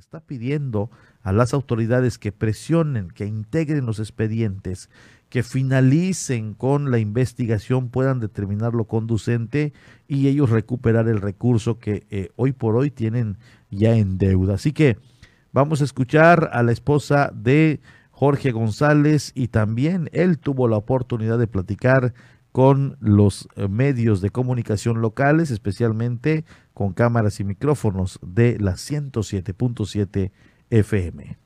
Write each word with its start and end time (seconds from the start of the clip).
está 0.00 0.20
pidiendo 0.20 0.90
a 1.22 1.32
las 1.32 1.52
autoridades 1.52 2.18
que 2.18 2.32
presionen, 2.32 3.10
que 3.10 3.26
integren 3.26 3.84
los 3.84 3.98
expedientes, 3.98 4.88
que 5.28 5.42
finalicen 5.42 6.54
con 6.54 6.90
la 6.90 6.98
investigación, 6.98 7.90
puedan 7.90 8.18
determinar 8.18 8.74
lo 8.74 8.86
conducente 8.86 9.72
y 10.08 10.28
ellos 10.28 10.50
recuperar 10.50 11.06
el 11.06 11.20
recurso 11.20 11.78
que 11.78 12.06
eh, 12.10 12.30
hoy 12.36 12.52
por 12.52 12.76
hoy 12.76 12.90
tienen 12.90 13.36
ya 13.70 13.94
en 13.94 14.16
deuda. 14.16 14.54
Así 14.54 14.72
que 14.72 14.96
vamos 15.52 15.82
a 15.82 15.84
escuchar 15.84 16.50
a 16.52 16.62
la 16.62 16.72
esposa 16.72 17.30
de 17.34 17.80
Jorge 18.10 18.50
González 18.50 19.32
y 19.34 19.48
también 19.48 20.08
él 20.12 20.38
tuvo 20.38 20.66
la 20.66 20.76
oportunidad 20.78 21.38
de 21.38 21.46
platicar 21.46 22.14
con 22.52 22.96
los 23.00 23.48
eh, 23.56 23.68
medios 23.68 24.20
de 24.20 24.30
comunicación 24.30 25.00
locales, 25.00 25.50
especialmente 25.50 26.44
con 26.74 26.92
cámaras 26.92 27.40
y 27.40 27.44
micrófonos 27.44 28.18
de 28.22 28.58
la 28.58 28.72
107.7 28.72 30.32
FM. 30.70 31.38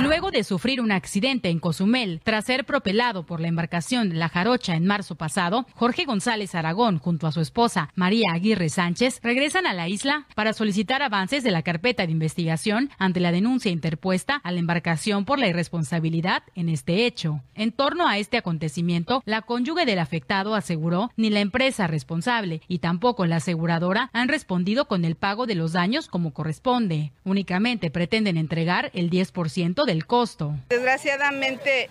Luego 0.00 0.30
de 0.30 0.42
sufrir 0.42 0.80
un 0.80 0.90
accidente 0.90 1.50
en 1.50 1.58
Cozumel 1.58 2.22
tras 2.24 2.46
ser 2.46 2.64
propelado 2.64 3.26
por 3.26 3.40
la 3.40 3.48
embarcación 3.48 4.18
La 4.18 4.30
Jarocha 4.30 4.74
en 4.74 4.86
marzo 4.86 5.16
pasado, 5.16 5.66
Jorge 5.74 6.06
González 6.06 6.54
Aragón 6.54 6.98
junto 6.98 7.26
a 7.26 7.32
su 7.32 7.42
esposa 7.42 7.90
María 7.94 8.32
Aguirre 8.32 8.70
Sánchez 8.70 9.20
regresan 9.22 9.66
a 9.66 9.74
la 9.74 9.90
isla 9.90 10.26
para 10.34 10.54
solicitar 10.54 11.02
avances 11.02 11.44
de 11.44 11.50
la 11.50 11.62
carpeta 11.62 12.06
de 12.06 12.12
investigación 12.12 12.88
ante 12.98 13.20
la 13.20 13.32
denuncia 13.32 13.70
interpuesta 13.70 14.36
a 14.42 14.50
la 14.50 14.60
embarcación 14.60 15.26
por 15.26 15.38
la 15.38 15.48
irresponsabilidad 15.48 16.42
en 16.54 16.70
este 16.70 17.04
hecho. 17.04 17.42
En 17.54 17.70
torno 17.70 18.08
a 18.08 18.16
este 18.16 18.38
acontecimiento, 18.38 19.22
la 19.26 19.42
cónyuge 19.42 19.84
del 19.84 19.98
afectado 19.98 20.54
aseguró 20.54 21.10
ni 21.16 21.28
la 21.28 21.40
empresa 21.40 21.86
responsable 21.86 22.62
y 22.66 22.78
tampoco 22.78 23.26
la 23.26 23.36
aseguradora 23.36 24.08
han 24.14 24.28
respondido 24.28 24.88
con 24.88 25.04
el 25.04 25.16
pago 25.16 25.46
de 25.46 25.54
los 25.54 25.72
daños 25.74 26.08
como 26.08 26.32
corresponde. 26.32 27.12
Únicamente 27.24 27.90
pretenden 27.90 28.38
entregar 28.38 28.90
el 28.94 29.10
10% 29.10 29.81
del 29.84 30.06
costo. 30.06 30.54
Desgraciadamente 30.68 31.90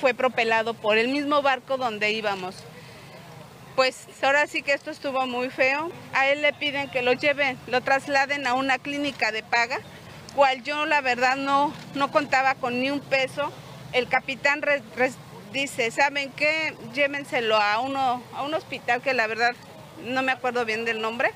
fue 0.00 0.14
propelado 0.14 0.74
por 0.74 0.98
el 0.98 1.08
mismo 1.08 1.42
barco 1.42 1.76
donde 1.76 2.10
íbamos. 2.12 2.56
Pues 3.76 4.06
ahora 4.22 4.46
sí 4.46 4.62
que 4.62 4.72
esto 4.72 4.90
estuvo 4.90 5.26
muy 5.26 5.50
feo. 5.50 5.90
A 6.12 6.28
él 6.28 6.42
le 6.42 6.52
piden 6.52 6.90
que 6.90 7.02
lo 7.02 7.12
lleven, 7.12 7.58
lo 7.66 7.80
trasladen 7.80 8.46
a 8.46 8.54
una 8.54 8.78
clínica 8.78 9.32
de 9.32 9.42
paga, 9.42 9.78
cual 10.34 10.62
yo 10.62 10.86
la 10.86 11.00
verdad 11.00 11.36
no, 11.36 11.72
no 11.94 12.10
contaba 12.10 12.54
con 12.54 12.80
ni 12.80 12.90
un 12.90 13.00
peso. 13.00 13.52
El 13.92 14.08
capitán 14.08 14.62
dice, 15.52 15.90
¿saben 15.90 16.30
qué? 16.32 16.74
Llévenselo 16.94 17.56
a, 17.56 17.80
uno, 17.80 18.22
a 18.34 18.42
un 18.42 18.54
hospital 18.54 19.02
que 19.02 19.14
la 19.14 19.26
verdad 19.26 19.54
no 20.04 20.22
me 20.22 20.32
acuerdo 20.32 20.64
bien 20.64 20.84
del 20.84 21.00
nombre 21.00 21.32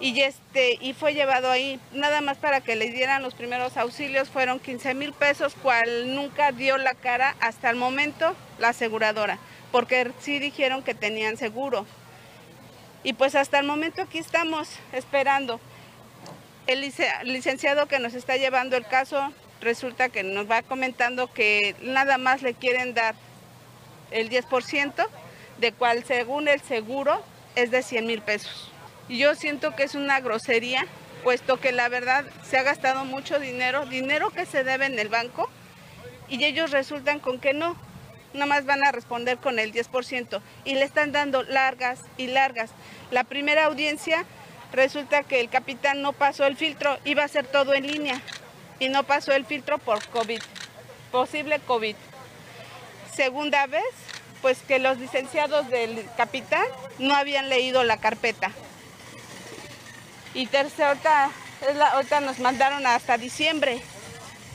y 0.00 0.20
este 0.20 0.78
y 0.80 0.92
fue 0.92 1.14
llevado 1.14 1.50
ahí. 1.50 1.80
Nada 1.92 2.20
más 2.20 2.36
para 2.38 2.60
que 2.60 2.76
le 2.76 2.90
dieran 2.90 3.22
los 3.22 3.34
primeros 3.34 3.76
auxilios 3.76 4.28
fueron 4.28 4.60
15 4.60 4.94
mil 4.94 5.12
pesos 5.12 5.54
cual 5.54 6.14
nunca 6.14 6.52
dio 6.52 6.76
la 6.76 6.94
cara 6.94 7.36
hasta 7.40 7.70
el 7.70 7.76
momento 7.76 8.34
la 8.58 8.68
aseguradora 8.68 9.38
porque 9.72 10.10
sí 10.20 10.38
dijeron 10.38 10.82
que 10.82 10.94
tenían 10.94 11.36
seguro. 11.36 11.86
Y 13.02 13.12
pues 13.12 13.34
hasta 13.34 13.58
el 13.58 13.66
momento 13.66 14.02
aquí 14.02 14.18
estamos 14.18 14.68
esperando. 14.92 15.60
El 16.66 16.80
licenciado 17.24 17.86
que 17.86 17.98
nos 17.98 18.14
está 18.14 18.36
llevando 18.36 18.76
el 18.76 18.86
caso 18.86 19.32
resulta 19.60 20.08
que 20.08 20.22
nos 20.22 20.50
va 20.50 20.62
comentando 20.62 21.32
que 21.32 21.76
nada 21.80 22.18
más 22.18 22.42
le 22.42 22.54
quieren 22.54 22.94
dar 22.94 23.14
el 24.10 24.28
10% 24.28 25.06
de 25.58 25.72
cual 25.72 26.04
según 26.04 26.48
el 26.48 26.60
seguro 26.60 27.22
es 27.54 27.70
de 27.70 27.82
100 27.82 28.06
mil 28.06 28.22
pesos 28.22 28.72
yo 29.08 29.34
siento 29.34 29.74
que 29.76 29.84
es 29.84 29.94
una 29.94 30.20
grosería, 30.20 30.86
puesto 31.22 31.58
que 31.58 31.72
la 31.72 31.88
verdad 31.88 32.24
se 32.48 32.58
ha 32.58 32.62
gastado 32.62 33.04
mucho 33.04 33.38
dinero, 33.38 33.86
dinero 33.86 34.30
que 34.30 34.46
se 34.46 34.64
debe 34.64 34.86
en 34.86 34.98
el 34.98 35.08
banco, 35.08 35.48
y 36.28 36.44
ellos 36.44 36.70
resultan 36.70 37.20
con 37.20 37.38
que 37.38 37.52
no, 37.52 37.76
nomás 38.32 38.64
van 38.66 38.84
a 38.84 38.92
responder 38.92 39.38
con 39.38 39.58
el 39.58 39.72
10%, 39.72 40.40
y 40.64 40.74
le 40.74 40.84
están 40.84 41.12
dando 41.12 41.42
largas 41.44 42.00
y 42.16 42.26
largas. 42.26 42.70
La 43.10 43.24
primera 43.24 43.64
audiencia 43.66 44.24
resulta 44.72 45.22
que 45.22 45.40
el 45.40 45.48
capitán 45.48 46.02
no 46.02 46.12
pasó 46.12 46.44
el 46.46 46.56
filtro, 46.56 46.98
iba 47.04 47.22
a 47.22 47.28
ser 47.28 47.46
todo 47.46 47.74
en 47.74 47.86
línea, 47.86 48.20
y 48.78 48.88
no 48.88 49.04
pasó 49.04 49.32
el 49.32 49.44
filtro 49.44 49.78
por 49.78 50.04
COVID, 50.08 50.40
posible 51.12 51.60
COVID. 51.60 51.96
Segunda 53.14 53.66
vez, 53.66 53.84
pues 54.42 54.58
que 54.58 54.78
los 54.78 54.98
licenciados 54.98 55.68
del 55.70 56.04
capitán 56.16 56.66
no 56.98 57.14
habían 57.14 57.48
leído 57.48 57.84
la 57.84 57.96
carpeta. 57.96 58.50
Y 60.36 60.44
tercera, 60.44 61.30
ahorita, 61.94 62.20
nos 62.20 62.38
mandaron 62.40 62.86
hasta 62.86 63.16
diciembre. 63.16 63.80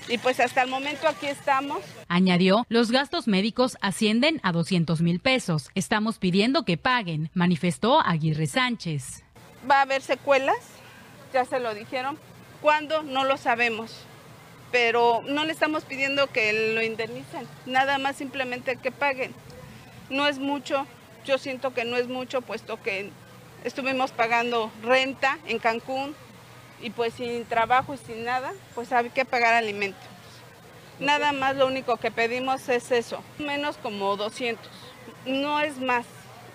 Y 0.07 0.19
pues 0.19 0.39
hasta 0.39 0.61
el 0.61 0.69
momento 0.69 1.07
aquí 1.07 1.25
estamos. 1.25 1.79
Añadió, 2.07 2.67
los 2.69 2.91
gastos 2.91 3.27
médicos 3.27 3.77
ascienden 3.81 4.39
a 4.43 4.51
200 4.51 5.01
mil 5.01 5.19
pesos. 5.19 5.71
Estamos 5.73 6.19
pidiendo 6.19 6.65
que 6.65 6.77
paguen, 6.77 7.31
manifestó 7.33 7.99
Aguirre 7.99 8.45
Sánchez. 8.45 9.23
Va 9.69 9.79
a 9.79 9.81
haber 9.81 10.03
secuelas, 10.03 10.57
ya 11.33 11.45
se 11.45 11.59
lo 11.59 11.73
dijeron. 11.73 12.19
¿Cuándo? 12.61 13.01
No 13.01 13.23
lo 13.23 13.37
sabemos. 13.37 14.05
Pero 14.71 15.23
no 15.25 15.45
le 15.45 15.51
estamos 15.51 15.83
pidiendo 15.83 16.27
que 16.27 16.73
lo 16.75 16.83
indemnicen, 16.83 17.47
nada 17.65 17.97
más 17.97 18.17
simplemente 18.17 18.75
que 18.75 18.91
paguen. 18.91 19.33
No 20.11 20.27
es 20.27 20.37
mucho, 20.37 20.85
yo 21.25 21.39
siento 21.39 21.73
que 21.73 21.85
no 21.85 21.97
es 21.97 22.07
mucho, 22.07 22.41
puesto 22.41 22.79
que 22.83 23.09
estuvimos 23.63 24.11
pagando 24.11 24.71
renta 24.81 25.37
en 25.47 25.59
Cancún 25.59 26.15
y 26.81 26.89
pues 26.89 27.13
sin 27.13 27.45
trabajo 27.45 27.93
y 27.93 27.97
sin 27.97 28.23
nada, 28.23 28.53
pues 28.75 28.91
hay 28.91 29.09
que 29.09 29.25
pagar 29.25 29.53
alimentos. 29.53 30.01
Nada 30.99 31.31
más 31.31 31.55
lo 31.55 31.67
único 31.67 31.97
que 31.97 32.11
pedimos 32.11 32.69
es 32.69 32.91
eso, 32.91 33.23
menos 33.39 33.77
como 33.77 34.17
200, 34.17 34.69
no 35.25 35.59
es 35.59 35.79
más, 35.79 36.05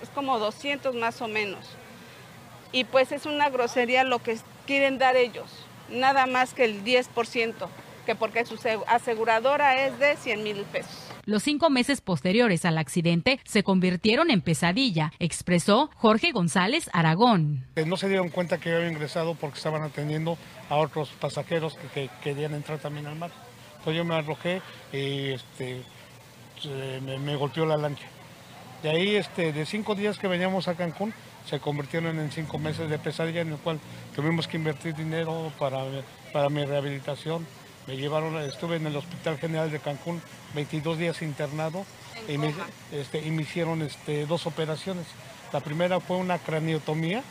es 0.03 0.09
como 0.11 0.39
200 0.39 0.95
más 0.95 1.21
o 1.21 1.29
menos. 1.29 1.67
Y 2.73 2.85
pues 2.85 3.13
es 3.13 3.27
una 3.27 3.51
grosería 3.51 4.05
lo 4.05 4.21
que 4.21 4.39
quieren 4.67 4.99
dar 4.99 5.17
ellos, 5.17 5.65
nada 5.89 6.27
más 6.27 6.55
que 6.55 6.65
el 6.65 6.85
10%, 6.85 7.55
que 8.05 8.15
porque 8.15 8.47
su 8.47 8.59
aseguradora 8.87 9.85
es 9.85 9.99
de 9.99 10.17
100 10.17 10.43
mil 10.43 10.63
pesos. 10.65 11.06
Los 11.29 11.43
cinco 11.43 11.71
meses 11.71 12.01
posteriores 12.01 12.65
al 12.65 12.79
accidente 12.79 13.41
se 13.43 13.65
convirtieron 13.65 14.31
en 14.31 14.43
pesadilla, 14.43 15.13
expresó 15.19 15.91
Jorge 15.97 16.31
González 16.31 16.89
Aragón. 16.93 17.67
Eh, 17.75 17.85
no 17.85 17.97
se 17.97 18.09
dieron 18.09 18.29
cuenta 18.29 18.59
que 18.59 18.73
había 18.73 18.89
ingresado 18.89 19.35
porque 19.35 19.57
estaban 19.57 19.83
atendiendo 19.83 20.39
a 20.71 20.77
otros 20.77 21.09
pasajeros 21.21 21.77
que, 21.93 22.09
querían 22.23 22.55
entrar 22.55 22.79
también 22.79 23.09
al 23.09 23.17
mar. 23.17 23.33
Entonces 23.71 23.97
yo 23.97 24.05
me 24.05 24.15
arrojé 24.15 24.63
y 24.93 25.33
este, 25.33 25.83
me, 27.03 27.35
golpeó 27.35 27.67
la 27.67 27.77
lancha. 27.77 28.07
De 28.85 28.91
ahí, 28.91 29.17
este, 29.17 29.53
de 29.53 29.67
cinco 29.67 29.97
días 29.97 30.21
que 30.21 30.29
veníamos 30.29 30.69
a 30.69 30.77
Cancún, 30.77 31.13
se 31.51 31.59
convirtieron 31.59 32.21
en 32.21 32.31
cinco 32.31 32.61
meses 32.61 32.89
de 32.89 33.01
pesadilla 33.01 33.41
en 33.41 33.51
el 33.51 33.59
cual 33.59 33.81
tuvimos 34.15 34.47
que 34.47 34.59
invertir 34.59 34.95
dinero 34.95 35.51
para, 35.59 35.83
para 36.33 36.49
mi 36.51 36.65
rehabilitación 36.65 37.45
me 37.87 37.97
llevaron, 37.97 38.37
estuve 38.39 38.77
en 38.77 38.87
el 38.87 38.97
Hospital 38.97 39.39
General 39.39 39.71
de 39.71 39.79
Cancún 39.79 40.21
22 40.55 40.99
días 40.99 41.23
internado 41.23 41.85
y 42.29 42.39
me, 42.39 42.53
este, 42.93 43.25
y 43.25 43.31
me, 43.31 43.43
hicieron 43.43 43.83
este, 43.83 44.27
dos 44.27 44.47
operaciones. 44.47 45.07
La 45.53 45.61
primera 45.61 46.01
fue 46.01 46.17
una 46.17 46.39
craniotomía, 46.39 47.23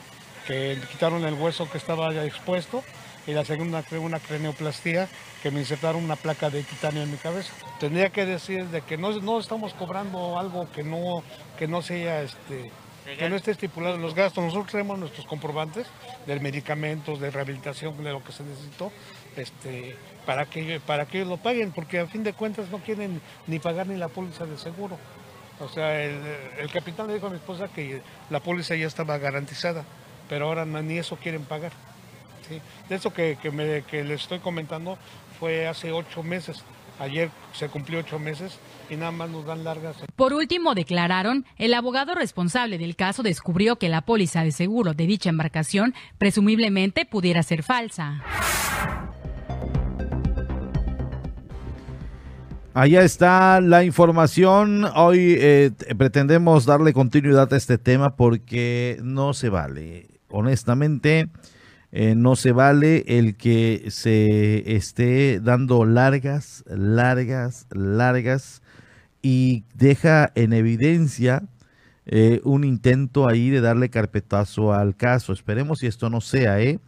que 0.48 0.80
quitaron 0.92 1.26
el 1.26 1.34
hueso 1.34 1.70
que 1.70 1.78
estaba 1.78 2.14
expuesto, 2.24 2.84
y 3.28 3.34
la 3.34 3.44
segunda 3.44 3.82
fue 3.82 3.98
una 3.98 4.20
craneoplastía, 4.20 5.10
que 5.42 5.52
me 5.52 5.60
insertaron 5.60 6.04
una 6.04 6.16
placa 6.16 6.50
de 6.50 6.64
titanio 6.64 7.02
en 7.02 7.12
mi 7.12 7.18
cabeza. 7.18 7.52
Tendría 7.80 8.10
que 8.10 8.26
decir 8.26 8.66
de 8.68 8.82
que 8.82 8.98
no, 8.98 9.12
no 9.20 9.40
estamos 9.40 9.74
cobrando 9.74 10.40
algo 10.40 10.72
que 10.72 10.84
no, 10.84 11.24
que 11.58 11.68
no 11.68 11.82
sea 11.82 12.22
este, 12.22 12.72
que 13.18 13.30
no 13.30 13.36
esté 13.36 13.52
estipulado 13.52 13.96
en 13.96 14.02
los 14.02 14.16
gastos. 14.16 14.44
Nosotros 14.44 14.72
tenemos 14.72 14.98
nuestros 14.98 15.26
comprobantes 15.26 15.88
de 16.26 16.40
medicamentos, 16.40 17.20
de 17.20 17.32
rehabilitación, 17.32 18.04
de 18.04 18.12
lo 18.12 18.24
que 18.24 18.32
se 18.32 18.44
necesitó, 18.44 18.92
este, 19.36 19.96
para 20.26 20.46
que, 20.46 20.80
para 20.86 21.06
que 21.06 21.20
ellos 21.20 21.30
lo 21.30 21.38
paguen, 21.38 21.72
porque 21.72 22.00
a 22.00 22.08
fin 22.08 22.24
de 22.24 22.34
cuentas 22.34 22.70
no 22.70 22.80
quieren 22.80 23.22
ni 23.48 23.60
pagar 23.60 23.88
ni 23.88 23.98
la 23.98 24.08
póliza 24.08 24.46
de 24.46 24.58
seguro. 24.58 24.98
O 25.60 25.70
sea, 25.70 26.04
el, 26.04 26.70
capitán 26.72 27.08
le 27.08 27.14
dijo 27.14 27.28
a 27.28 27.30
mi 27.30 27.38
esposa 27.38 27.70
que 27.70 28.02
la 28.30 28.42
póliza 28.42 28.76
ya 28.76 28.88
estaba 28.88 29.18
garantizada, 29.18 29.86
pero 30.28 30.48
ahora 30.48 30.66
ni 30.66 30.98
eso 30.98 31.16
quieren 31.16 31.44
pagar. 31.44 31.72
De 32.90 32.96
eso 32.96 33.12
que, 33.14 33.38
que, 33.42 33.52
me, 33.52 33.84
que 33.84 34.04
les 34.04 34.22
estoy 34.22 34.40
comentando 34.40 34.98
fue 35.40 35.68
hace 35.68 35.92
ocho 35.92 36.24
meses. 36.24 36.64
Ayer 37.00 37.30
se 37.54 37.68
cumplió 37.68 38.00
ocho 38.00 38.20
meses 38.20 38.58
y 38.90 38.96
nada 38.96 39.12
más 39.12 39.30
nos 39.30 39.46
dan 39.46 39.64
largas. 39.64 39.98
Por 40.16 40.34
último, 40.34 40.76
declararon, 40.76 41.46
el 41.58 41.74
abogado 41.74 42.16
responsable 42.16 42.78
del 42.78 42.96
caso 42.96 43.24
descubrió 43.24 43.78
que 43.78 43.90
la 43.90 44.02
póliza 44.02 44.44
de 44.44 44.52
seguro 44.52 44.94
de 44.94 45.08
dicha 45.08 45.30
embarcación 45.30 45.94
presumiblemente 46.18 47.06
pudiera 47.06 47.44
ser 47.44 47.64
falsa. 47.64 48.24
Allá 52.78 53.04
está 53.04 53.62
la 53.62 53.86
información. 53.86 54.84
Hoy 54.98 55.38
eh, 55.40 55.72
pretendemos 55.98 56.66
darle 56.66 56.92
continuidad 56.92 57.54
a 57.54 57.56
este 57.56 57.78
tema 57.78 58.18
porque 58.18 59.00
no 59.02 59.34
se 59.34 59.48
vale. 59.50 60.08
Honestamente, 60.30 61.30
Eh, 61.98 62.14
no 62.14 62.36
se 62.36 62.52
vale 62.52 63.06
el 63.08 63.38
que 63.38 63.86
se 63.90 64.76
esté 64.76 65.40
dando 65.40 65.86
largas, 65.86 66.66
largas, 66.68 67.68
largas 67.72 68.62
y 69.22 69.64
deja 69.76 70.30
en 70.36 70.52
evidencia 70.52 71.44
eh, 72.06 72.42
un 72.44 72.66
intento 72.66 73.30
ahí 73.30 73.50
de 73.50 73.62
darle 73.62 73.90
carpetazo 73.90 74.74
al 74.74 74.98
caso. 74.98 75.32
Esperemos 75.32 75.80
si 75.80 75.88
esto 75.88 76.10
no 76.10 76.20
sea, 76.20 76.60
¿eh? 76.60 76.80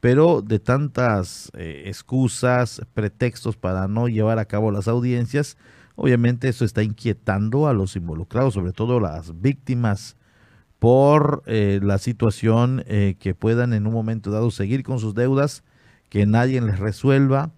Pero 0.00 0.40
de 0.42 0.58
tantas 0.58 1.50
eh, 1.54 1.84
excusas, 1.86 2.82
pretextos 2.94 3.56
para 3.56 3.86
no 3.86 4.08
llevar 4.08 4.38
a 4.38 4.46
cabo 4.46 4.70
las 4.70 4.88
audiencias, 4.88 5.58
obviamente 5.94 6.48
eso 6.48 6.64
está 6.64 6.82
inquietando 6.82 7.68
a 7.68 7.74
los 7.74 7.96
involucrados, 7.96 8.54
sobre 8.54 8.72
todo 8.72 8.98
las 8.98 9.40
víctimas 9.40 10.16
por 10.80 11.42
eh, 11.44 11.78
la 11.82 11.98
situación 11.98 12.82
eh, 12.86 13.16
que 13.18 13.34
puedan 13.34 13.74
en 13.74 13.86
un 13.86 13.92
momento 13.92 14.30
dado 14.30 14.50
seguir 14.50 14.82
con 14.82 14.98
sus 14.98 15.14
deudas, 15.14 15.62
que 16.08 16.26
nadie 16.26 16.60
les 16.62 16.78
resuelva. 16.78 17.52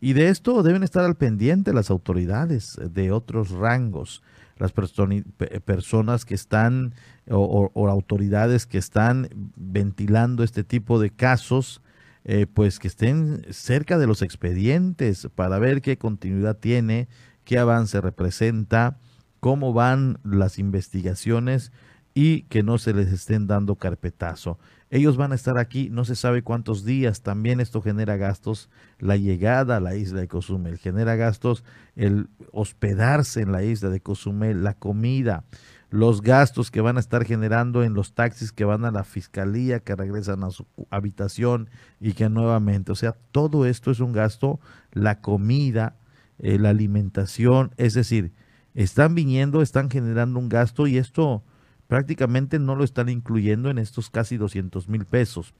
Y 0.00 0.12
de 0.12 0.28
esto 0.28 0.62
deben 0.62 0.84
estar 0.84 1.04
al 1.04 1.16
pendiente 1.16 1.72
las 1.72 1.90
autoridades 1.90 2.78
de 2.80 3.10
otros 3.10 3.50
rangos, 3.50 4.22
las 4.58 4.72
personas 4.72 6.24
que 6.24 6.34
están 6.34 6.94
o, 7.28 7.88
autoridades 7.88 8.66
que 8.66 8.78
están 8.78 9.28
ventilando 9.56 10.44
este 10.44 10.62
tipo 10.62 11.00
de 11.00 11.10
casos, 11.10 11.82
eh, 12.30 12.46
pues 12.46 12.78
que 12.78 12.88
estén 12.88 13.42
cerca 13.48 13.96
de 13.96 14.06
los 14.06 14.20
expedientes 14.20 15.28
para 15.34 15.58
ver 15.58 15.80
qué 15.80 15.96
continuidad 15.96 16.58
tiene, 16.58 17.08
qué 17.44 17.58
avance 17.58 18.02
representa, 18.02 18.98
cómo 19.40 19.72
van 19.72 20.18
las 20.24 20.58
investigaciones 20.58 21.72
y 22.12 22.42
que 22.42 22.62
no 22.62 22.76
se 22.76 22.92
les 22.92 23.10
estén 23.10 23.46
dando 23.46 23.76
carpetazo. 23.76 24.58
Ellos 24.90 25.16
van 25.16 25.32
a 25.32 25.36
estar 25.36 25.56
aquí 25.56 25.88
no 25.88 26.04
se 26.04 26.16
sabe 26.16 26.42
cuántos 26.42 26.84
días, 26.84 27.22
también 27.22 27.60
esto 27.60 27.80
genera 27.80 28.18
gastos, 28.18 28.68
la 28.98 29.16
llegada 29.16 29.78
a 29.78 29.80
la 29.80 29.96
isla 29.96 30.20
de 30.20 30.28
Cozumel, 30.28 30.76
genera 30.76 31.16
gastos. 31.16 31.64
El 31.96 32.28
hospedarse 32.52 33.40
en 33.40 33.52
la 33.52 33.62
isla 33.62 33.88
de 33.88 34.00
Cozumel, 34.00 34.62
la 34.62 34.74
comida, 34.74 35.44
los 35.90 36.20
gastos 36.20 36.70
que 36.70 36.80
van 36.80 36.98
a 36.98 37.00
estar 37.00 37.24
generando 37.24 37.82
en 37.82 37.94
los 37.94 38.12
taxis 38.12 38.52
que 38.52 38.64
van 38.64 38.84
a 38.84 38.90
la 38.90 39.04
fiscalía, 39.04 39.80
que 39.80 39.96
regresan 39.96 40.44
a 40.44 40.50
su 40.50 40.66
habitación 40.90 41.70
y 41.98 42.12
que 42.12 42.28
nuevamente, 42.28 42.92
o 42.92 42.94
sea, 42.94 43.12
todo 43.32 43.64
esto 43.64 43.90
es 43.90 44.00
un 44.00 44.12
gasto, 44.12 44.60
la 44.92 45.20
comida, 45.20 45.96
eh, 46.38 46.58
la 46.58 46.70
alimentación, 46.70 47.72
es 47.78 47.94
decir, 47.94 48.32
están 48.74 49.14
viniendo, 49.14 49.62
están 49.62 49.90
generando 49.90 50.38
un 50.38 50.48
gasto 50.48 50.86
y 50.86 50.98
esto 50.98 51.42
prácticamente 51.86 52.58
no 52.58 52.76
lo 52.76 52.84
están 52.84 53.08
incluyendo 53.08 53.70
en 53.70 53.78
estos 53.78 54.10
casi 54.10 54.36
200 54.36 54.88
mil 54.88 55.06
pesos. 55.06 55.54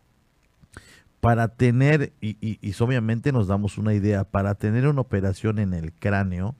Para 1.21 1.49
tener, 1.49 2.13
y, 2.21 2.37
y, 2.41 2.75
obviamente 2.81 3.33
nos 3.33 3.49
damos 3.49 3.77
una 3.77 3.93
idea, 3.93 4.23
para 4.23 4.55
tener 4.55 4.87
una 4.87 5.01
operación 5.01 5.59
en 5.59 5.75
el 5.75 5.93
cráneo, 5.93 6.55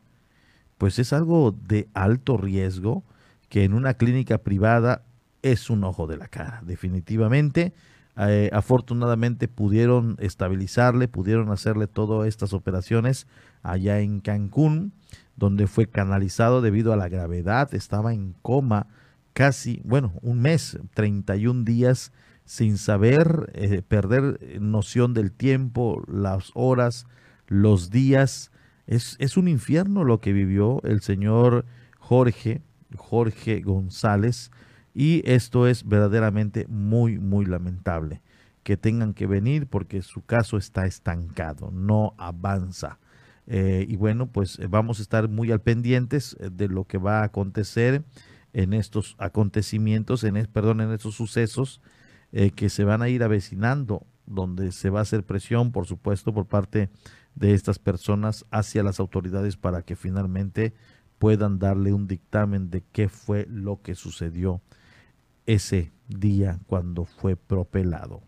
pues 0.79 0.99
es 0.99 1.13
algo 1.13 1.53
de 1.53 1.89
alto 1.95 2.37
riesgo 2.39 3.05
que 3.49 3.65
en 3.65 3.75
una 3.75 3.95
clínica 3.95 4.39
privada 4.39 5.03
es 5.43 5.71
un 5.71 5.85
ojo 5.85 6.07
de 6.07 6.17
la 6.17 6.29
cara, 6.29 6.63
definitivamente. 6.65 7.73
Eh, 8.17 8.51
afortunadamente 8.53 9.47
pudieron 9.47 10.17
estabilizarle, 10.19 11.07
pudieron 11.07 11.51
hacerle 11.51 11.87
todas 11.87 12.27
estas 12.27 12.53
operaciones 12.53 13.29
allá 13.63 14.01
en 14.01 14.21
Cancún, 14.21 14.93
donde 15.37 15.69
fue 15.69 15.87
canalizado 15.87 16.61
debido 16.61 16.93
a 16.93 16.97
la 16.97 17.09
gravedad, 17.09 17.73
estaba 17.75 18.13
en 18.13 18.35
coma 18.43 18.89
casi, 19.35 19.81
bueno, 19.85 20.13
un 20.21 20.41
mes, 20.41 20.79
31 20.95 21.63
días 21.63 22.13
sin 22.45 22.77
saber, 22.77 23.53
eh, 23.55 23.83
perder 23.87 24.59
noción 24.61 25.15
del 25.15 25.31
tiempo, 25.31 26.03
las 26.09 26.51
horas, 26.55 27.07
los 27.47 27.91
días. 27.91 28.51
Es, 28.89 29.17
es 29.21 29.37
un 29.37 29.47
infierno 29.47 30.03
lo 30.03 30.21
que 30.21 30.33
vivió 30.33 30.81
el 30.83 31.03
señor 31.03 31.67
Jorge, 31.99 32.63
Jorge 32.97 33.61
González, 33.61 34.51
y 34.95 35.23
esto 35.31 35.67
es 35.67 35.87
verdaderamente 35.87 36.67
muy, 36.69 37.19
muy 37.19 37.45
lamentable 37.45 38.23
que 38.63 38.77
tengan 38.77 39.15
que 39.15 39.27
venir 39.27 39.67
porque 39.67 40.03
su 40.03 40.23
caso 40.23 40.59
está 40.59 40.85
estancado, 40.85 41.71
no 41.71 42.15
avanza. 42.19 42.99
Eh, 43.47 43.87
y 43.89 43.97
bueno, 43.97 44.27
pues 44.31 44.59
vamos 44.69 44.99
a 44.99 45.03
estar 45.03 45.27
muy 45.29 45.51
al 45.51 45.63
pendientes 45.63 46.37
eh, 46.39 46.51
de 46.53 46.69
lo 46.69 46.85
que 46.85 46.99
va 46.99 47.21
a 47.21 47.25
acontecer 47.25 48.05
en 48.53 48.75
estos 48.75 49.17
acontecimientos, 49.19 50.23
en, 50.25 50.47
perdón, 50.53 50.83
en 50.83 50.93
estos 50.93 51.15
sucesos 51.15 51.81
eh, 52.31 52.51
que 52.51 52.69
se 52.69 52.85
van 52.85 53.01
a 53.01 53.09
ir 53.09 53.23
avecinando, 53.23 54.07
donde 54.27 54.71
se 54.73 54.91
va 54.91 54.99
a 54.99 55.03
hacer 55.03 55.25
presión, 55.25 55.73
por 55.73 55.87
supuesto, 55.87 56.35
por 56.35 56.47
parte 56.47 56.91
de 57.35 57.55
estas 57.55 57.79
personas 57.79 58.45
hacia 58.51 58.83
las 58.83 59.01
autoridades 59.01 59.57
para 59.57 59.81
que 59.81 59.97
finalmente 59.97 60.75
puedan 61.19 61.59
darle 61.59 61.93
un 61.93 62.07
dictamen 62.07 62.71
de 62.71 62.83
qué 62.93 63.09
fue 63.09 63.47
lo 63.51 63.83
que 63.83 63.95
sucedió 63.95 64.61
ese 65.47 65.93
día 66.09 66.59
cuando 66.67 67.05
fue 67.05 67.37
propelado. 67.37 68.23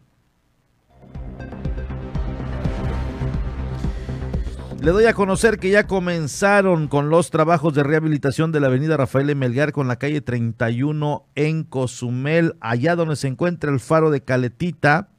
Le 4.83 4.93
doy 4.93 5.05
a 5.05 5.13
conocer 5.13 5.59
que 5.59 5.69
ya 5.69 5.87
comenzaron 5.87 6.89
con 6.89 7.11
los 7.11 7.31
trabajos 7.31 7.75
de 7.75 7.83
rehabilitación 7.83 8.51
de 8.51 8.61
la 8.61 8.69
avenida 8.69 8.97
Rafael 8.97 9.37
Melgar 9.37 9.73
con 9.73 9.89
la 9.89 9.97
calle 9.97 10.23
31 10.23 11.27
en 11.35 11.65
Cozumel, 11.65 12.57
allá 12.61 12.97
donde 12.97 13.17
se 13.17 13.29
encuentra 13.29 13.71
el 13.71 13.79
faro 13.79 14.11
de 14.11 14.23
Caletita, 14.23 15.11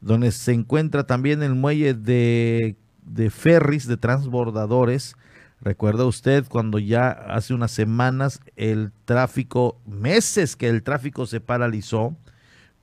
donde 0.00 0.30
se 0.30 0.52
encuentra 0.52 1.04
también 1.04 1.42
el 1.42 1.56
muelle 1.56 1.94
de, 1.94 2.76
de 3.04 3.30
ferries, 3.30 3.88
de 3.88 3.96
transbordadores. 3.96 5.16
Recuerda 5.62 6.06
usted 6.06 6.44
cuando 6.48 6.80
ya 6.80 7.08
hace 7.10 7.54
unas 7.54 7.70
semanas 7.70 8.40
el 8.56 8.90
tráfico, 9.04 9.80
meses 9.86 10.56
que 10.56 10.68
el 10.68 10.82
tráfico 10.82 11.24
se 11.24 11.40
paralizó, 11.40 12.16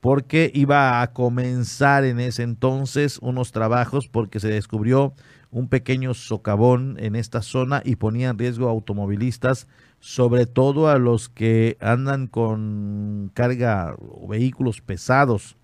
porque 0.00 0.50
iba 0.54 1.02
a 1.02 1.12
comenzar 1.12 2.04
en 2.04 2.20
ese 2.20 2.42
entonces 2.42 3.18
unos 3.20 3.52
trabajos 3.52 4.08
porque 4.08 4.40
se 4.40 4.48
descubrió 4.48 5.12
un 5.50 5.68
pequeño 5.68 6.14
socavón 6.14 6.96
en 6.98 7.16
esta 7.16 7.42
zona 7.42 7.82
y 7.84 7.96
ponía 7.96 8.30
en 8.30 8.38
riesgo 8.38 8.68
a 8.68 8.70
automovilistas, 8.70 9.66
sobre 9.98 10.46
todo 10.46 10.88
a 10.88 10.98
los 10.98 11.28
que 11.28 11.76
andan 11.80 12.28
con 12.28 13.30
carga 13.34 13.94
o 13.98 14.26
vehículos 14.26 14.80
pesados. 14.80 15.58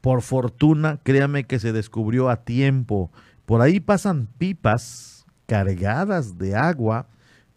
Por 0.00 0.22
fortuna, 0.22 1.00
créame 1.02 1.42
que 1.42 1.58
se 1.58 1.72
descubrió 1.72 2.28
a 2.28 2.44
tiempo. 2.44 3.10
Por 3.46 3.62
ahí 3.62 3.80
pasan 3.80 4.28
pipas 4.38 5.13
cargadas 5.46 6.38
de 6.38 6.54
agua, 6.54 7.08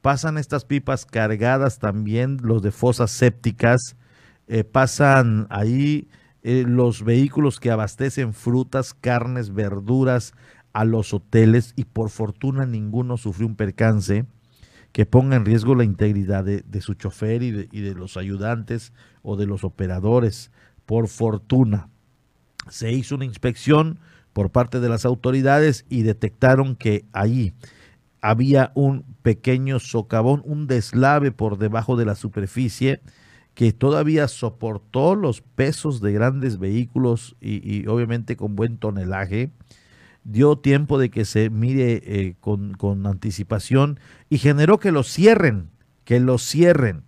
pasan 0.01 0.38
estas 0.38 0.65
pipas 0.65 1.06
cargadas 1.06 1.79
también 1.79 2.38
los 2.41 2.62
de 2.62 2.72
fosas 2.72 3.12
sépticas, 3.12 3.96
eh, 4.48 4.63
pasan 4.63 5.48
ahí 5.50 6.08
eh, 6.44 6.63
los 6.65 7.03
vehículos 7.03 7.60
que 7.60 7.72
abastecen 7.72 8.34
frutas, 8.34 8.94
carnes, 8.94 9.53
verduras, 9.53 10.34
a 10.77 10.86
los 10.86 11.12
hoteles 11.12 11.74
y 11.75 11.86
por 11.86 12.12
fortuna 12.12 12.67
ninguno 12.67 13.17
sufrió 13.17 13.48
un 13.48 13.56
percance 13.56 14.25
que 14.91 15.08
ponga 15.08 15.36
en 15.36 15.44
riesgo 15.44 15.74
la 15.74 15.84
integridad 15.84 16.44
de, 16.44 16.82
su 16.82 16.94
chofer 16.94 17.41
y 17.41 17.51
de, 17.51 17.70
y 17.72 17.82
de 17.82 17.96
los 17.96 18.15
ayudantes 18.15 18.94
o 19.24 19.38
de 19.38 19.48
los 19.48 19.63
operadores. 19.63 20.51
Por 20.86 21.08
fortuna. 21.08 21.89
Se 22.70 22.91
hizo 22.91 23.15
una 23.15 23.25
inspección 23.25 24.00
por 24.34 24.51
parte 24.51 24.79
de 24.79 24.88
las 24.88 25.03
autoridades 25.03 25.84
y 25.89 26.03
detectaron 26.03 26.75
que 26.75 27.06
ahí 27.12 27.53
había 28.27 28.74
un 28.75 29.05
pequeño 29.22 29.79
socavón, 29.79 30.41
un 30.43 30.67
deslave 30.67 31.31
por 31.31 31.57
debajo 31.57 31.96
de 31.96 32.03
la 32.03 32.13
superficie 32.13 33.00
que 33.53 33.72
todavía 33.72 34.27
soportó 34.27 35.15
los 35.15 35.39
pesos 35.39 36.01
de 36.01 36.12
grandes 36.12 36.60
vehículos 36.60 37.38
y, 37.39 37.88
obviamente 37.88 38.36
con 38.36 38.57
buen 38.57 38.79
tonelaje 38.79 39.51
dio 40.25 40.57
tiempo 40.57 41.00
de 41.00 41.10
que 41.10 41.24
se 41.24 41.50
mire 41.50 42.01
eh, 42.03 42.36
con, 42.41 43.07
anticipación 43.07 43.98
y 44.29 44.39
generó 44.39 44.77
que 44.77 44.91
lo 44.91 45.03
cierren, 45.03 45.69
que 46.03 46.19
lo 46.19 46.38
cierren. 46.38 47.03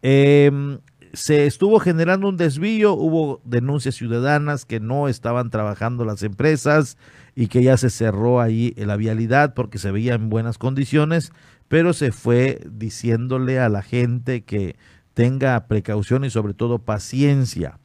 Em, 0.00 0.78
se 1.12 1.44
estuvo 1.44 1.78
generando 1.78 2.26
un 2.26 2.38
desvío, 2.38 2.94
hubo 2.94 3.42
denuncias 3.44 3.96
ciudadanas 3.96 4.64
que 4.64 4.80
no 4.80 5.08
estaban 5.08 5.50
trabajando 5.50 6.06
las 6.06 6.22
empresas 6.22 6.96
y 7.34 7.48
que 7.48 7.62
ya 7.62 7.76
se 7.76 7.90
cerró 7.90 8.40
ahí 8.40 8.74
la 8.76 8.96
vialidad 8.96 9.54
porque 9.54 9.78
se 9.78 9.90
veía 9.90 10.14
en 10.14 10.28
buenas 10.28 10.58
condiciones, 10.58 11.32
pero 11.68 11.92
se 11.92 12.12
fue 12.12 12.60
diciéndole 12.70 13.58
a 13.58 13.68
la 13.68 13.82
gente 13.82 14.42
que 14.42 14.76
tenga 15.14 15.66
precaución 15.66 16.24
y 16.24 16.30
sobre 16.30 16.54
todo 16.54 16.80
paciencia. 16.80 17.78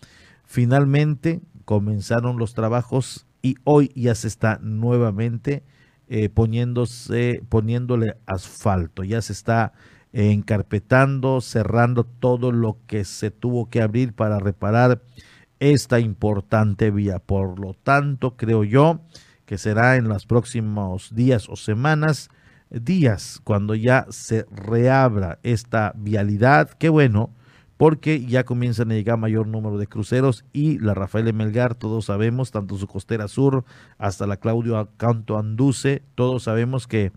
Finalmente 0.45 1.41
comenzaron 1.65 2.37
los 2.37 2.53
trabajos 2.53 3.27
y 3.41 3.55
hoy 3.63 3.91
ya 3.95 4.15
se 4.15 4.27
está 4.27 4.59
nuevamente 4.61 5.63
eh, 6.07 6.29
poniéndose, 6.29 7.43
poniéndole 7.49 8.15
asfalto, 8.25 9.03
ya 9.03 9.21
se 9.21 9.33
está 9.33 9.73
encarpetando, 10.11 11.39
cerrando 11.39 12.03
todo 12.03 12.51
lo 12.51 12.77
que 12.87 13.05
se 13.05 13.29
tuvo 13.29 13.69
que 13.69 13.81
abrir 13.81 14.13
para 14.13 14.39
reparar 14.39 15.03
esta 15.59 15.99
importante 15.99 16.89
vía. 16.89 17.19
Por 17.19 17.59
lo 17.59 17.75
tanto, 17.75 18.35
creo 18.35 18.63
yo 18.63 19.01
que 19.49 19.57
será 19.57 19.95
en 19.95 20.07
los 20.07 20.27
próximos 20.27 21.09
días 21.15 21.49
o 21.49 21.55
semanas, 21.55 22.29
días, 22.69 23.41
cuando 23.43 23.73
ya 23.73 24.05
se 24.11 24.45
reabra 24.51 25.39
esta 25.41 25.91
vialidad. 25.95 26.69
Qué 26.69 26.87
bueno, 26.89 27.31
porque 27.75 28.23
ya 28.23 28.43
comienzan 28.43 28.91
a 28.91 28.93
llegar 28.93 29.17
mayor 29.17 29.47
número 29.47 29.79
de 29.79 29.87
cruceros 29.87 30.45
y 30.53 30.77
la 30.77 30.93
Rafael 30.93 31.33
Melgar, 31.33 31.73
todos 31.73 32.05
sabemos, 32.05 32.51
tanto 32.51 32.77
su 32.77 32.85
costera 32.85 33.27
sur 33.27 33.65
hasta 33.97 34.27
la 34.27 34.37
Claudio 34.37 34.87
Canto 34.97 35.39
Anduce, 35.39 36.03
todos 36.13 36.43
sabemos 36.43 36.85
que 36.85 37.11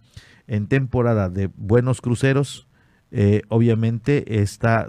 en 0.47 0.69
temporada 0.69 1.29
de 1.29 1.51
buenos 1.55 2.01
cruceros, 2.01 2.67
eh, 3.11 3.43
obviamente 3.49 4.41
esta 4.41 4.87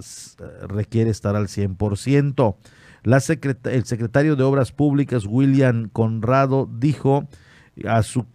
requiere 0.70 1.10
estar 1.10 1.36
al 1.36 1.50
100%. 1.50 2.56
El 3.04 3.86
secretario 3.86 4.36
de 4.36 4.44
Obras 4.44 4.72
Públicas, 4.72 5.26
William 5.28 5.90
Conrado, 5.90 6.70
dijo 6.72 7.28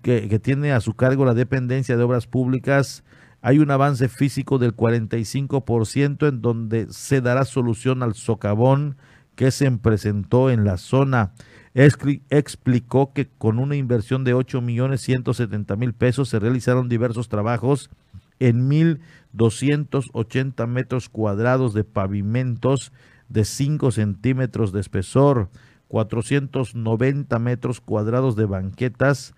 que, 0.03 0.29
que 0.29 0.39
tiene 0.39 0.73
a 0.73 0.81
su 0.81 0.95
cargo 0.95 1.25
la 1.25 1.35
dependencia 1.35 1.97
de 1.97 2.03
Obras 2.03 2.27
Públicas 2.27 3.05
hay 3.41 3.59
un 3.61 3.71
avance 3.71 4.09
físico 4.09 4.59
del 4.59 4.75
45% 4.75 6.29
en 6.29 6.43
donde 6.43 6.89
se 6.91 7.21
dará 7.21 7.45
solución 7.45 8.03
al 8.03 8.15
socavón 8.15 8.97
que 9.37 9.53
se 9.53 9.71
presentó 9.71 10.51
en 10.51 10.65
la 10.65 10.77
zona. 10.77 11.33
Explicó 11.75 13.13
que 13.13 13.29
con 13.29 13.61
una 13.61 13.77
inversión 13.77 14.25
de 14.25 14.35
8 14.35 14.61
millones 14.61 15.03
170 15.03 15.77
mil 15.77 15.93
pesos 15.93 16.29
se 16.29 16.41
realizaron 16.41 16.89
diversos 16.89 17.29
trabajos 17.29 17.91
en 18.41 18.69
1.280 18.69 20.67
metros 20.67 21.09
cuadrados 21.09 21.75
de 21.75 21.85
pavimentos 21.85 22.93
de 23.29 23.45
5 23.45 23.91
centímetros 23.91 24.73
de 24.73 24.81
espesor, 24.81 25.51
490 25.89 27.39
metros 27.39 27.81
cuadrados 27.81 28.37
de 28.37 28.47
banquetas, 28.47 29.35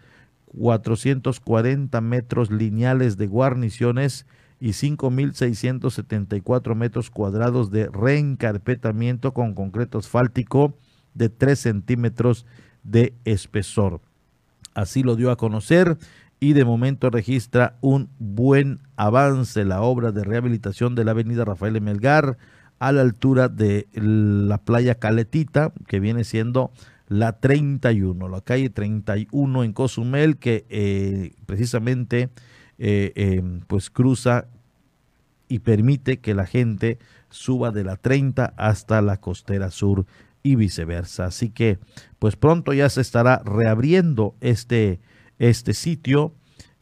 440 0.46 2.00
metros 2.00 2.50
lineales 2.50 3.16
de 3.16 3.26
guarniciones 3.26 4.26
y 4.58 4.70
5.674 4.70 6.74
metros 6.74 7.10
cuadrados 7.10 7.70
de 7.70 7.88
reencarpetamiento 7.88 9.32
con 9.32 9.54
concreto 9.54 9.98
asfáltico 9.98 10.74
de 11.14 11.28
3 11.28 11.58
centímetros 11.58 12.46
de 12.82 13.14
espesor. 13.24 14.00
Así 14.74 15.02
lo 15.02 15.16
dio 15.16 15.30
a 15.30 15.36
conocer 15.36 15.98
y 16.40 16.54
de 16.54 16.64
momento 16.64 17.10
registra 17.10 17.76
un 17.80 18.08
buen 18.18 18.80
avance 18.96 19.64
la 19.64 19.82
obra 19.82 20.12
de 20.12 20.24
rehabilitación 20.24 20.94
de 20.94 21.04
la 21.04 21.12
avenida 21.12 21.44
Rafael 21.44 21.80
Melgar 21.80 22.38
a 22.80 22.92
la 22.92 23.02
altura 23.02 23.48
de 23.48 23.86
la 23.92 24.58
playa 24.58 24.96
Caletita, 24.96 25.72
que 25.86 26.00
viene 26.00 26.24
siendo 26.24 26.72
la 27.08 27.38
31, 27.38 28.28
la 28.28 28.40
calle 28.40 28.70
31 28.70 29.64
en 29.64 29.72
Cozumel, 29.72 30.38
que 30.38 30.64
eh, 30.70 31.34
precisamente 31.44 32.30
eh, 32.78 33.12
em, 33.16 33.60
pues 33.66 33.90
cruza 33.90 34.46
y 35.46 35.58
permite 35.58 36.20
que 36.20 36.34
la 36.34 36.46
gente 36.46 36.98
suba 37.28 37.70
de 37.70 37.84
la 37.84 37.96
30 37.96 38.54
hasta 38.56 39.02
la 39.02 39.18
costera 39.18 39.70
sur 39.70 40.06
y 40.42 40.54
viceversa. 40.54 41.26
Así 41.26 41.50
que 41.50 41.78
pues 42.18 42.36
pronto 42.36 42.72
ya 42.72 42.88
se 42.88 43.02
estará 43.02 43.42
reabriendo 43.44 44.34
este, 44.40 45.00
este 45.38 45.74
sitio 45.74 46.32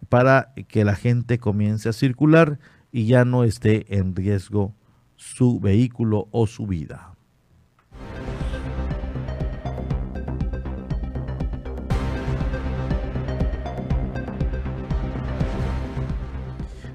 para 0.08 0.52
que 0.68 0.84
la 0.84 0.94
gente 0.94 1.38
comience 1.38 1.88
a 1.88 1.92
circular 1.92 2.60
y 2.92 3.06
ya 3.06 3.24
no 3.24 3.42
esté 3.42 3.96
en 3.98 4.14
riesgo 4.14 4.74
su 5.18 5.60
vehículo 5.60 6.28
o 6.30 6.46
su 6.46 6.66
vida. 6.66 7.12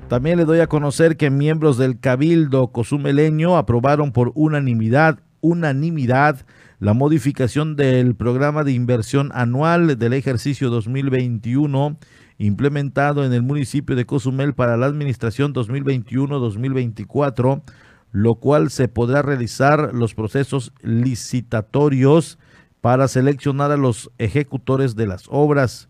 También 0.08 0.38
le 0.38 0.46
doy 0.46 0.60
a 0.60 0.68
conocer 0.68 1.18
que 1.18 1.30
miembros 1.30 1.78
del 1.78 2.00
Cabildo 2.00 2.68
Cozumeleño 2.68 3.58
aprobaron 3.58 4.12
por 4.12 4.32
unanimidad, 4.36 5.20
unanimidad 5.42 6.46
la 6.80 6.94
modificación 6.94 7.76
del 7.76 8.16
programa 8.16 8.64
de 8.64 8.74
inversión 8.74 9.32
anual 9.34 9.98
del 9.98 10.14
ejercicio 10.14 10.70
2021 10.70 11.98
implementado 12.38 13.26
en 13.26 13.34
el 13.34 13.42
municipio 13.42 13.96
de 13.96 14.06
Cozumel 14.06 14.54
para 14.54 14.78
la 14.78 14.86
administración 14.86 15.54
2021-2024, 15.54 17.64
lo 18.14 18.36
cual 18.36 18.70
se 18.70 18.88
podrá 18.88 19.22
realizar 19.22 19.94
los 19.94 20.14
procesos 20.14 20.72
licitatorios 20.82 22.40
para 22.80 23.10
seleccionar 23.10 23.72
a 23.72 23.78
los 23.78 24.10
ejecutores 24.18 24.96
de 24.96 25.08
las 25.08 25.26
obras. 25.28 25.90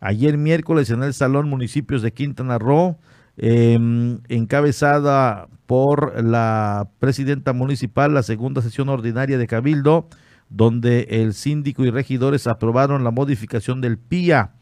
Ayer 0.00 0.36
miércoles 0.36 0.90
en 0.90 1.04
el 1.04 1.14
Salón 1.14 1.48
Municipios 1.48 2.02
de 2.02 2.12
Quintana 2.12 2.58
Roo 2.58 2.98
Em, 3.40 4.18
encabezada 4.28 5.48
por 5.66 6.24
la 6.24 6.88
presidenta 6.98 7.52
municipal, 7.52 8.12
la 8.12 8.24
segunda 8.24 8.62
sesión 8.62 8.88
ordinaria 8.88 9.38
de 9.38 9.46
Cabildo, 9.46 10.08
donde 10.50 11.06
el 11.08 11.34
síndico 11.34 11.84
y 11.84 11.90
regidores 11.90 12.48
aprobaron 12.48 13.04
la 13.04 13.12
modificación 13.12 13.80
del 13.80 13.96
PIA, 13.96 14.54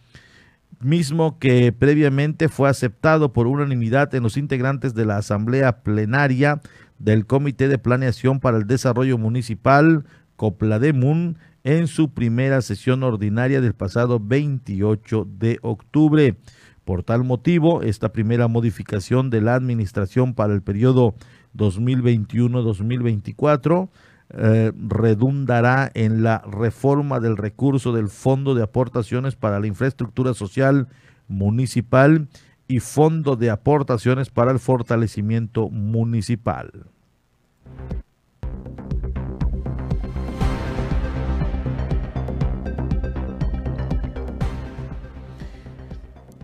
mismo 0.79 1.38
que 1.38 1.73
previamente 1.73 2.51
fue 2.51 2.69
aceptado 2.69 3.33
por 3.33 3.47
unanimidad 3.47 4.14
en 4.14 4.25
los 4.25 4.37
integrantes 4.37 4.95
de 4.95 5.07
la 5.07 5.16
Asamblea 5.16 5.83
Plenaria 5.83 6.61
del 6.99 7.27
Comité 7.27 7.69
de 7.69 7.79
Planeación 7.79 8.41
para 8.41 8.59
el 8.59 8.67
Desarrollo 8.67 9.17
Municipal, 9.19 10.05
COPLADEMUN, 10.37 11.37
en 11.65 11.89
su 11.89 12.15
primera 12.15 12.63
sesión 12.63 13.03
ordinaria 13.03 13.61
del 13.61 13.75
pasado 13.75 14.21
28 14.21 15.27
de 15.39 15.59
octubre. 15.63 16.37
Por 16.85 17.03
tal 17.03 17.25
motivo, 17.25 17.83
esta 17.83 18.13
primera 18.13 18.47
modificación 18.47 19.31
de 19.31 19.41
la 19.41 19.57
administración 19.57 20.35
para 20.35 20.55
el 20.55 20.63
periodo 20.63 21.17
2021-2024 21.57 23.89
eh, 24.31 24.73
redundará 24.77 25.91
en 25.95 26.23
la 26.23 26.43
reforma 26.51 27.21
del 27.21 27.37
recurso 27.37 27.93
del 27.93 28.09
Fondo 28.09 28.55
de 28.55 28.63
Aportaciones 28.63 29.35
para 29.35 29.59
la 29.59 29.67
Infraestructura 29.67 30.33
Social 30.35 30.87
Municipal 31.29 32.29
y 32.69 32.81
Fondo 32.81 33.37
de 33.37 33.51
Aportaciones 33.51 34.31
para 34.31 34.51
el 34.51 34.59
Fortalecimiento 34.59 35.69
Municipal. 35.69 36.87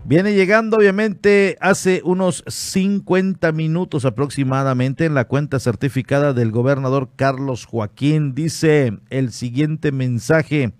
Viene 0.05 0.33
llegando 0.33 0.77
obviamente 0.77 1.57
hace 1.61 2.01
unos 2.03 2.43
50 2.45 3.53
minutos 3.53 4.03
aproximadamente 4.03 5.05
en 5.05 5.13
la 5.13 5.25
cuenta 5.25 5.59
certificada 5.59 6.33
del 6.33 6.51
gobernador 6.51 7.09
Carlos 7.15 7.65
Joaquín. 7.65 8.35
Dice 8.35 8.99
el 9.09 9.31
siguiente 9.31 9.93
mensaje. 9.93 10.73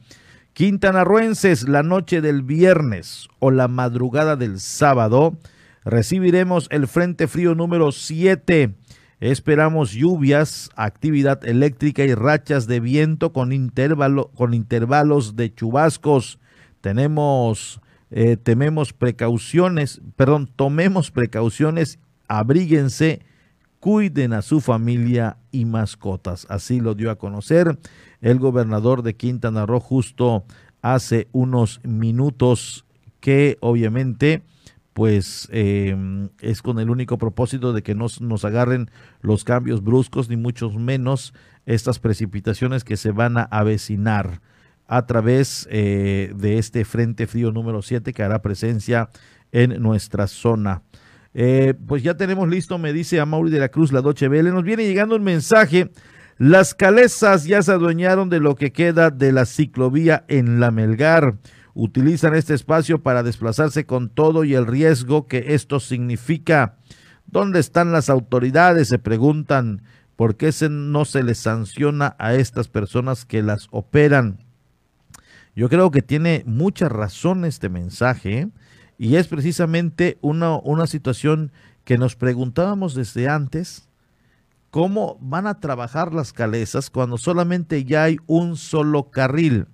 Quintanarruenses, 0.54 1.68
la 1.68 1.82
noche 1.82 2.22
del 2.22 2.44
viernes 2.44 3.28
o 3.40 3.50
la 3.50 3.68
madrugada 3.68 4.36
del 4.36 4.60
sábado 4.60 5.36
recibiremos 5.84 6.68
el 6.70 6.88
Frente 6.88 7.28
Frío 7.28 7.56
número 7.56 7.92
7. 7.92 8.76
Esperamos 9.20 9.94
lluvias, 9.94 10.70
actividad 10.76 11.44
eléctrica 11.44 12.04
y 12.04 12.14
rachas 12.14 12.68
de 12.68 12.80
viento 12.80 13.34
con, 13.34 13.52
intervalo, 13.52 14.30
con 14.36 14.54
intervalos 14.54 15.36
de 15.36 15.52
chubascos. 15.52 16.38
Tenemos 16.82 17.82
eh, 18.12 18.38
tememos 18.38 18.94
precauciones, 18.94 20.02
perdón, 20.16 20.48
tomemos 20.56 21.10
precauciones, 21.10 21.98
abríguense, 22.28 23.22
cuiden 23.84 24.32
a 24.32 24.42
su 24.42 24.62
familia 24.62 25.36
y 25.52 25.66
mascotas. 25.66 26.48
Así 26.50 26.80
lo 26.80 26.96
dio 26.96 27.12
a 27.12 27.18
conocer 27.18 27.78
el 28.22 28.40
gobernador 28.40 29.04
de 29.04 29.18
Quintana 29.18 29.66
Roo 29.66 29.82
justo 29.82 30.46
hace 30.82 31.28
unos 31.34 31.82
minutos 31.84 32.86
que 33.20 33.58
obviamente 33.60 34.42
pues 34.94 35.50
em, 35.52 36.30
es 36.40 36.62
con 36.62 36.80
el 36.80 36.90
único 36.90 37.18
propósito 37.18 37.74
de 37.74 37.84
que 37.84 37.94
no 37.94 38.06
nos 38.22 38.46
agarren 38.46 38.90
los 39.20 39.44
cambios 39.44 39.84
bruscos 39.84 40.30
ni 40.30 40.38
mucho 40.38 40.70
menos 40.70 41.34
estas 41.66 42.00
precipitaciones 42.00 42.86
que 42.86 42.96
se 42.96 43.12
van 43.12 43.38
a 43.38 43.44
avecinar 43.44 44.40
a 44.88 45.06
través 45.08 45.68
eh, 45.70 46.32
de 46.38 46.58
este 46.58 46.86
Frente 46.86 47.28
Frío 47.28 47.52
número 47.52 47.82
7 47.82 48.14
que 48.14 48.24
hará 48.24 48.42
presencia 48.42 49.10
en 49.52 49.82
nuestra 49.82 50.28
zona. 50.28 50.84
Eh, 51.34 51.74
pues 51.88 52.04
ya 52.04 52.16
tenemos 52.16 52.48
listo, 52.48 52.78
me 52.78 52.94
dice 52.94 53.20
a 53.20 53.26
Mauri 53.26 53.50
de 53.52 53.60
la 53.60 53.70
Cruz, 53.70 53.92
la 53.92 54.02
Doche 54.02 54.28
Vele. 54.28 54.52
Nos 54.52 54.64
viene 54.64 54.86
llegando 54.86 55.16
un 55.16 55.24
mensaje. 55.24 55.92
Las 56.38 56.74
calesas 56.74 57.46
ya 57.46 57.62
se 57.62 57.72
adueñaron 57.72 58.30
de 58.30 58.40
lo 58.40 58.56
que 58.56 58.72
queda 58.72 59.10
de 59.10 59.32
la 59.32 59.46
ciclovía 59.46 60.26
en 60.28 60.60
la 60.60 60.72
Melgar. 60.72 61.36
Utilizan 61.74 62.36
este 62.36 62.54
espacio 62.54 63.02
para 63.02 63.24
desplazarse 63.24 63.86
con 63.86 64.10
todo 64.10 64.44
y 64.44 64.54
el 64.54 64.68
riesgo 64.68 65.28
que 65.28 65.54
esto 65.54 65.80
significa. 65.80 66.78
¿Dónde 67.26 67.60
están 67.60 67.92
las 67.92 68.10
autoridades? 68.10 68.90
Se 68.90 69.00
preguntan 69.00 69.82
¿Por 70.16 70.36
qué 70.36 70.52
no 70.70 71.06
se 71.06 71.24
les 71.24 71.40
sanciona 71.40 72.16
a 72.20 72.36
estas 72.36 72.68
personas 72.68 73.26
que 73.26 73.42
las 73.42 73.68
operan? 73.72 74.38
Yo 75.56 75.70
creo 75.70 75.92
que 75.92 76.02
tiene 76.02 76.44
mucha 76.46 76.88
razón 76.88 77.46
este 77.46 77.70
mensaje 77.70 78.40
¿eh? 78.40 78.48
Y 79.04 79.18
es 79.18 79.28
precisamente 79.28 80.18
una, 80.22 80.56
una 80.60 80.88
situación 80.88 81.52
que 81.84 81.98
nos 81.98 82.16
preguntábamos 82.16 82.96
desde 82.96 83.28
antes, 83.28 83.90
cómo 84.70 85.18
van 85.20 85.46
a 85.46 85.60
trabajar 85.60 86.14
las 86.14 86.32
calesas 86.32 86.90
cuando 86.90 87.18
solamente 87.18 87.84
ya 87.84 88.04
hay 88.04 88.16
un 88.28 88.56
solo 88.56 89.12
carril, 89.12 89.68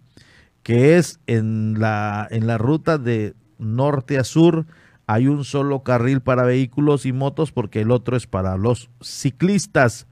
que 0.63 0.97
es 0.97 1.19
en 1.27 1.75
la, 1.77 2.27
en 2.31 2.47
la 2.47 2.57
ruta 2.57 2.97
de 2.97 3.35
norte 3.59 4.17
a 4.17 4.23
sur, 4.23 4.65
hay 5.05 5.27
un 5.27 5.45
solo 5.45 5.83
carril 5.83 6.21
para 6.21 6.41
vehículos 6.41 7.05
y 7.05 7.13
motos 7.13 7.51
porque 7.51 7.81
el 7.81 7.91
otro 7.91 8.17
es 8.17 8.25
para 8.25 8.57
los 8.57 8.89
ciclistas. 8.99 10.07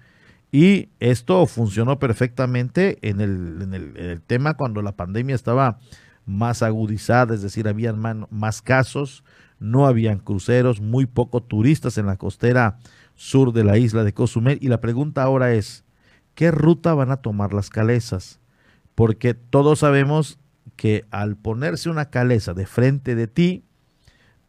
Y 0.52 0.90
esto 1.00 1.44
funcionó 1.48 1.98
perfectamente 1.98 3.00
en 3.02 3.20
el, 3.20 3.64
en 3.64 3.74
el, 3.74 4.22
tema 4.22 4.54
cuando 4.54 4.84
la 4.84 4.92
pandemia 4.92 5.34
estaba 5.34 5.80
más 6.28 6.62
agudizada, 6.62 7.34
es 7.34 7.42
decir, 7.42 7.68
habían 7.68 8.28
más 8.30 8.62
casos, 8.62 9.24
no 9.60 9.88
habían 9.88 10.20
cruceros, 10.20 10.82
muy 10.82 11.08
poco 11.08 11.42
turistas 11.42 11.98
en 11.98 12.06
la 12.06 12.18
costera 12.18 12.78
sur 13.16 13.54
de 13.54 13.64
la 13.64 13.78
isla 13.78 14.04
de 14.04 14.14
Cozumel. 14.14 14.60
Y 14.62 14.68
la 14.68 14.82
pregunta 14.82 15.24
ahora 15.24 15.54
es, 15.54 15.86
¿qué 16.36 16.52
ruta 16.52 16.94
van 16.94 17.12
a 17.12 17.18
tomar 17.18 17.54
las 17.54 17.70
calesas? 17.70 18.40
Porque 18.94 19.34
todos 19.34 19.80
sabemos 19.80 20.38
que 20.76 21.06
al 21.10 21.38
ponerse 21.38 21.90
una 21.90 22.10
caleza 22.10 22.54
de 22.54 22.68
frente 22.68 23.16
de 23.16 23.28
ti, 23.28 23.64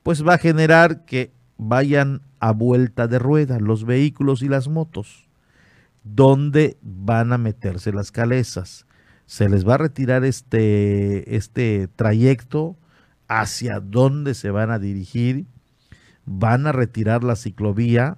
pues 0.02 0.26
va 0.26 0.34
a 0.34 0.38
generar 0.38 1.04
que 1.04 1.32
vayan 1.56 2.22
a 2.40 2.52
vuelta 2.52 3.06
de 3.06 3.18
rueda 3.18 3.60
los 3.60 3.84
vehículos 3.84 4.42
y 4.42 4.48
las 4.48 4.68
motos. 4.68 5.28
¿Dónde 6.02 6.76
van 6.82 7.32
a 7.32 7.38
meterse 7.38 7.92
las 7.92 8.10
calesas? 8.10 8.84
Se 9.28 9.50
les 9.50 9.68
va 9.68 9.74
a 9.74 9.78
retirar 9.78 10.24
este, 10.24 11.36
este 11.36 11.86
trayecto, 11.94 12.78
hacia 13.28 13.78
dónde 13.78 14.32
se 14.32 14.50
van 14.50 14.70
a 14.70 14.78
dirigir, 14.78 15.44
van 16.24 16.66
a 16.66 16.72
retirar 16.72 17.22
la 17.22 17.36
ciclovía, 17.36 18.16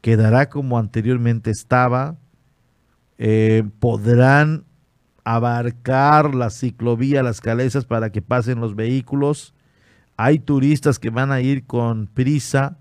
quedará 0.00 0.48
como 0.48 0.76
anteriormente 0.76 1.52
estaba, 1.52 2.16
eh, 3.18 3.62
podrán 3.78 4.64
abarcar 5.22 6.34
la 6.34 6.50
ciclovía, 6.50 7.22
las 7.22 7.40
calesas 7.40 7.84
para 7.84 8.10
que 8.10 8.20
pasen 8.20 8.58
los 8.58 8.74
vehículos. 8.74 9.54
Hay 10.16 10.40
turistas 10.40 10.98
que 10.98 11.10
van 11.10 11.30
a 11.30 11.40
ir 11.40 11.64
con 11.64 12.08
prisa 12.08 12.76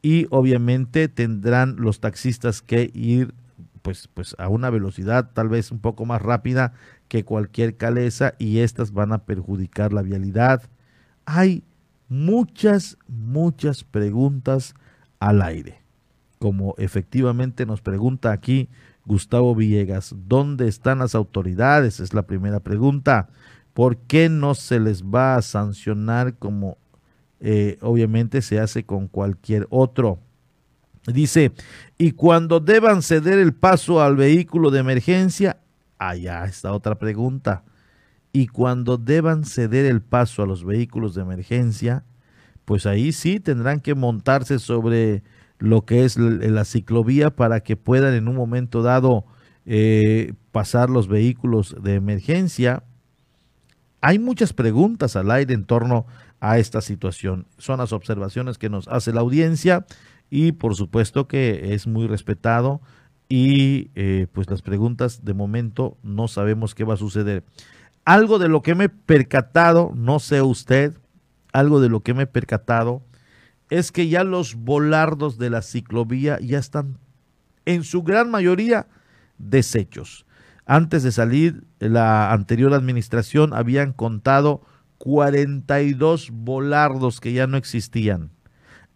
y 0.00 0.26
obviamente 0.30 1.08
tendrán 1.08 1.76
los 1.76 2.00
taxistas 2.00 2.62
que 2.62 2.90
ir 2.94 3.34
pues, 3.82 4.08
pues 4.12 4.34
a 4.38 4.48
una 4.48 4.70
velocidad 4.70 5.30
tal 5.32 5.48
vez 5.48 5.70
un 5.70 5.80
poco 5.80 6.04
más 6.04 6.22
rápida 6.22 6.72
que 7.08 7.24
cualquier 7.24 7.76
calesa 7.76 8.34
y 8.38 8.58
estas 8.58 8.92
van 8.92 9.12
a 9.12 9.24
perjudicar 9.24 9.92
la 9.92 10.02
vialidad. 10.02 10.62
Hay 11.24 11.64
muchas, 12.08 12.98
muchas 13.08 13.84
preguntas 13.84 14.74
al 15.18 15.42
aire. 15.42 15.82
Como 16.38 16.74
efectivamente 16.78 17.66
nos 17.66 17.80
pregunta 17.82 18.32
aquí 18.32 18.68
Gustavo 19.04 19.54
Villegas. 19.54 20.14
¿Dónde 20.28 20.68
están 20.68 21.00
las 21.00 21.14
autoridades? 21.14 22.00
Es 22.00 22.14
la 22.14 22.22
primera 22.22 22.60
pregunta. 22.60 23.28
¿Por 23.74 23.96
qué 23.96 24.28
no 24.28 24.54
se 24.54 24.80
les 24.80 25.04
va 25.04 25.36
a 25.36 25.42
sancionar 25.42 26.34
como 26.34 26.78
eh, 27.40 27.78
obviamente 27.80 28.42
se 28.42 28.60
hace 28.60 28.84
con 28.84 29.08
cualquier 29.08 29.66
otro? 29.70 30.18
Dice, 31.06 31.52
y 31.96 32.12
cuando 32.12 32.60
deban 32.60 33.02
ceder 33.02 33.38
el 33.38 33.54
paso 33.54 34.02
al 34.02 34.16
vehículo 34.16 34.70
de 34.70 34.80
emergencia, 34.80 35.58
allá 35.98 36.44
está 36.44 36.72
otra 36.72 36.98
pregunta. 36.98 37.64
Y 38.32 38.46
cuando 38.46 38.96
deban 38.96 39.44
ceder 39.44 39.86
el 39.86 40.02
paso 40.02 40.42
a 40.42 40.46
los 40.46 40.64
vehículos 40.64 41.14
de 41.14 41.22
emergencia, 41.22 42.04
pues 42.64 42.86
ahí 42.86 43.12
sí 43.12 43.40
tendrán 43.40 43.80
que 43.80 43.94
montarse 43.94 44.58
sobre 44.58 45.22
lo 45.58 45.84
que 45.84 46.04
es 46.04 46.16
la 46.16 46.64
ciclovía 46.64 47.30
para 47.30 47.60
que 47.60 47.76
puedan 47.76 48.14
en 48.14 48.28
un 48.28 48.36
momento 48.36 48.82
dado 48.82 49.24
eh, 49.66 50.34
pasar 50.52 50.90
los 50.90 51.08
vehículos 51.08 51.76
de 51.82 51.94
emergencia. 51.94 52.84
Hay 54.00 54.18
muchas 54.18 54.52
preguntas 54.52 55.16
al 55.16 55.30
aire 55.30 55.54
en 55.54 55.64
torno 55.64 56.06
a 56.40 56.58
esta 56.58 56.80
situación. 56.80 57.46
Son 57.58 57.78
las 57.78 57.92
observaciones 57.92 58.56
que 58.56 58.70
nos 58.70 58.88
hace 58.88 59.12
la 59.12 59.20
audiencia 59.20 59.84
y 60.30 60.52
por 60.52 60.76
supuesto 60.76 61.26
que 61.26 61.74
es 61.74 61.86
muy 61.86 62.06
respetado 62.06 62.80
y 63.28 63.90
eh, 63.94 64.28
pues 64.32 64.48
las 64.48 64.62
preguntas 64.62 65.24
de 65.24 65.34
momento 65.34 65.98
no 66.02 66.28
sabemos 66.28 66.74
qué 66.74 66.84
va 66.84 66.94
a 66.94 66.98
suceder. 66.98 67.44
Algo 68.04 68.38
de 68.38 68.48
lo 68.48 68.62
que 68.62 68.74
me 68.74 68.84
he 68.84 68.88
percatado, 68.88 69.92
no 69.94 70.20
sé 70.20 70.40
usted, 70.40 70.96
algo 71.52 71.80
de 71.80 71.88
lo 71.88 72.00
que 72.00 72.14
me 72.14 72.22
he 72.22 72.26
percatado 72.26 73.02
es 73.68 73.92
que 73.92 74.08
ya 74.08 74.24
los 74.24 74.54
volardos 74.54 75.38
de 75.38 75.50
la 75.50 75.62
ciclovía 75.62 76.38
ya 76.40 76.58
están 76.58 76.98
en 77.66 77.84
su 77.84 78.02
gran 78.02 78.30
mayoría 78.30 78.86
desechos. 79.38 80.26
Antes 80.66 81.02
de 81.02 81.12
salir 81.12 81.64
la 81.78 82.32
anterior 82.32 82.74
administración 82.74 83.52
habían 83.52 83.92
contado 83.92 84.62
42 84.98 86.30
volardos 86.32 87.20
que 87.20 87.32
ya 87.32 87.46
no 87.46 87.56
existían 87.56 88.30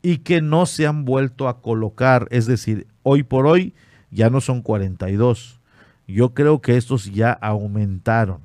y 0.05 0.19
que 0.19 0.43
no 0.43 0.67
se 0.67 0.87
han 0.87 1.07
vuelto 1.07 1.49
a 1.49 1.63
colocar. 1.63 2.29
Es 2.31 2.45
decir, 2.45 2.87
hoy 3.03 3.23
por 3.23 3.47
hoy 3.47 3.73
ya 4.11 4.29
no 4.29 4.43
son 4.43 4.61
42. 4.61 5.63
Yo 6.07 6.35
creo 6.35 6.61
que 6.61 6.77
estos 6.77 7.11
ya 7.11 7.33
aumentaron. 7.33 8.41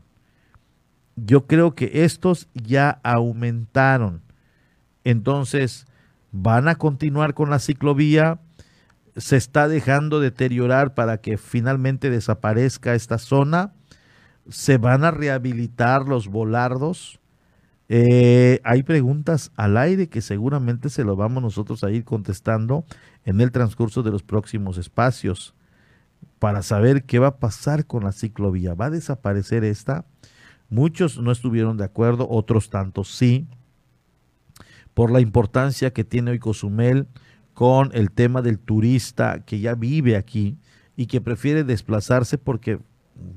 Yo 1.17 1.47
creo 1.47 1.75
que 1.75 2.05
estos 2.05 2.47
ya 2.53 3.01
aumentaron. 3.03 4.21
Entonces, 5.03 5.85
van 6.31 6.69
a 6.69 6.75
continuar 6.75 7.33
con 7.33 7.49
la 7.49 7.59
ciclovía, 7.59 8.39
se 9.17 9.35
está 9.35 9.67
dejando 9.67 10.21
deteriorar 10.21 10.93
para 10.93 11.19
que 11.19 11.37
finalmente 11.37 12.09
desaparezca 12.09 12.95
esta 12.95 13.17
zona, 13.17 13.73
se 14.47 14.77
van 14.77 15.03
a 15.03 15.11
rehabilitar 15.11 16.07
los 16.07 16.29
volardos. 16.29 17.18
Eh, 17.91 18.61
hay 18.63 18.83
preguntas 18.83 19.51
al 19.55 19.75
aire 19.75 20.07
que 20.07 20.21
seguramente 20.21 20.89
se 20.89 21.03
lo 21.03 21.15
vamos 21.15 21.41
nosotros 21.41 21.83
a 21.83 21.91
ir 21.91 22.05
contestando 22.05 22.85
en 23.25 23.41
el 23.41 23.51
transcurso 23.51 24.03
de 24.03 24.11
los 24.11 24.21
próximos 24.21 24.77
espacios 24.77 25.55
para 26.37 26.61
saber 26.61 27.03
qué 27.03 27.17
va 27.17 27.27
a 27.27 27.37
pasar 27.39 27.85
con 27.85 28.03
la 28.03 28.11
ciclovía. 28.11 28.75
¿Va 28.75 28.85
a 28.85 28.91
desaparecer 28.91 29.63
esta? 29.63 30.05
Muchos 30.69 31.19
no 31.19 31.31
estuvieron 31.31 31.77
de 31.77 31.85
acuerdo, 31.85 32.27
otros 32.29 32.69
tantos 32.69 33.09
sí 33.09 33.47
por 34.93 35.11
la 35.11 35.21
importancia 35.21 35.93
que 35.93 36.03
tiene 36.03 36.31
hoy 36.31 36.39
Cozumel 36.39 37.07
con 37.53 37.89
el 37.93 38.11
tema 38.11 38.41
del 38.41 38.59
turista 38.59 39.45
que 39.45 39.59
ya 39.59 39.73
vive 39.73 40.15
aquí 40.15 40.57
y 40.95 41.07
que 41.07 41.21
prefiere 41.21 41.63
desplazarse 41.63 42.37
porque 42.37 42.79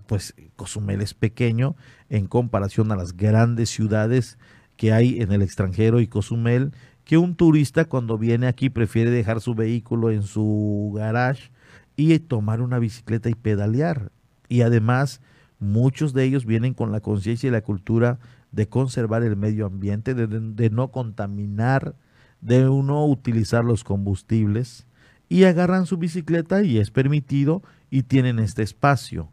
pues 0.07 0.35
Cozumel 0.57 1.01
es 1.01 1.15
pequeño 1.15 1.77
en 2.09 2.27
comparación 2.27 2.93
a 2.93 2.97
las 2.97 3.17
grandes 3.17 3.71
ciudades 3.71 4.39
que 4.77 4.93
hay 4.93 5.21
en 5.21 5.33
el 5.33 5.43
extranjero 5.43 6.01
y 6.01 6.07
Cozumel, 6.07 6.73
que 7.05 7.19
un 7.19 7.35
turista 7.35 7.85
cuando 7.85 8.19
viene 8.19 8.47
aquí 8.47 8.71
prefiere 8.71 9.11
dejar 9.11 9.41
su 9.41 9.55
vehículo 9.55 10.11
en 10.11 10.23
su 10.23 10.93
garage 10.95 11.51
y 11.97 12.19
tomar 12.19 12.61
una 12.61 12.79
bicicleta 12.79 13.29
y 13.29 13.35
pedalear. 13.35 14.13
Y 14.49 14.63
además 14.63 15.21
muchos 15.59 16.13
de 16.13 16.25
ellos 16.25 16.47
vienen 16.47 16.75
con 16.75 16.93
la 16.93 17.01
conciencia 17.01 17.49
y 17.49 17.53
la 17.53 17.63
cultura 17.63 18.19
de 18.51 18.69
conservar 18.69 19.23
el 19.23 19.37
medio 19.37 19.67
ambiente, 19.67 20.15
de, 20.15 20.71
no 20.71 20.89
contaminar, 20.89 21.95
de 22.41 22.63
no 22.65 23.07
utilizar 23.07 23.65
los 23.65 23.83
combustibles 23.83 24.87
y 25.29 25.45
agarran 25.45 25.87
su 25.87 25.97
bicicleta 25.97 26.63
y 26.63 26.79
es 26.79 26.91
permitido 26.91 27.63
y 27.91 28.03
tienen 28.03 28.39
este 28.39 28.63
espacio. 28.63 29.31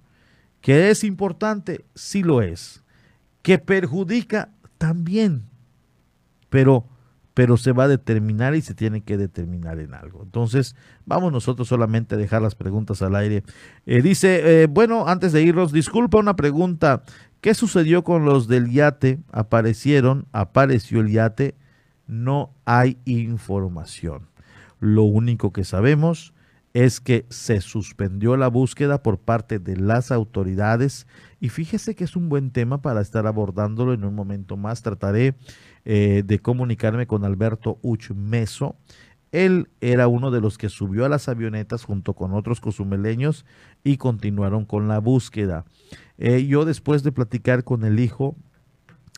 ¿Que 0.62 0.90
es 0.90 1.04
importante? 1.04 1.86
Sí 1.96 2.24
lo 2.24 2.42
es. 2.42 2.84
¿Que 3.42 3.58
perjudica? 3.60 4.50
También. 4.78 5.44
Pero, 6.50 6.86
pero 7.34 7.58
se 7.58 7.72
va 7.72 7.86
a 7.86 7.88
determinar 7.88 8.56
y 8.56 8.62
se 8.62 8.74
tiene 8.74 9.02
que 9.02 9.18
determinar 9.18 9.80
en 9.80 9.94
algo. 9.94 10.24
Entonces, 10.24 10.76
vamos 11.06 11.32
nosotros 11.32 11.68
solamente 11.68 12.16
a 12.16 12.18
dejar 12.18 12.42
las 12.42 12.56
preguntas 12.56 13.02
al 13.02 13.16
aire. 13.16 13.44
Eh, 13.86 14.02
dice, 14.02 14.64
eh, 14.64 14.68
bueno, 14.68 15.08
antes 15.08 15.32
de 15.32 15.42
irnos, 15.42 15.72
disculpa 15.72 16.18
una 16.18 16.36
pregunta. 16.36 17.04
¿Qué 17.42 17.54
sucedió 17.54 18.04
con 18.04 18.26
los 18.26 18.48
del 18.50 18.70
yate? 18.70 19.20
Aparecieron, 19.32 20.26
apareció 20.34 21.00
el 21.00 21.10
yate, 21.10 21.56
no 22.06 22.52
hay 22.66 22.98
información. 23.06 24.28
Lo 24.82 25.04
único 25.04 25.54
que 25.54 25.64
sabemos 25.64 26.34
es 26.86 27.02
que 27.02 27.26
se 27.28 27.60
suspendió 27.60 28.38
la 28.38 28.48
búsqueda 28.48 29.04
por 29.04 29.20
parte 29.20 29.60
de 29.60 29.76
las 29.76 30.14
autoridades 30.14 31.08
y 31.42 31.50
fíjese 31.50 31.94
que 31.94 32.06
es 32.06 32.16
un 32.16 32.30
buen 32.30 32.52
tema 32.52 32.82
para 32.82 33.02
estar 33.02 33.28
abordándolo 33.28 33.92
en 33.92 34.06
un 34.06 34.16
momento 34.16 34.56
más. 34.56 34.82
Trataré 34.82 35.36
eh, 35.84 36.24
de 36.26 36.40
comunicarme 36.40 37.06
con 37.06 37.26
Alberto 37.26 37.80
Uchmeso. 37.82 38.78
Él 39.34 39.68
era 39.82 40.08
uno 40.08 40.32
de 40.32 40.40
los 40.40 40.58
que 40.58 40.70
subió 40.70 41.06
a 41.06 41.10
las 41.10 41.28
avionetas 41.28 41.84
junto 41.84 42.14
con 42.14 42.34
otros 42.34 42.62
cozumeleños 42.62 43.46
y 43.84 43.98
continuaron 43.98 44.64
con 44.64 44.88
la 44.88 45.00
búsqueda. 45.00 45.66
Eh, 46.18 46.46
yo 46.46 46.64
después 46.64 47.04
de 47.04 47.12
platicar 47.12 47.66
con 47.66 47.84
el 47.84 48.00
hijo 48.00 48.38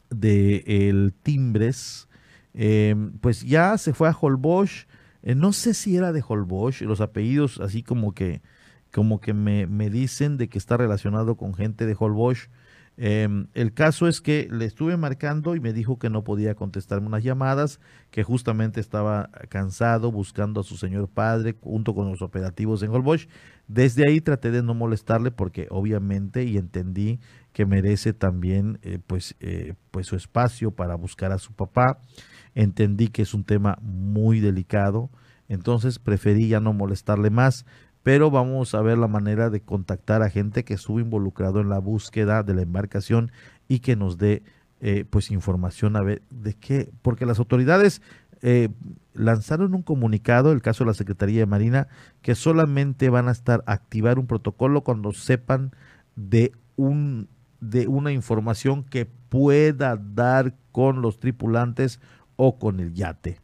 de 0.10 0.64
el 0.66 1.14
Timbres, 1.22 2.10
eh, 2.56 2.96
pues 3.22 3.44
ya 3.44 3.78
se 3.78 3.94
fue 3.94 4.10
a 4.10 4.18
Holbosch. 4.20 4.88
Eh, 5.24 5.36
no 5.36 5.54
sé 5.54 5.74
si 5.74 5.96
era 5.96 6.12
de 6.12 6.24
Holbosch, 6.28 6.82
los 6.82 7.02
apellidos 7.02 7.60
así 7.60 7.84
como 7.84 8.14
que, 8.14 8.42
como 8.92 9.20
que 9.22 9.34
me, 9.34 9.68
me 9.68 9.90
dicen 9.90 10.38
de 10.38 10.50
que 10.50 10.58
está 10.58 10.78
relacionado 10.78 11.36
con 11.36 11.54
gente 11.54 11.86
de 11.86 11.96
Holbosch. 11.98 12.48
Em, 12.98 13.48
el 13.54 13.74
caso 13.74 14.08
es 14.08 14.22
que 14.22 14.48
le 14.52 14.66
estuve 14.66 14.98
marcando 14.98 15.56
y 15.56 15.60
me 15.60 15.74
dijo 15.74 15.98
que 15.98 16.10
no 16.10 16.24
podía 16.24 16.56
contestarme 16.56 17.08
unas 17.08 17.24
llamadas, 17.24 17.80
que 18.12 18.24
justamente 18.24 18.80
estaba 18.80 19.30
cansado 19.50 20.12
buscando 20.12 20.62
a 20.62 20.64
su 20.64 20.76
señor 20.76 21.08
padre 21.08 21.56
junto 21.62 21.96
con 21.96 22.10
los 22.10 22.22
operativos 22.22 22.84
en 22.84 22.92
Holbox. 22.92 23.28
Desde 23.68 24.06
ahí 24.06 24.20
traté 24.22 24.52
de 24.52 24.62
no 24.62 24.74
molestarle 24.74 25.32
porque 25.32 25.68
obviamente 25.72 26.44
y 26.44 26.58
entendí 26.58 27.20
que 27.54 27.66
merece 27.66 28.14
también 28.14 28.80
eh, 28.84 29.00
pues, 29.06 29.36
eh, 29.40 29.74
pues 29.92 30.08
su 30.08 30.16
espacio 30.16 30.72
para 30.72 30.96
buscar 30.96 31.32
a 31.32 31.40
su 31.40 31.54
papá. 31.54 32.00
Entendí 32.56 33.08
que 33.08 33.22
es 33.22 33.34
un 33.34 33.44
tema 33.44 33.78
muy 33.82 34.40
delicado, 34.40 35.10
entonces 35.48 36.00
preferí 36.00 36.48
ya 36.48 36.60
no 36.60 36.74
molestarle 36.74 37.30
más 37.30 37.66
pero 38.04 38.32
vamos 38.32 38.74
a 38.74 38.82
ver 38.82 38.98
la 38.98 39.08
manera 39.08 39.50
de 39.50 39.62
contactar 39.62 40.24
a 40.24 40.30
gente 40.30 40.64
que 40.64 40.74
estuvo 40.74 41.00
involucrado 41.00 41.62
en 41.62 41.70
la 41.70 41.80
búsqueda 41.80 42.44
de 42.44 42.56
la 42.56 42.64
embarcación 42.64 43.32
y 43.68 43.80
que 43.80 43.96
nos 43.96 44.18
dé 44.18 44.44
eh, 44.80 45.06
pues 45.10 45.30
información. 45.30 45.96
A 45.96 46.02
ver 46.02 46.24
de 46.32 46.56
qué, 46.56 46.92
porque 47.02 47.26
las 47.26 47.38
autoridades 47.40 48.02
eh, 48.42 48.70
lanzaron 49.14 49.76
un 49.76 49.84
comunicado, 49.84 50.52
el 50.52 50.62
caso 50.62 50.84
de 50.84 50.90
la 50.90 50.96
Secretaría 50.96 51.42
de 51.42 51.46
Marina, 51.46 51.88
que 52.24 52.34
solamente 52.34 53.10
van 53.10 53.28
a 53.28 53.32
estar 53.32 53.64
a 53.68 53.74
activar 53.74 54.18
un 54.18 54.26
protocolo 54.26 54.82
cuando 54.82 55.12
sepan 55.12 55.72
de 56.16 56.52
un 56.76 57.28
de 57.60 57.88
una 57.88 58.12
información 58.12 58.84
que 58.84 59.06
pueda 59.06 59.96
dar 59.96 60.56
con 60.72 61.04
los 61.04 61.20
tripulantes 61.20 62.00
o 62.44 62.58
con 62.58 62.80
el 62.80 62.94
yate 62.94 63.40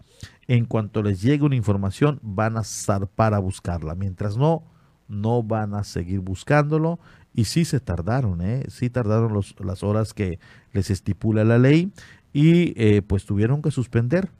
en 0.47 0.65
cuanto 0.65 1.03
les 1.03 1.21
llegue 1.21 1.43
una 1.43 1.55
información, 1.55 2.19
van 2.21 2.57
a 2.57 2.63
zarpar 2.63 3.33
a 3.33 3.39
buscarla. 3.39 3.95
Mientras 3.95 4.37
no, 4.37 4.63
no 5.07 5.43
van 5.43 5.73
a 5.73 5.83
seguir 5.83 6.21
buscándolo. 6.21 6.99
Y 7.33 7.45
sí 7.45 7.65
se 7.65 7.79
tardaron, 7.79 8.41
¿eh? 8.41 8.63
sí 8.69 8.89
tardaron 8.89 9.39
las 9.59 9.83
horas 9.83 10.13
que 10.13 10.39
les 10.71 10.89
estipula 10.89 11.43
la 11.43 11.59
ley 11.59 11.91
y 12.33 12.73
eh, 12.81 13.03
pues 13.03 13.25
tuvieron 13.25 13.61
que 13.61 13.69
suspender. 13.69 14.31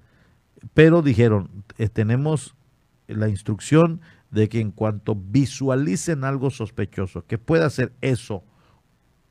Pero 0.74 1.04
dijeron, 1.04 1.64
eh, 1.78 1.90
tenemos 1.90 2.56
la 3.08 3.30
instrucción 3.30 4.02
de 4.32 4.50
que 4.50 4.60
en 4.60 4.72
cuanto 4.72 5.16
visualicen 5.16 6.24
algo 6.24 6.50
sospechoso, 6.50 7.26
que 7.28 7.38
pueda 7.38 7.70
ser 7.70 7.94
eso 8.02 8.44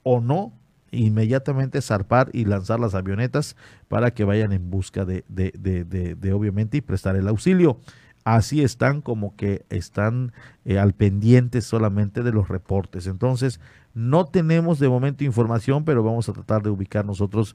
o 0.04 0.20
no, 0.20 0.52
inmediatamente 0.90 1.82
zarpar 1.82 2.30
y 2.32 2.44
lanzar 2.44 2.80
las 2.80 2.94
avionetas 2.94 3.56
para 3.88 4.12
que 4.12 4.24
vayan 4.24 4.52
en 4.52 4.70
busca 4.70 5.04
de, 5.04 5.24
de, 5.28 5.52
de, 6.14 6.32
obviamente, 6.32 6.78
y 6.78 6.80
prestar 6.80 7.16
el 7.16 7.28
auxilio. 7.28 7.80
Así 8.24 8.62
están 8.62 9.02
como 9.02 9.36
que 9.36 9.64
están 9.70 10.32
eh, 10.64 10.78
al 10.78 10.94
pendiente 10.94 11.60
solamente 11.60 12.22
de 12.22 12.32
los 12.32 12.48
reportes. 12.48 13.06
Entonces, 13.06 13.60
no 13.94 14.24
tenemos 14.26 14.80
de 14.80 14.88
momento 14.88 15.22
información, 15.22 15.84
pero 15.84 16.02
vamos 16.02 16.28
a 16.28 16.32
tratar 16.32 16.62
de 16.62 16.70
ubicar 16.70 17.04
nosotros 17.04 17.54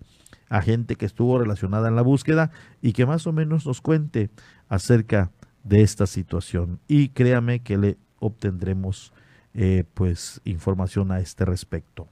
a 0.50 0.62
gente 0.62 0.96
que 0.96 1.06
estuvo 1.06 1.38
relacionada 1.38 1.88
en 1.90 1.96
la 1.96 2.02
búsqueda 2.02 2.52
y 2.82 2.94
que 2.94 3.06
más 3.06 3.28
o 3.28 3.34
menos 3.34 3.66
nos 3.66 3.82
cuente 3.82 4.30
acerca 4.70 5.32
de 5.64 5.82
esta 5.82 6.08
situación. 6.08 6.80
Y 6.88 7.10
créame 7.10 7.60
que 7.60 7.78
le 7.78 7.98
obtendremos 8.20 9.14
eh, 9.54 9.84
pues 9.94 10.40
información 10.46 11.12
a 11.12 11.20
este 11.20 11.44
respecto. 11.44 12.08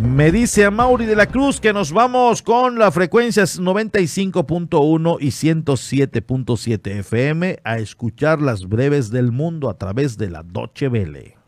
Me 0.00 0.32
dice 0.32 0.64
a 0.64 0.70
Mauri 0.70 1.04
de 1.04 1.14
la 1.14 1.26
Cruz 1.26 1.60
que 1.60 1.74
nos 1.74 1.92
vamos 1.92 2.40
con 2.42 2.78
las 2.78 2.94
frecuencias 2.94 3.60
95.1 3.60 5.18
y 5.20 5.26
107.7 5.26 6.90
FM 7.00 7.58
a 7.64 7.78
escuchar 7.78 8.40
las 8.40 8.66
breves 8.66 9.10
del 9.10 9.30
mundo 9.30 9.68
a 9.68 9.76
través 9.76 10.16
de 10.16 10.30
la 10.30 10.42
Doche 10.42 10.88
Vele. 10.88 11.39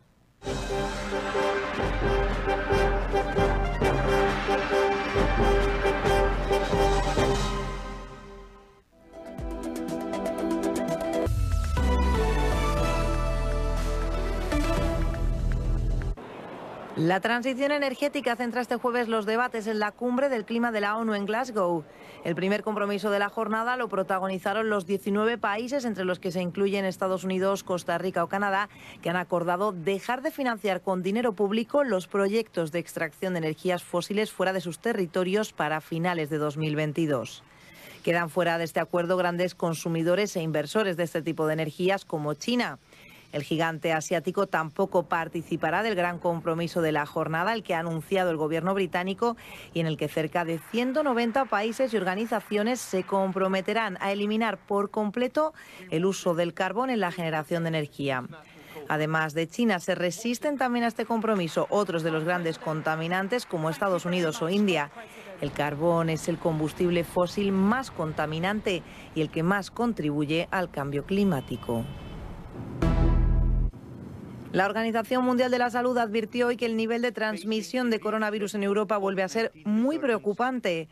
La 16.96 17.20
transición 17.20 17.72
energética 17.72 18.37
centra 18.37 18.61
este 18.61 18.76
jueves 18.76 19.09
los 19.09 19.24
debates 19.24 19.66
en 19.66 19.78
la 19.78 19.92
cumbre 19.92 20.28
del 20.28 20.44
clima 20.44 20.72
de 20.72 20.83
la 20.83 20.98
ONU 20.98 21.14
en 21.14 21.24
Glasgow. 21.24 21.85
El 22.22 22.35
primer 22.35 22.62
compromiso 22.62 23.11
de 23.11 23.18
la 23.18 23.31
jornada 23.31 23.78
lo 23.78 23.88
protagonizaron 23.88 24.68
los 24.68 24.85
19 24.85 25.38
países, 25.38 25.87
entre 25.87 26.05
los 26.05 26.18
que 26.18 26.31
se 26.31 26.42
incluyen 26.42 26.85
Estados 26.85 27.24
Unidos, 27.24 27.64
Costa 27.64 27.96
Rica 27.96 28.22
o 28.22 28.28
Canadá, 28.28 28.68
que 29.00 29.09
han 29.09 29.16
acordado 29.16 29.72
dejar 29.72 30.20
de 30.20 30.31
financiar 30.31 30.83
con 30.83 31.02
dinero 31.02 31.33
público 31.33 31.83
los 31.83 32.09
proyectos 32.09 32.72
de 32.72 32.81
extracción 32.81 33.33
de 33.33 33.38
energías 33.38 33.83
fósiles 33.83 34.31
fuera 34.31 34.52
de 34.52 34.61
sus 34.61 34.78
territorios 34.78 35.55
para 35.55 35.81
finales 35.81 36.28
de 36.28 36.37
2022. 36.37 37.42
Quedan 38.02 38.28
fuera 38.28 38.59
de 38.59 38.64
este 38.64 38.81
acuerdo 38.81 39.16
grandes 39.16 39.55
consumidores 39.55 40.37
e 40.37 40.42
inversores 40.42 40.96
de 40.96 41.05
este 41.05 41.22
tipo 41.22 41.46
de 41.46 41.55
energías 41.55 42.05
como 42.05 42.35
China. 42.35 42.78
El 43.33 43.42
gigante 43.42 43.92
asiático 43.92 44.47
tampoco 44.47 45.05
participará 45.05 45.83
del 45.83 45.95
gran 45.95 46.18
compromiso 46.18 46.83
de 46.83 46.92
la 46.92 47.07
jornada, 47.07 47.55
el 47.55 47.62
que 47.62 47.75
ha 47.75 47.81
anunciado 47.81 48.31
el 48.31 48.37
gobierno 48.37 48.75
británico 48.75 49.37
y 49.73 49.81
en 49.81 49.87
el 49.87 49.97
que 49.97 50.09
cerca 50.09 50.45
de 50.45 50.61
190 50.71 51.47
países 51.47 51.92
y 51.92 51.97
organizaciones 51.97 52.81
se 52.81 53.05
comprometerán 53.05 53.97
a 54.01 54.12
eliminar 54.12 54.59
por 54.59 54.90
completo 54.90 55.55
el 55.90 56.05
uso 56.05 56.35
del 56.35 56.53
carbón 56.53 56.90
en 56.90 57.01
la 57.01 57.11
generación 57.11 57.64
de 57.64 57.71
energía. 57.71 58.25
Además 58.88 59.33
de 59.33 59.49
China, 59.49 59.81
se 59.81 59.95
resisten 59.95 60.59
también 60.59 60.85
a 60.85 60.88
este 60.88 61.07
compromiso 61.07 61.66
otros 61.71 62.03
de 62.03 62.11
los 62.11 62.25
grandes 62.25 62.59
contaminantes 62.59 63.47
como 63.47 63.71
Estados 63.71 64.05
Unidos 64.05 64.42
o 64.42 64.51
India. 64.51 64.90
El 65.40 65.53
carbón 65.53 66.11
es 66.11 66.29
el 66.29 66.38
combustible 66.38 67.05
fósil 67.05 67.53
más 67.53 67.90
contaminante 67.90 68.83
y 69.14 69.23
el 69.23 69.31
que 69.31 69.42
más 69.42 69.71
contribuye 69.71 70.49
al 70.51 70.71
cambio 70.71 71.05
climático. 71.05 71.85
La 74.52 74.66
Organización 74.66 75.24
Mundial 75.24 75.50
de 75.50 75.58
la 75.58 75.70
Salud 75.70 75.96
advirtió 75.96 76.48
hoy 76.48 76.58
que 76.58 76.66
el 76.66 76.76
nivel 76.76 77.00
de 77.00 77.10
transmisión 77.10 77.88
de 77.88 78.00
coronavirus 78.00 78.54
en 78.54 78.64
Europa 78.64 78.98
vuelve 78.98 79.22
a 79.22 79.28
ser 79.28 79.50
muy 79.64 79.98
preocupante. 79.98 80.90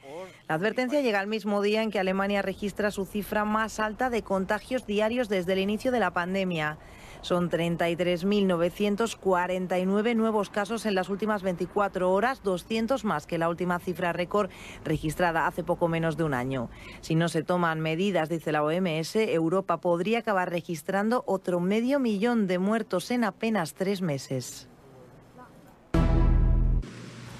La 0.48 0.54
advertencia 0.54 1.02
llega 1.02 1.20
al 1.20 1.26
mismo 1.26 1.60
día 1.60 1.82
en 1.82 1.90
que 1.90 1.98
Alemania 1.98 2.40
registra 2.40 2.90
su 2.90 3.04
cifra 3.04 3.44
más 3.44 3.78
alta 3.78 4.08
de 4.08 4.22
contagios 4.22 4.86
diarios 4.86 5.28
desde 5.28 5.52
el 5.52 5.58
inicio 5.58 5.92
de 5.92 6.00
la 6.00 6.10
pandemia. 6.10 6.78
Son 7.22 7.50
33.949 7.50 10.16
nuevos 10.16 10.50
casos 10.50 10.86
en 10.86 10.94
las 10.94 11.08
últimas 11.08 11.42
24 11.42 12.12
horas, 12.12 12.42
200 12.42 13.04
más 13.04 13.26
que 13.26 13.38
la 13.38 13.48
última 13.48 13.78
cifra 13.78 14.12
récord 14.12 14.50
registrada 14.84 15.46
hace 15.46 15.64
poco 15.64 15.88
menos 15.88 16.16
de 16.16 16.24
un 16.24 16.34
año. 16.34 16.68
Si 17.00 17.14
no 17.14 17.28
se 17.28 17.42
toman 17.42 17.80
medidas, 17.80 18.28
dice 18.28 18.52
la 18.52 18.62
OMS, 18.62 19.16
Europa 19.16 19.80
podría 19.80 20.18
acabar 20.20 20.50
registrando 20.50 21.24
otro 21.26 21.60
medio 21.60 22.00
millón 22.00 22.46
de 22.46 22.58
muertos 22.58 23.10
en 23.10 23.24
apenas 23.24 23.74
tres 23.74 24.02
meses. 24.02 24.68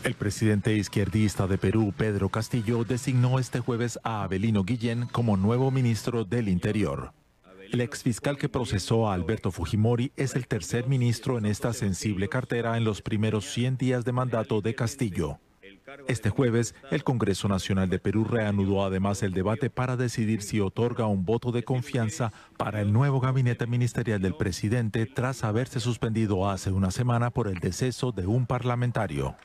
El 0.03 0.15
presidente 0.15 0.75
izquierdista 0.75 1.47
de 1.47 1.59
Perú, 1.59 1.93
Pedro 1.95 2.31
Castillo, 2.31 2.85
designó 2.85 3.39
este 3.39 3.61
jueves 3.61 3.99
a 4.03 4.23
Abelino 4.23 4.65
Guillén 4.65 5.07
como 5.13 5.37
nuevo 5.37 5.71
ministro 5.71 6.25
del 6.25 6.49
Interior. 6.49 7.13
El 7.73 7.81
exfiscal 7.81 8.37
que 8.37 8.49
procesó 8.49 9.09
a 9.09 9.15
Alberto 9.15 9.53
Fujimori 9.53 10.11
es 10.17 10.35
el 10.35 10.49
tercer 10.49 10.89
ministro 10.89 11.39
en 11.39 11.47
esta 11.47 11.73
sensible 11.73 12.29
cartera 12.29 12.77
en 12.77 12.83
los 12.83 13.01
primeros 13.01 13.45
100 13.47 13.77
días 13.77 14.05
de 14.05 14.11
mandato 14.11 14.61
de 14.61 14.75
Castillo. 14.75 15.39
Este 16.09 16.31
jueves, 16.31 16.75
el 16.91 17.05
Congreso 17.05 17.47
Nacional 17.47 17.89
de 17.89 18.01
Perú 18.01 18.25
reanudó 18.25 18.85
además 18.85 19.23
el 19.23 19.33
debate 19.33 19.71
para 19.71 19.97
decidir 19.97 20.43
si 20.43 20.59
otorga 20.59 21.07
un 21.07 21.25
voto 21.25 21.53
de 21.53 21.63
confianza 21.63 22.33
para 22.57 22.81
el 22.81 22.93
nuevo 22.93 23.21
gabinete 23.21 23.69
ministerial 23.69 24.21
del 24.21 24.35
presidente 24.35 25.07
tras 25.07 25.45
haberse 25.45 25.79
suspendido 25.79 26.51
hace 26.51 26.73
una 26.73 26.91
semana 26.91 27.31
por 27.31 27.47
el 27.47 27.61
deceso 27.61 28.11
de 28.11 28.27
un 28.27 28.47
parlamentario. 28.47 29.37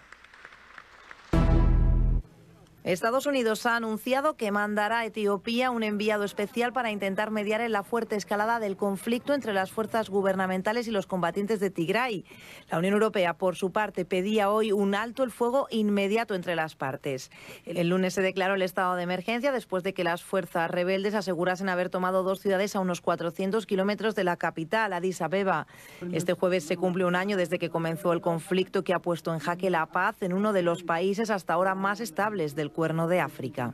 Estados 2.85 3.25
Unidos 3.25 3.65
ha 3.65 3.75
anunciado 3.75 4.37
que 4.37 4.51
mandará 4.51 4.99
a 4.99 5.05
Etiopía 5.05 5.71
un 5.71 5.81
enviado 5.81 6.23
especial 6.23 6.71
para 6.71 6.91
intentar 6.91 7.31
mediar 7.31 7.61
en 7.61 7.71
la 7.71 7.81
fuerte 7.81 8.15
escalada 8.15 8.59
del 8.59 8.77
conflicto 8.77 9.33
entre 9.33 9.53
las 9.53 9.71
fuerzas 9.71 10.07
gubernamentales 10.07 10.87
y 10.87 10.91
los 10.91 11.07
combatientes 11.07 11.59
de 11.59 11.71
Tigray. 11.71 12.25
La 12.69 12.77
Unión 12.77 12.93
Europea, 12.93 13.33
por 13.33 13.55
su 13.55 13.71
parte, 13.71 14.05
pedía 14.05 14.51
hoy 14.51 14.71
un 14.71 14.93
alto 14.93 15.23
el 15.23 15.31
fuego 15.31 15.65
inmediato 15.71 16.35
entre 16.35 16.55
las 16.55 16.75
partes. 16.75 17.31
El 17.65 17.89
lunes 17.89 18.13
se 18.13 18.21
declaró 18.21 18.53
el 18.53 18.61
estado 18.61 18.93
de 18.93 19.01
emergencia 19.01 19.51
después 19.51 19.81
de 19.81 19.95
que 19.95 20.03
las 20.03 20.23
fuerzas 20.23 20.69
rebeldes 20.69 21.15
asegurasen 21.15 21.69
haber 21.69 21.89
tomado 21.89 22.21
dos 22.21 22.39
ciudades 22.39 22.75
a 22.75 22.81
unos 22.81 23.01
400 23.01 23.65
kilómetros 23.65 24.13
de 24.13 24.25
la 24.25 24.37
capital, 24.37 24.93
Addis 24.93 25.23
Abeba. 25.23 25.65
Este 26.11 26.33
jueves 26.33 26.65
se 26.65 26.77
cumple 26.77 27.05
un 27.05 27.15
año 27.15 27.35
desde 27.35 27.57
que 27.57 27.71
comenzó 27.71 28.13
el 28.13 28.21
conflicto 28.21 28.83
que 28.83 28.93
ha 28.93 28.99
puesto 28.99 29.33
en 29.33 29.39
jaque 29.39 29.71
la 29.71 29.87
paz 29.87 30.21
en 30.21 30.33
uno 30.33 30.53
de 30.53 30.61
los 30.61 30.83
países 30.83 31.31
hasta 31.31 31.53
ahora 31.53 31.73
más 31.73 31.99
estables 31.99 32.53
del 32.53 32.74
Cuerno 32.75 33.07
de 33.07 33.21
África. 33.21 33.73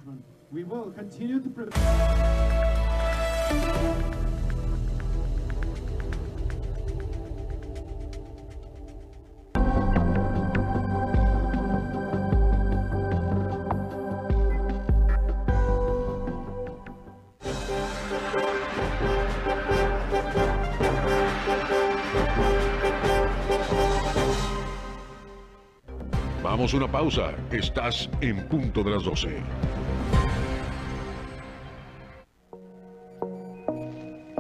Una 26.74 26.90
pausa. 26.90 27.36
Estás 27.52 28.10
en 28.22 28.48
punto 28.48 28.82
de 28.82 28.92
las 28.92 29.04
12. 29.04 29.44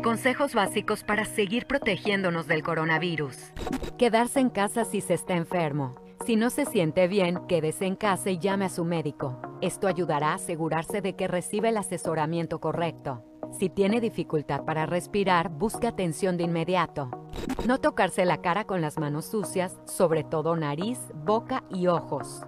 Consejos 0.01 0.53
básicos 0.53 1.03
para 1.03 1.25
seguir 1.25 1.67
protegiéndonos 1.67 2.47
del 2.47 2.63
coronavirus. 2.63 3.37
Quedarse 3.97 4.39
en 4.39 4.49
casa 4.49 4.85
si 4.85 5.01
se 5.01 5.13
está 5.13 5.35
enfermo. 5.35 5.95
Si 6.25 6.37
no 6.37 6.49
se 6.49 6.65
siente 6.65 7.07
bien, 7.09 7.47
quédese 7.47 7.85
en 7.85 7.95
casa 7.95 8.29
y 8.29 8.39
llame 8.39 8.65
a 8.65 8.69
su 8.69 8.85
médico. 8.85 9.41
Esto 9.61 9.87
ayudará 9.87 10.29
a 10.29 10.35
asegurarse 10.35 11.01
de 11.01 11.15
que 11.17 11.27
recibe 11.27 11.69
el 11.69 11.77
asesoramiento 11.77 12.59
correcto. 12.59 13.25
Si 13.51 13.69
tiene 13.69 14.01
dificultad 14.01 14.63
para 14.63 14.85
respirar, 14.85 15.49
busque 15.49 15.87
atención 15.87 16.37
de 16.37 16.43
inmediato. 16.43 17.11
No 17.67 17.79
tocarse 17.79 18.25
la 18.25 18.41
cara 18.41 18.65
con 18.65 18.81
las 18.81 18.97
manos 18.97 19.25
sucias, 19.25 19.77
sobre 19.85 20.23
todo 20.23 20.55
nariz, 20.55 20.99
boca 21.23 21.63
y 21.69 21.87
ojos. 21.87 22.41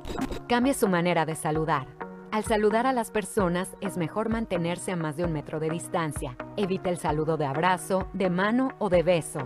Cambie 0.47 0.73
su 0.73 0.87
manera 0.87 1.25
de 1.25 1.35
saludar. 1.35 1.87
Al 2.31 2.43
saludar 2.43 2.87
a 2.87 2.93
las 2.93 3.11
personas 3.11 3.75
es 3.79 3.95
mejor 3.95 4.29
mantenerse 4.29 4.91
a 4.91 4.95
más 4.95 5.15
de 5.15 5.23
un 5.23 5.33
metro 5.33 5.59
de 5.59 5.69
distancia. 5.69 6.35
Evite 6.57 6.89
el 6.89 6.97
saludo 6.97 7.37
de 7.37 7.45
abrazo, 7.45 8.07
de 8.13 8.29
mano 8.31 8.71
o 8.79 8.89
de 8.89 9.03
beso. 9.03 9.39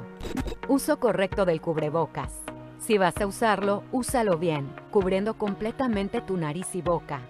Uso 0.70 1.00
correcto 1.00 1.44
del 1.44 1.60
cubrebocas. 1.60 2.42
Si 2.80 2.98
vas 2.98 3.20
a 3.20 3.28
usarlo, 3.28 3.84
úsalo 3.92 4.38
bien, 4.38 4.74
cubriendo 4.92 5.38
completamente 5.38 6.22
tu 6.22 6.38
nariz 6.38 6.76
y 6.76 6.82
boca. 6.82 7.22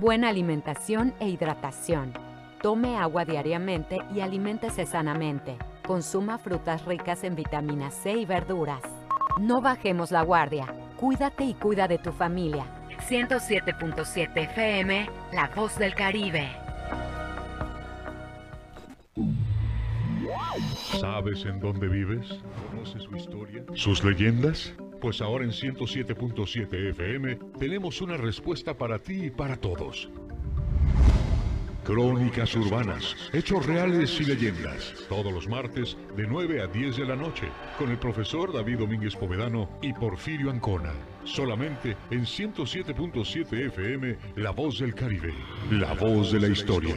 Buena 0.00 0.28
alimentación 0.28 1.14
e 1.20 1.28
hidratación. 1.28 2.25
Tome 2.62 2.96
agua 2.96 3.24
diariamente 3.24 3.98
y 4.14 4.20
aliméntese 4.20 4.86
sanamente. 4.86 5.56
Consuma 5.86 6.38
frutas 6.38 6.84
ricas 6.84 7.22
en 7.22 7.36
vitamina 7.36 7.90
C 7.90 8.12
y 8.12 8.24
verduras. 8.24 8.82
No 9.40 9.60
bajemos 9.60 10.10
la 10.10 10.22
guardia. 10.22 10.66
Cuídate 10.96 11.44
y 11.44 11.54
cuida 11.54 11.86
de 11.86 11.98
tu 11.98 12.12
familia. 12.12 12.64
107.7 13.08 14.30
FM, 14.34 15.08
La 15.32 15.50
Voz 15.54 15.78
del 15.78 15.94
Caribe. 15.94 16.48
¿Sabes 20.98 21.44
en 21.44 21.60
dónde 21.60 21.88
vives? 21.88 22.26
¿Conoces 22.70 23.02
su 23.02 23.16
historia? 23.16 23.64
¿Sus 23.74 24.02
leyendas? 24.02 24.74
Pues 25.00 25.20
ahora 25.20 25.44
en 25.44 25.50
107.7 25.50 26.90
FM 26.90 27.36
tenemos 27.58 28.00
una 28.00 28.16
respuesta 28.16 28.74
para 28.74 28.98
ti 28.98 29.26
y 29.26 29.30
para 29.30 29.56
todos. 29.56 30.08
Crónicas 31.86 32.52
urbanas, 32.56 33.14
hechos 33.32 33.64
reales 33.64 34.20
y 34.20 34.24
leyendas. 34.24 34.92
Todos 35.08 35.32
los 35.32 35.46
martes 35.46 35.96
de 36.16 36.26
9 36.26 36.60
a 36.60 36.66
10 36.66 36.96
de 36.96 37.04
la 37.04 37.14
noche 37.14 37.46
con 37.78 37.92
el 37.92 37.96
profesor 37.96 38.52
David 38.52 38.78
Domínguez 38.78 39.14
Povedano 39.14 39.68
y 39.82 39.92
Porfirio 39.92 40.50
Ancona. 40.50 40.92
Solamente 41.22 41.96
en 42.10 42.22
107.7 42.22 43.68
FM, 43.68 44.18
La 44.34 44.50
Voz 44.50 44.80
del 44.80 44.96
Caribe. 44.96 45.32
La 45.70 45.94
voz 45.94 46.32
de 46.32 46.40
la 46.40 46.48
historia. 46.48 46.96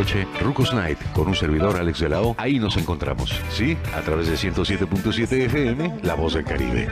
Rucos 0.39 0.73
Night, 0.73 0.97
con 1.13 1.27
un 1.27 1.35
servidor 1.35 1.77
Alex 1.77 1.99
de 1.99 2.09
la. 2.09 2.21
Ahí 2.37 2.57
nos 2.57 2.75
encontramos, 2.75 3.31
¿sí? 3.51 3.77
A 3.95 4.01
través 4.01 4.27
de 4.27 4.33
107.7 4.33 5.45
FM, 5.45 5.99
La 6.01 6.15
Voz 6.15 6.33
del 6.33 6.43
Caribe. 6.43 6.89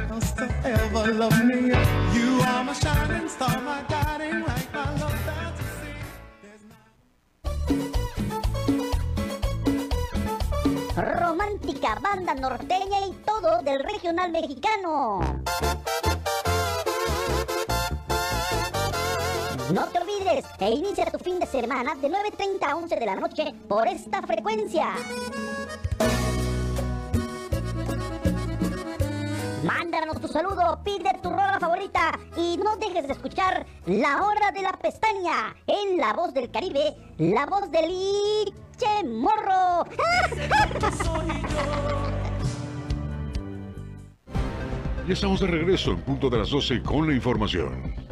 Romántica, 10.96 11.98
banda 12.02 12.36
norteña 12.36 13.08
y 13.08 13.14
todo 13.26 13.64
del 13.64 13.84
regional 13.84 14.32
mexicano. 14.32 15.22
No 19.74 19.86
te 19.86 20.00
olvides 20.00 20.46
e 20.60 20.72
inicia 20.72 21.06
tu 21.06 21.20
fin 21.20 21.38
de 21.38 21.46
semana 21.46 21.94
de 21.94 22.10
9.30 22.10 22.68
a 22.68 22.76
11 22.76 22.96
de 22.96 23.06
la 23.06 23.16
noche 23.16 23.54
por 23.68 23.88
esta 23.88 24.20
frecuencia. 24.24 24.96
Mándanos 29.64 30.20
tu 30.20 30.28
saludo, 30.28 30.80
pide 30.84 31.12
tu 31.22 31.30
rola 31.30 31.60
favorita 31.60 32.18
y 32.36 32.58
no 32.58 32.78
dejes 32.78 33.06
de 33.06 33.14
escuchar 33.14 33.68
La 33.86 34.24
Hora 34.24 34.52
de 34.52 34.64
la 34.64 34.72
Pestaña 34.72 35.56
en 35.68 35.98
La 35.98 36.14
Voz 36.14 36.34
del 36.34 36.50
Caribe, 36.50 36.96
la 37.20 37.46
voz 37.46 37.70
del 37.70 37.92
Iche 37.92 39.04
Morro. 39.06 39.86
Ya 45.08 45.14
estamos 45.14 45.40
de 45.40 45.48
regreso 45.48 45.90
en 45.90 46.02
punto 46.02 46.30
de 46.30 46.38
las 46.38 46.52
12 46.52 46.84
con 46.84 47.08
la 47.08 47.16
información. 47.16 48.09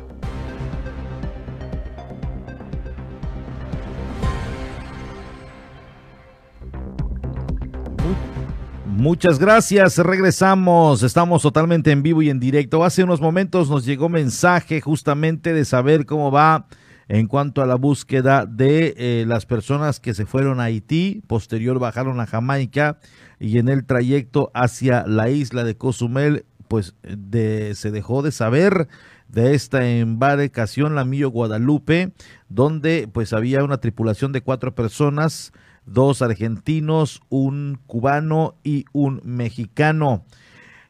Muchas 8.97 9.37
gracias, 9.37 9.99
regresamos, 9.99 11.03
estamos 11.03 11.43
totalmente 11.43 11.91
en 11.91 12.01
vivo 12.01 12.23
y 12.23 12.31
en 12.31 12.39
directo. 12.39 12.83
Hace 12.83 13.03
unos 13.03 13.21
momentos 13.21 13.69
nos 13.69 13.85
llegó 13.85 14.09
mensaje 14.09 14.81
justamente 14.81 15.53
de 15.53 15.65
saber 15.65 16.07
cómo 16.07 16.31
va 16.31 16.65
en 17.07 17.27
cuanto 17.27 17.61
a 17.61 17.67
la 17.67 17.75
búsqueda 17.75 18.47
de 18.47 18.95
eh, 18.97 19.25
las 19.27 19.45
personas 19.45 19.99
que 19.99 20.15
se 20.15 20.25
fueron 20.25 20.59
a 20.59 20.63
Haití, 20.63 21.21
posterior 21.27 21.77
bajaron 21.77 22.19
a 22.19 22.25
Jamaica 22.25 22.97
y 23.39 23.59
en 23.59 23.69
el 23.69 23.85
trayecto 23.85 24.49
hacia 24.55 25.05
la 25.05 25.29
isla 25.29 25.63
de 25.63 25.77
Cozumel 25.77 26.45
pues 26.67 26.95
de, 27.03 27.75
se 27.75 27.91
dejó 27.91 28.23
de 28.23 28.31
saber 28.31 28.87
de 29.27 29.53
esta 29.53 29.87
embarcación, 29.87 30.95
la 30.95 31.05
Mío 31.05 31.29
Guadalupe, 31.29 32.13
donde 32.49 33.07
pues 33.13 33.31
había 33.31 33.63
una 33.63 33.77
tripulación 33.77 34.31
de 34.31 34.41
cuatro 34.41 34.73
personas, 34.73 35.53
dos 35.87 36.21
argentinos, 36.21 37.21
un 37.29 37.79
cubano 37.87 38.55
y 38.63 38.85
un 38.93 39.21
mexicano. 39.23 40.25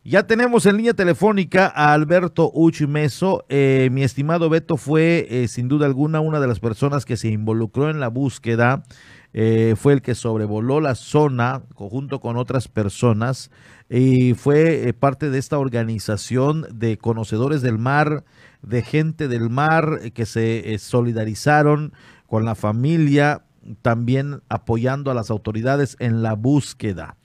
Ya 0.10 0.26
tenemos 0.26 0.66
en 0.66 0.78
línea 0.78 0.94
telefónica 0.94 1.68
a 1.76 1.92
Alberto 1.92 2.50
Uchimeso. 2.54 3.44
Eh, 3.50 3.90
mi 3.92 4.04
estimado 4.04 4.50
Beto 4.50 4.78
fue, 4.78 5.28
eh, 5.30 5.50
sin 5.50 5.68
duda 5.68 5.86
alguna, 5.86 6.22
una 6.22 6.40
de 6.40 6.48
las 6.48 6.62
personas 6.62 7.04
que 7.04 7.18
se 7.18 7.28
involucró 7.28 7.90
en 7.90 8.00
la 8.00 8.08
búsqueda. 8.08 8.84
Eh, 9.34 9.76
fue 9.78 9.92
el 9.92 10.02
que 10.02 10.16
sobrevoló 10.16 10.80
la 10.80 10.96
zona 10.96 11.64
junto 11.76 12.22
con 12.22 12.38
otras 12.38 12.70
personas 12.70 13.52
y 13.90 14.34
fue 14.34 14.96
parte 14.98 15.30
de 15.30 15.40
esta 15.40 15.60
organización 15.60 16.66
de 16.74 16.98
conocedores 16.98 17.62
del 17.62 17.78
mar, 17.78 18.24
de 18.62 18.84
gente 18.84 19.28
del 19.28 19.50
mar 19.50 20.00
que 20.14 20.26
se 20.26 20.78
solidarizaron 20.80 21.92
con 22.28 22.46
la 22.46 22.56
familia, 22.56 23.44
también 23.82 24.42
apoyando 24.50 25.12
a 25.12 25.14
las 25.14 25.30
autoridades 25.30 25.96
en 26.00 26.22
la 26.22 26.34
búsqueda. 26.34 27.18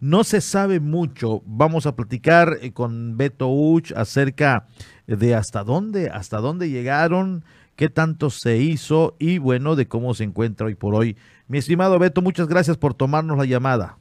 No 0.00 0.22
se 0.22 0.40
sabe 0.40 0.78
mucho. 0.78 1.42
Vamos 1.44 1.86
a 1.86 1.96
platicar 1.96 2.58
eh, 2.60 2.72
con 2.72 3.16
Beto 3.16 3.48
Uch 3.48 3.92
acerca 3.96 4.66
de 5.06 5.34
hasta 5.34 5.64
dónde, 5.64 6.08
hasta 6.08 6.38
dónde 6.38 6.70
llegaron, 6.70 7.44
qué 7.74 7.88
tanto 7.88 8.30
se 8.30 8.58
hizo 8.58 9.16
y 9.18 9.38
bueno, 9.38 9.74
de 9.74 9.88
cómo 9.88 10.14
se 10.14 10.24
encuentra 10.24 10.66
hoy 10.66 10.76
por 10.76 10.94
hoy. 10.94 11.16
Mi 11.48 11.58
estimado 11.58 11.98
Beto, 11.98 12.22
muchas 12.22 12.46
gracias 12.46 12.76
por 12.76 12.94
tomarnos 12.94 13.38
la 13.38 13.44
llamada. 13.44 13.98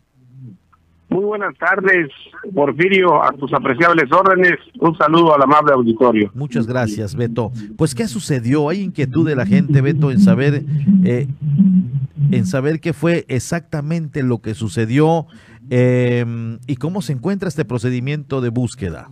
Muy 1.09 1.23
buenas 1.23 1.57
tardes, 1.57 2.09
Porfirio, 2.53 3.23
a 3.23 3.31
tus 3.31 3.53
apreciables 3.53 4.11
órdenes. 4.11 4.59
Un 4.79 4.97
saludo 4.97 5.33
al 5.33 5.41
amable 5.41 5.73
auditorio. 5.73 6.31
Muchas 6.33 6.67
gracias, 6.67 7.15
Beto. 7.15 7.51
Pues, 7.77 7.95
¿qué 7.95 8.07
sucedió? 8.07 8.67
¿Hay 8.67 8.81
inquietud 8.81 9.25
de 9.25 9.35
la 9.35 9.45
gente, 9.45 9.79
Beto, 9.79 10.11
en 10.11 10.19
saber, 10.19 10.63
eh, 11.05 11.27
en 12.31 12.45
saber 12.45 12.81
qué 12.81 12.91
fue 12.91 13.25
exactamente 13.29 14.21
lo 14.21 14.39
que 14.39 14.53
sucedió 14.53 15.27
eh, 15.69 16.25
y 16.67 16.75
cómo 16.75 17.01
se 17.01 17.13
encuentra 17.13 17.47
este 17.47 17.63
procedimiento 17.63 18.41
de 18.41 18.49
búsqueda? 18.49 19.09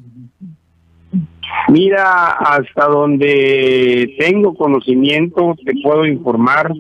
Mira, 1.70 2.32
hasta 2.32 2.88
donde 2.88 4.16
tengo 4.20 4.54
conocimiento, 4.54 5.56
te 5.66 5.74
puedo 5.82 6.06
informar 6.06 6.74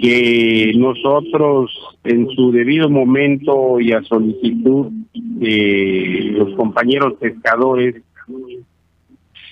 que 0.00 0.72
nosotros 0.76 1.70
en 2.04 2.28
su 2.30 2.52
debido 2.52 2.88
momento 2.88 3.80
y 3.80 3.92
a 3.92 4.02
solicitud 4.02 4.88
de 5.12 6.34
los 6.36 6.54
compañeros 6.54 7.14
pescadores 7.20 8.02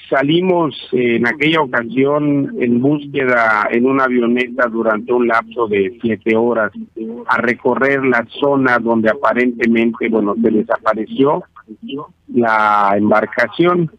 salimos 0.08 0.74
en 0.92 1.26
aquella 1.26 1.62
ocasión 1.62 2.54
en 2.60 2.80
búsqueda 2.80 3.66
en 3.70 3.86
una 3.86 4.04
avioneta 4.04 4.68
durante 4.68 5.12
un 5.12 5.26
lapso 5.26 5.66
de 5.68 5.98
siete 6.02 6.36
horas 6.36 6.70
a 7.26 7.38
recorrer 7.38 8.04
la 8.04 8.26
zona 8.40 8.78
donde 8.78 9.10
aparentemente 9.10 10.08
bueno 10.08 10.34
se 10.42 10.50
desapareció 10.50 11.42
la 12.34 12.94
embarcación. 12.96 13.90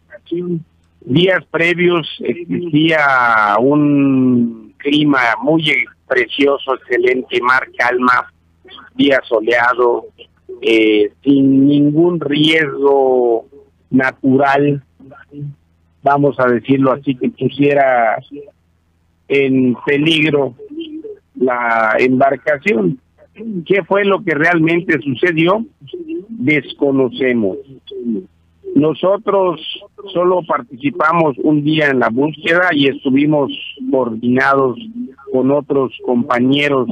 Días 1.00 1.44
previos 1.50 2.08
existía 2.20 3.56
un 3.60 4.72
clima 4.78 5.20
muy 5.42 5.62
precioso, 6.06 6.74
excelente, 6.74 7.40
mar 7.40 7.68
calma, 7.76 8.32
día 8.94 9.20
soleado, 9.28 10.06
eh, 10.60 11.12
sin 11.22 11.66
ningún 11.66 12.20
riesgo 12.20 13.46
natural, 13.90 14.82
vamos 16.02 16.38
a 16.38 16.46
decirlo 16.46 16.92
así, 16.92 17.14
que 17.14 17.30
pusiera 17.30 18.18
en 19.28 19.76
peligro 19.86 20.54
la 21.34 21.96
embarcación. 21.98 23.00
¿Qué 23.66 23.82
fue 23.84 24.04
lo 24.04 24.22
que 24.22 24.34
realmente 24.34 25.00
sucedió? 25.00 25.64
Desconocemos. 26.28 27.58
Nosotros 28.74 29.60
solo 30.12 30.42
participamos 30.46 31.36
un 31.38 31.64
día 31.64 31.88
en 31.88 32.00
la 32.00 32.08
búsqueda 32.08 32.70
y 32.72 32.88
estuvimos 32.88 33.52
coordinados 33.90 34.78
con 35.34 35.50
otros 35.50 35.90
compañeros 36.06 36.88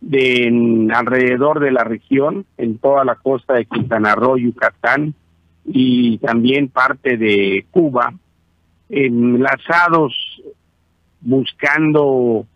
de 0.00 0.88
alrededor 0.94 1.60
de 1.60 1.72
la 1.72 1.84
región, 1.84 2.46
en 2.56 2.78
toda 2.78 3.04
la 3.04 3.16
costa 3.16 3.52
de 3.52 3.66
Quintana 3.66 4.14
Roo, 4.14 4.38
Yucatán 4.38 5.12
y 5.66 6.16
también 6.16 6.68
parte 6.68 7.18
de 7.18 7.66
Cuba, 7.70 8.14
enlazados 8.88 10.14
buscando 11.20 12.46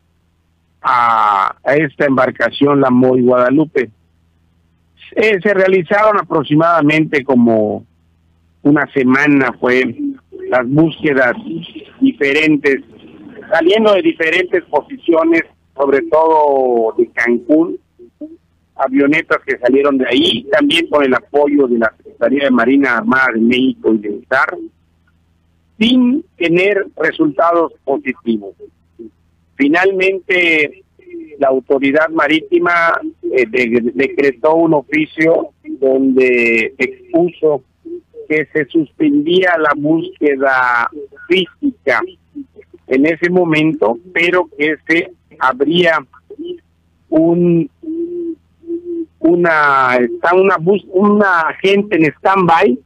a, 0.81 1.55
esta 1.65 2.07
embarcación, 2.07 2.81
la 2.81 2.89
Moy 2.89 3.21
Guadalupe. 3.21 3.91
Eh, 5.17 5.39
se 5.43 5.53
realizaron 5.53 6.19
aproximadamente 6.19 7.23
como 7.25 7.85
una 8.63 8.91
semana 8.95 9.53
fue 9.61 9.95
las 10.49 10.67
búsquedas 10.67 11.35
diferentes, 12.01 12.81
saliendo 13.51 13.93
de 13.95 14.03
diferentes 14.03 14.65
posiciones, 14.65 15.43
sobre 15.77 16.03
todo 16.03 16.95
de 16.97 17.07
Cancún, 17.09 17.79
avionetas 18.77 19.39
que 19.45 19.59
salieron 19.59 19.99
de 19.99 20.07
ahí, 20.09 20.45
también 20.51 20.89
con 20.89 21.05
el 21.05 21.15
apoyo 21.15 21.67
de 21.67 21.79
la 21.79 21.93
Secretaría 21.97 22.45
de 22.45 22.51
Marina 22.51 22.99
Armada 22.99 23.27
de 23.35 23.41
México 23.41 23.93
y 23.93 23.99
de 23.99 24.21
SAR, 24.29 24.57
sin 25.79 26.25
tener 26.37 26.87
resultados 26.97 27.73
positivos. 27.85 28.55
Finalmente, 29.57 30.83
la 31.39 31.49
autoridad 31.49 32.09
marítima 32.11 33.01
eh, 33.23 33.47
decretó 33.95 34.55
un 34.55 34.75
oficio 34.75 35.51
donde 35.65 36.75
expuso 36.79 37.63
que 38.29 38.47
se 38.53 38.65
suspendía 38.67 39.57
la 39.59 39.73
búsqueda 39.77 40.91
física 41.29 42.01
en 42.91 43.07
ese 43.07 43.31
momento, 43.31 43.97
pero 44.13 44.49
que 44.59 44.77
se 44.87 45.13
habría 45.39 45.99
un 47.09 47.71
una 49.21 49.97
está 49.97 50.35
una 50.35 50.57
bus, 50.59 50.85
una 50.89 51.55
gente 51.61 51.97
en 51.97 52.13
stand-by 52.15 52.79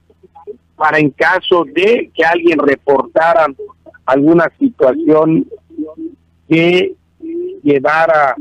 para 0.77 0.99
en 0.99 1.11
caso 1.11 1.65
de 1.65 2.11
que 2.15 2.25
alguien 2.25 2.59
reportara 2.59 3.47
alguna 4.05 4.51
situación 4.59 5.47
que 6.49 6.95
llevara 7.63 8.37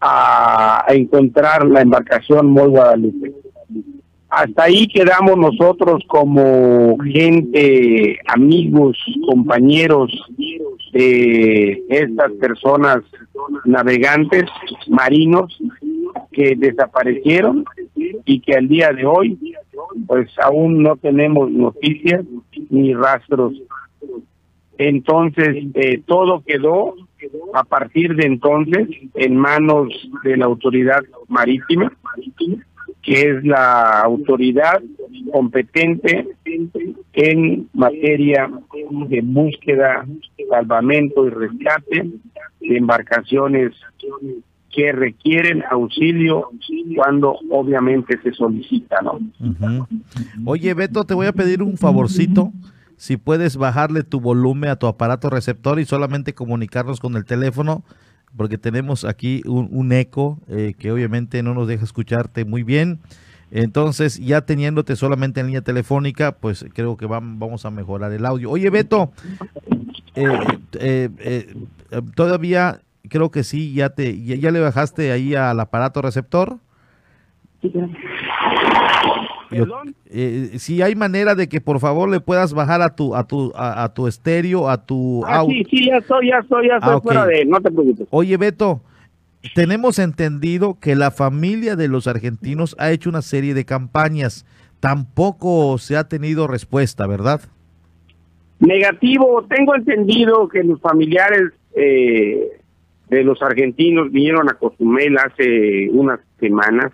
a, 0.00 0.84
a 0.86 0.94
encontrar 0.94 1.66
la 1.66 1.80
embarcación 1.80 2.50
Mol 2.50 2.70
Guadalupe 2.70 3.32
hasta 4.30 4.64
ahí 4.64 4.86
quedamos 4.88 5.38
nosotros 5.38 6.02
como 6.06 6.98
gente, 6.98 8.18
amigos, 8.26 8.98
compañeros 9.26 10.12
de 10.92 11.82
estas 11.88 12.32
personas 12.32 12.98
navegantes, 13.64 14.44
marinos, 14.88 15.58
que 16.30 16.54
desaparecieron 16.56 17.64
y 17.96 18.40
que 18.40 18.54
al 18.54 18.68
día 18.68 18.92
de 18.92 19.06
hoy 19.06 19.38
pues 20.06 20.28
aún 20.42 20.82
no 20.82 20.96
tenemos 20.96 21.50
noticias 21.50 22.24
ni 22.70 22.94
rastros. 22.94 23.54
Entonces, 24.76 25.64
eh, 25.74 26.02
todo 26.06 26.42
quedó 26.46 26.94
a 27.54 27.64
partir 27.64 28.14
de 28.14 28.26
entonces 28.26 28.88
en 29.14 29.36
manos 29.36 29.88
de 30.22 30.36
la 30.36 30.44
autoridad 30.46 31.02
marítima 31.26 31.92
que 33.02 33.30
es 33.30 33.44
la 33.44 34.00
autoridad 34.00 34.82
competente 35.32 36.28
en 37.12 37.68
materia 37.72 38.50
de 39.08 39.20
búsqueda, 39.22 40.06
salvamento 40.48 41.26
y 41.26 41.30
rescate 41.30 42.10
de 42.60 42.76
embarcaciones 42.76 43.72
que 44.70 44.92
requieren 44.92 45.64
auxilio 45.70 46.50
cuando 46.94 47.36
obviamente 47.50 48.18
se 48.22 48.32
solicita, 48.32 49.00
¿no? 49.02 49.18
Oye, 50.44 50.74
Beto, 50.74 51.04
te 51.04 51.14
voy 51.14 51.26
a 51.26 51.32
pedir 51.32 51.62
un 51.62 51.76
favorcito. 51.76 52.52
Si 52.96 53.16
puedes 53.16 53.56
bajarle 53.56 54.02
tu 54.02 54.20
volumen 54.20 54.70
a 54.70 54.76
tu 54.76 54.86
aparato 54.86 55.30
receptor 55.30 55.78
y 55.78 55.84
solamente 55.84 56.34
comunicarnos 56.34 57.00
con 57.00 57.16
el 57.16 57.24
teléfono 57.24 57.84
porque 58.36 58.58
tenemos 58.58 59.04
aquí 59.04 59.42
un, 59.46 59.92
eco 59.92 60.38
eh, 60.48 60.74
que 60.78 60.92
obviamente 60.92 61.42
no 61.42 61.54
nos 61.54 61.68
deja 61.68 61.84
escucharte 61.84 62.44
muy 62.44 62.62
bien. 62.62 63.00
Entonces, 63.50 64.18
ya 64.18 64.42
teniéndote 64.42 64.94
solamente 64.94 65.40
en 65.40 65.46
línea 65.46 65.62
telefónica, 65.62 66.32
pues 66.32 66.66
creo 66.74 66.96
que 66.98 67.06
vamos 67.06 67.64
a 67.64 67.70
mejorar 67.70 68.12
el 68.12 68.26
audio. 68.26 68.50
Oye, 68.50 68.68
Beto, 68.68 69.10
eh, 70.14 71.08
eh, 71.18 71.54
todavía 72.14 72.80
creo 73.08 73.30
que 73.30 73.44
sí, 73.44 73.72
ya 73.72 73.90
te 73.90 74.20
ya, 74.22 74.50
le 74.50 74.60
bajaste 74.60 75.12
ahí 75.12 75.34
al 75.34 75.58
aparato 75.60 76.02
receptor. 76.02 76.58
Eh, 79.50 80.50
si 80.58 80.82
hay 80.82 80.94
manera 80.94 81.34
de 81.34 81.48
que 81.48 81.60
por 81.60 81.80
favor 81.80 82.08
le 82.08 82.20
puedas 82.20 82.52
bajar 82.52 82.82
a 82.82 82.94
tu 82.94 83.14
a 83.14 83.26
tu 83.26 83.52
a, 83.54 83.92
tu 83.94 84.06
estéreo, 84.06 84.68
a 84.68 84.84
tu 84.84 85.24
ah, 85.26 85.44
sí, 85.46 85.64
sí, 85.70 85.86
ya 85.86 85.96
estoy, 85.98 86.28
ya 86.28 86.38
estoy, 86.38 86.68
ya 86.68 86.76
estoy 86.76 86.94
ah, 86.94 87.00
fuera 87.00 87.26
de, 87.26 87.44
no 87.44 87.60
te 87.60 87.70
preocupes. 87.70 88.06
Oye, 88.10 88.36
Beto, 88.36 88.80
tenemos 89.54 89.98
entendido 89.98 90.78
que 90.80 90.96
la 90.96 91.10
familia 91.10 91.76
de 91.76 91.88
los 91.88 92.06
argentinos 92.06 92.74
ha 92.78 92.90
hecho 92.90 93.10
una 93.10 93.22
serie 93.22 93.54
de 93.54 93.64
campañas. 93.64 94.44
Tampoco 94.80 95.78
se 95.78 95.96
ha 95.96 96.08
tenido 96.08 96.46
respuesta, 96.46 97.06
¿verdad? 97.06 97.40
Negativo. 98.60 99.44
Tengo 99.48 99.74
entendido 99.74 100.48
que 100.48 100.62
los 100.62 100.80
familiares 100.80 101.52
eh, 101.74 102.60
de 103.08 103.24
los 103.24 103.42
argentinos 103.42 104.10
vinieron 104.10 104.48
a 104.48 104.54
Cozumel 104.54 105.16
hace 105.18 105.88
unas 105.90 106.20
semanas. 106.38 106.92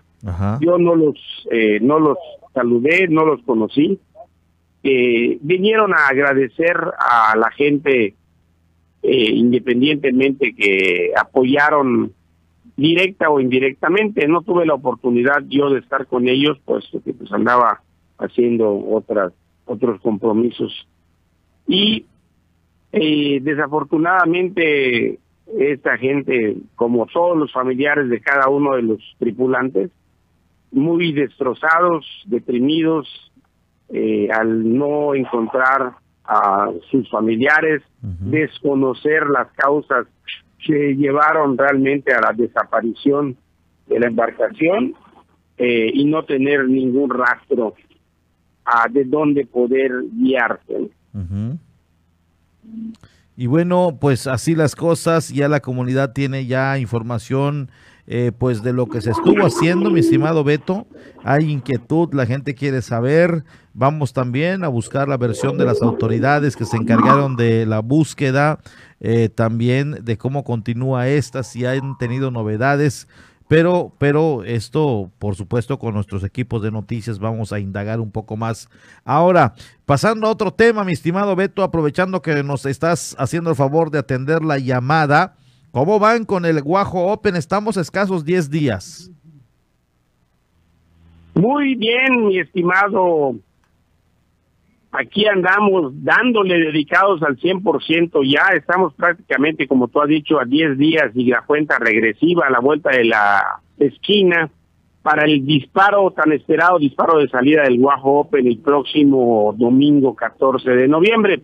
Yo 0.61 0.79
no 0.79 0.95
los 0.95 1.17
eh, 1.51 1.79
no 1.83 1.99
los 1.99 2.17
saludé, 2.55 3.09
no 3.09 3.27
los 3.27 3.43
conocí. 3.43 3.99
Eh, 4.83 5.39
vinieron 5.43 5.93
a 5.93 6.09
agradecer 6.09 6.77
a 6.99 7.37
la 7.37 7.51
gente 7.51 8.15
independientemente 9.07 10.55
que 10.55 11.13
apoyaron 11.15 12.15
directa 12.77 13.29
o 13.29 13.41
indirectamente. 13.41 14.27
No 14.27 14.41
tuve 14.41 14.65
la 14.65 14.75
oportunidad 14.75 15.45
yo 15.49 15.69
de 15.71 15.81
estar 15.81 16.07
con 16.07 16.27
ellos, 16.27 16.59
pues 16.65 16.85
que 17.05 17.13
pues 17.13 17.31
andaba 17.33 17.83
haciendo 18.19 18.75
otras 18.75 19.33
otros 19.67 20.01
compromisos. 20.01 20.87
Y 21.67 22.07
eh, 22.93 23.41
desafortunadamente 23.43 25.19
esta 25.59 25.97
gente, 25.99 26.57
como 26.75 27.07
todos 27.07 27.37
los 27.37 27.53
familiares 27.53 28.09
de 28.09 28.21
cada 28.21 28.49
uno 28.49 28.77
de 28.77 28.83
los 28.83 29.01
tripulantes, 29.19 29.91
muy 30.75 31.13
destrozados, 31.13 32.07
deprimidos, 32.27 33.09
eh, 33.89 34.29
al 34.33 34.77
no 34.77 35.15
encontrar 35.15 35.93
a 36.25 36.71
sus 36.91 37.09
familiares, 37.11 37.83
desconocer 38.01 39.27
las 39.27 39.49
causas 39.53 40.07
que 40.67 40.95
llevaron 40.97 41.57
realmente 41.59 42.13
a 42.15 42.21
la 42.21 42.33
desaparición 42.33 43.37
de 43.87 44.01
la 44.01 44.07
embarcación 44.07 44.95
eh, 45.59 45.91
y 45.93 46.05
no 46.07 46.25
tener 46.25 46.67
ningún 46.67 47.11
rastro 47.11 47.75
a 48.65 48.89
de 48.89 49.05
dónde 49.05 49.45
poder 49.47 49.93
guiarse. 50.13 50.91
Y 53.37 53.47
bueno, 53.47 53.99
pues 54.01 54.27
así 54.27 54.55
las 54.55 54.75
cosas, 54.75 55.29
ya 55.29 55.49
la 55.49 55.61
comunidad 55.61 56.13
tiene 56.13 56.47
ya 56.47 56.79
información 56.79 57.71
eh, 58.07 58.33
pues 58.37 58.63
de 58.63 58.73
lo 58.73 58.87
que 58.87 59.01
se 59.01 59.11
estuvo 59.11 59.47
haciendo, 59.47 59.91
mi 59.91 60.01
estimado 60.01 60.45
Beto. 60.45 60.87
Hay 61.23 61.51
inquietud, 61.51 62.13
la 62.13 62.27
gente 62.27 62.55
quiere 62.55 62.83
saber. 62.83 63.45
Vamos 63.73 64.13
también 64.13 64.63
a 64.63 64.69
buscar 64.69 65.09
la 65.09 65.17
versión 65.17 65.57
de 65.57 65.65
las 65.65 65.81
autoridades 65.81 66.55
que 66.55 66.67
se 66.67 66.77
encargaron 66.77 67.37
de 67.37 67.67
la 67.67 67.81
búsqueda, 67.81 68.61
eh, 69.01 69.29
también 69.29 70.05
de 70.05 70.19
cómo 70.19 70.45
continúa 70.45 71.09
esta, 71.09 71.43
si 71.43 71.65
han 71.65 71.97
tenido 71.99 72.31
novedades. 72.31 73.09
Pero, 73.49 73.93
pero 73.99 74.43
esto, 74.45 75.11
por 75.19 75.37
supuesto, 75.37 75.79
con 75.79 75.95
nuestros 75.95 76.25
equipos 76.25 76.63
de 76.63 76.71
noticias 76.71 77.19
vamos 77.19 77.53
a 77.53 77.59
indagar 77.59 78.01
un 78.01 78.11
poco 78.11 78.37
más. 78.37 78.69
Ahora, 79.05 79.55
pasando 79.85 80.27
a 80.27 80.31
otro 80.31 80.53
tema, 80.53 80.85
mi 80.85 80.93
estimado 80.93 81.37
Beto, 81.37 81.63
aprovechando 81.63 82.23
que 82.23 82.43
nos 82.43 82.65
estás 82.65 83.15
haciendo 83.19 83.51
el 83.51 83.57
favor 83.57 83.91
de 83.91 83.99
atender 83.99 84.43
la 84.43 84.59
llamada, 84.59 85.37
¿Cómo 85.75 85.99
van 85.99 86.25
con 86.25 86.45
el 86.45 86.63
Guajo 86.63 87.11
Open? 87.11 87.35
Estamos 87.35 87.77
escasos 87.77 88.25
10 88.25 88.49
días. 88.49 89.11
Muy 91.35 91.75
bien, 91.75 92.29
mi 92.29 92.39
estimado. 92.39 93.35
Aquí 94.93 95.27
andamos 95.27 95.93
dándole 96.05 96.61
dedicados 96.61 97.25
al 97.25 97.37
100%. 97.39 98.21
Ya 98.25 98.57
estamos 98.57 98.95
prácticamente, 98.95 99.67
como 99.67 99.89
tú 99.89 100.01
has 100.01 100.07
dicho, 100.07 100.39
a 100.39 100.45
10 100.45 100.79
días 100.79 101.11
y 101.13 101.25
la 101.25 101.43
cuenta 101.43 101.77
regresiva 101.81 102.47
a 102.47 102.53
la 102.53 102.61
vuelta 102.61 102.91
de 102.91 103.07
la 103.07 103.43
esquina 103.77 104.49
para 105.03 105.25
el 105.25 105.45
disparo, 105.45 106.13
tan 106.13 106.31
esperado 106.31 106.79
disparo 106.79 107.19
de 107.19 107.29
salida 107.29 107.65
del 107.65 107.81
Guajo 107.81 108.21
Open 108.21 108.47
el 108.47 108.59
próximo 108.59 109.53
domingo 109.59 110.15
14 110.15 110.71
de 110.71 110.87
noviembre. 110.87 111.43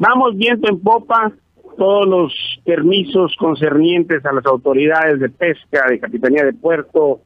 Vamos 0.00 0.36
viento 0.36 0.68
en 0.68 0.80
popa, 0.80 1.30
todos 1.76 2.06
los 2.06 2.60
permisos 2.64 3.34
concernientes 3.36 4.24
a 4.24 4.32
las 4.32 4.46
autoridades 4.46 5.18
de 5.20 5.28
pesca, 5.28 5.86
de 5.88 5.98
Capitanía 5.98 6.44
de 6.44 6.52
Puerto, 6.52 7.20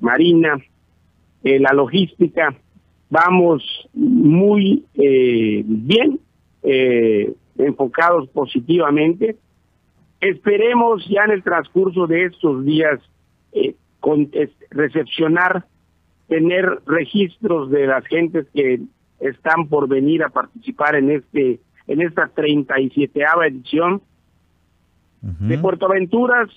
Marina, 0.00 0.58
eh, 1.42 1.58
la 1.58 1.72
logística, 1.72 2.54
vamos 3.10 3.62
muy 3.94 4.84
eh, 4.94 5.62
bien, 5.64 6.20
eh, 6.62 7.32
enfocados 7.56 8.28
positivamente. 8.30 9.36
Esperemos 10.20 11.06
ya 11.08 11.24
en 11.24 11.32
el 11.32 11.42
transcurso 11.42 12.06
de 12.06 12.24
estos 12.24 12.64
días 12.64 13.00
con, 14.00 14.30
recepcionar, 14.70 15.64
tener 16.28 16.80
registros 16.86 17.70
de 17.70 17.86
las 17.86 18.04
gentes 18.06 18.46
que 18.52 18.80
están 19.20 19.68
por 19.68 19.88
venir 19.88 20.22
a 20.22 20.28
participar 20.28 20.96
en 20.96 21.10
este 21.10 21.60
en 21.88 22.02
esta 22.02 22.28
37 22.28 23.24
edición 23.46 24.02
de 25.20 25.58
Puerto 25.58 25.86
Aventuras, 25.86 26.48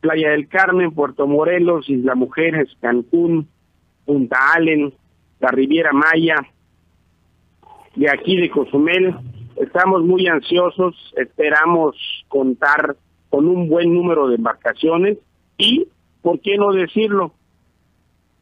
Playa 0.00 0.30
del 0.30 0.48
Carmen, 0.48 0.92
Puerto 0.92 1.26
Morelos, 1.26 1.88
Isla 1.90 2.14
Mujeres, 2.14 2.68
Cancún, 2.80 3.48
Punta 4.06 4.38
Allen, 4.54 4.94
la 5.40 5.50
Riviera 5.50 5.92
Maya, 5.92 6.36
de 7.96 8.08
aquí 8.08 8.36
de 8.36 8.50
Cozumel. 8.50 9.14
Estamos 9.56 10.04
muy 10.04 10.26
ansiosos, 10.28 10.94
esperamos 11.16 11.96
contar 12.28 12.96
con 13.28 13.46
un 13.46 13.68
buen 13.68 13.92
número 13.92 14.28
de 14.28 14.36
embarcaciones 14.36 15.18
y, 15.58 15.88
¿por 16.22 16.40
qué 16.40 16.56
no 16.56 16.72
decirlo? 16.72 17.32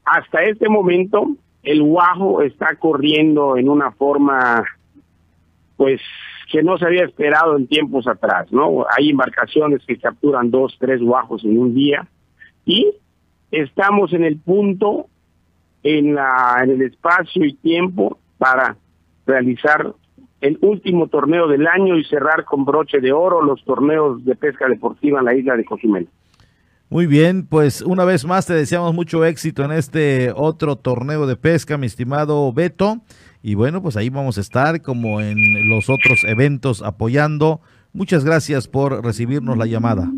Hasta 0.05 0.43
este 0.43 0.69
momento 0.69 1.27
el 1.63 1.83
Guajo 1.83 2.43
está 2.43 2.77
corriendo 2.77 3.57
en 3.57 3.69
una 3.69 3.91
forma 3.93 4.63
pues 5.77 6.01
que 6.51 6.63
no 6.63 6.79
se 6.79 6.87
había 6.87 7.05
esperado 7.05 7.57
en 7.57 7.67
tiempos 7.67 8.07
atrás, 8.07 8.51
¿no? 8.53 8.87
Hay 8.97 9.11
embarcaciones 9.11 9.83
que 9.87 9.99
capturan 9.99 10.51
dos, 10.51 10.77
tres 10.79 11.01
guajos 11.01 11.45
en 11.45 11.59
un 11.59 11.75
día 11.75 12.07
y 12.65 12.95
estamos 13.51 14.13
en 14.13 14.25
el 14.25 14.39
punto, 14.39 15.07
en, 15.83 16.15
la, 16.15 16.63
el 16.63 16.83
espacio 16.83 17.45
y 17.45 17.55
tiempo 17.55 18.19
para 18.39 18.77
realizar 19.27 19.93
el 20.41 20.59
último 20.61 21.09
torneo 21.09 21.49
del 21.49 21.67
año 21.67 21.97
y 21.97 22.05
cerrar 22.05 22.45
con 22.45 22.65
broche 22.65 23.01
de 23.01 23.13
oro 23.13 23.43
los 23.43 23.65
torneos 23.65 24.25
de 24.25 24.37
pesca 24.37 24.69
deportiva 24.69 25.19
en 25.21 25.25
la 25.25 25.35
isla 25.35 25.57
de 25.57 25.65
Cozumel. 25.65 26.09
Muy 26.89 27.07
bien, 27.07 27.47
pues 27.47 27.83
una 27.83 28.05
vez 28.05 28.25
más 28.25 28.47
te 28.47 28.55
deseamos 28.55 28.95
mucho 28.95 29.25
éxito 29.25 29.65
en 29.65 29.73
este 29.73 30.33
otro 30.37 30.77
torneo 30.77 31.27
de 31.27 31.35
pesca, 31.35 31.77
mi 31.77 31.87
estimado 31.87 32.53
Beto. 32.53 32.99
Y 33.47 33.55
bueno, 33.55 33.81
pues 33.81 33.97
ahí 33.97 34.11
vamos 34.11 34.37
a 34.39 34.41
estar 34.41 34.83
como 34.83 35.21
en 35.21 35.69
los 35.69 35.89
otros 35.89 36.25
eventos 36.25 36.83
apoyando. 36.83 37.61
Muchas 37.93 38.25
gracias 38.25 38.67
por 38.67 39.05
recibirnos 39.05 39.57
la 39.57 39.67
llamada. 39.67 40.11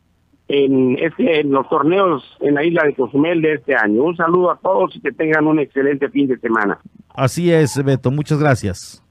en 0.48 0.98
este 0.98 1.40
en 1.40 1.52
los 1.52 1.68
torneos 1.68 2.24
en 2.40 2.54
la 2.54 2.64
isla 2.64 2.82
de 2.84 2.94
Cozumel 2.94 3.40
de 3.40 3.54
este 3.54 3.74
año. 3.74 4.02
Un 4.02 4.16
saludo 4.16 4.50
a 4.50 4.58
todos 4.58 4.94
y 4.96 5.00
que 5.00 5.12
tengan 5.12 5.46
un 5.46 5.60
excelente 5.60 6.10
fin 6.10 6.26
de 6.26 6.36
semana. 6.38 6.78
Así 7.14 7.52
es, 7.52 7.82
Beto, 7.82 8.10
muchas 8.10 8.38
gracias. 8.38 9.02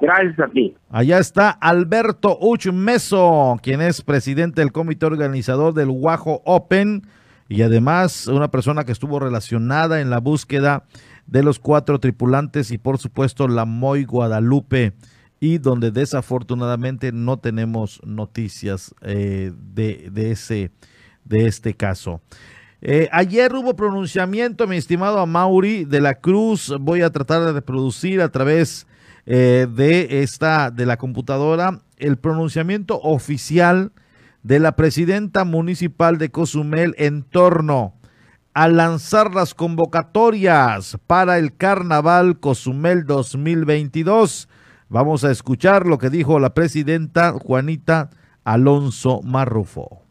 Gracias 0.00 0.38
a 0.38 0.46
ti. 0.46 0.76
Allá 0.90 1.18
está 1.18 1.50
Alberto 1.50 2.38
Uchmeso, 2.40 3.56
quien 3.62 3.80
es 3.80 4.02
presidente 4.02 4.60
del 4.60 4.70
comité 4.70 5.06
organizador 5.06 5.74
del 5.74 5.90
Guajo 5.90 6.40
Open 6.44 7.02
y 7.48 7.62
además 7.62 8.26
una 8.26 8.50
persona 8.50 8.84
que 8.84 8.92
estuvo 8.92 9.18
relacionada 9.18 10.00
en 10.00 10.10
la 10.10 10.18
búsqueda 10.18 10.84
de 11.26 11.42
los 11.42 11.58
cuatro 11.58 11.98
tripulantes 11.98 12.70
y 12.70 12.78
por 12.78 12.98
supuesto 12.98 13.48
la 13.48 13.64
Moy 13.64 14.04
Guadalupe 14.04 14.92
y 15.40 15.58
donde 15.58 15.90
desafortunadamente 15.90 17.12
no 17.12 17.38
tenemos 17.38 18.00
noticias 18.04 18.94
eh, 19.02 19.52
de, 19.74 20.08
de, 20.10 20.30
ese, 20.32 20.72
de 21.24 21.46
este 21.46 21.74
caso. 21.74 22.20
Eh, 22.80 23.08
ayer 23.12 23.54
hubo 23.54 23.74
pronunciamiento, 23.74 24.66
mi 24.66 24.76
estimado 24.76 25.24
Mauri 25.26 25.84
de 25.84 26.00
la 26.00 26.14
Cruz. 26.14 26.74
Voy 26.80 27.02
a 27.02 27.10
tratar 27.10 27.44
de 27.44 27.52
reproducir 27.52 28.20
a 28.20 28.30
través 28.30 28.86
eh, 29.26 29.66
de 29.74 30.22
esta, 30.22 30.70
de 30.70 30.86
la 30.86 30.96
computadora, 30.96 31.80
el 31.98 32.18
pronunciamiento 32.18 33.00
oficial 33.00 33.92
de 34.42 34.58
la 34.58 34.76
presidenta 34.76 35.44
municipal 35.44 36.18
de 36.18 36.30
Cozumel 36.30 36.94
en 36.98 37.22
torno 37.22 37.94
a 38.54 38.68
lanzar 38.68 39.34
las 39.34 39.54
convocatorias 39.54 40.98
para 41.06 41.38
el 41.38 41.56
Carnaval 41.56 42.40
Cozumel 42.40 43.04
2022. 43.06 44.48
Vamos 44.88 45.22
a 45.24 45.30
escuchar 45.30 45.86
lo 45.86 45.98
que 45.98 46.10
dijo 46.10 46.40
la 46.40 46.54
presidenta 46.54 47.32
Juanita 47.32 48.10
Alonso 48.44 49.20
Marrufo. 49.22 50.07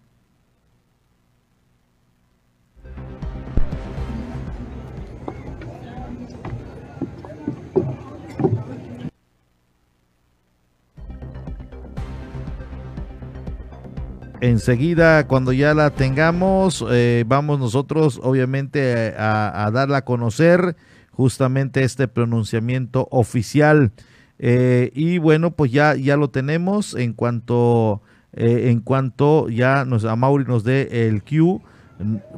Enseguida, 14.39 15.27
cuando 15.27 15.51
ya 15.51 15.73
la 15.73 15.89
tengamos, 15.89 16.85
eh, 16.91 17.23
vamos 17.27 17.59
nosotros 17.59 18.19
obviamente 18.21 19.15
a, 19.17 19.69
darla 19.73 19.97
a 19.97 20.05
conocer 20.05 20.75
justamente 21.11 21.83
este 21.83 22.07
pronunciamiento 22.07 23.07
oficial. 23.09 23.91
Eh, 24.37 24.91
y 24.93 25.17
bueno, 25.17 25.51
pues 25.51 25.71
ya, 25.71 25.95
ya 25.95 26.17
lo 26.17 26.29
tenemos 26.29 26.93
en 26.93 27.13
cuanto, 27.13 28.01
eh, 28.33 28.69
en 28.69 28.81
cuanto 28.81 29.49
ya 29.49 29.85
nos, 29.85 30.05
a 30.05 30.15
Mauri 30.15 30.45
nos 30.45 30.63
dé 30.63 31.07
el 31.07 31.23
cue, 31.23 31.59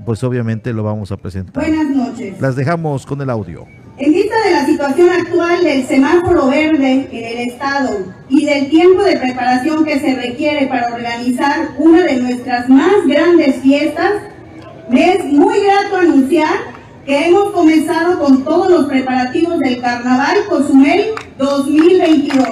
pues 0.06 0.24
obviamente 0.24 0.72
lo 0.72 0.84
vamos 0.84 1.12
a 1.12 1.18
presentar. 1.18 1.62
Buenas 1.62 1.90
noches. 1.94 2.40
Las 2.40 2.56
dejamos 2.56 3.06
con 3.06 3.22
el 3.22 3.30
audio. 3.30 3.66
En 4.00 4.14
vista 4.14 4.36
de 4.46 4.52
la 4.52 4.66
situación 4.66 5.10
actual 5.10 5.62
del 5.62 5.86
semáforo 5.86 6.48
verde 6.48 7.10
en 7.12 7.26
el 7.26 7.50
Estado 7.50 8.14
y 8.30 8.46
del 8.46 8.70
tiempo 8.70 9.04
de 9.04 9.18
preparación 9.18 9.84
que 9.84 10.00
se 10.00 10.16
requiere 10.16 10.68
para 10.68 10.94
organizar 10.94 11.72
una 11.78 12.04
de 12.04 12.16
nuestras 12.16 12.70
más 12.70 13.06
grandes 13.06 13.58
fiestas, 13.58 14.14
me 14.90 15.16
es 15.16 15.26
muy 15.26 15.60
grato 15.60 15.98
anunciar 15.98 16.54
que 17.06 17.28
hemos 17.28 17.52
comenzado 17.52 18.20
con 18.20 18.46
todos 18.46 18.70
los 18.70 18.86
preparativos 18.86 19.60
del 19.60 19.82
Carnaval 19.82 20.46
Cozumel 20.48 21.10
2022. 21.38 22.48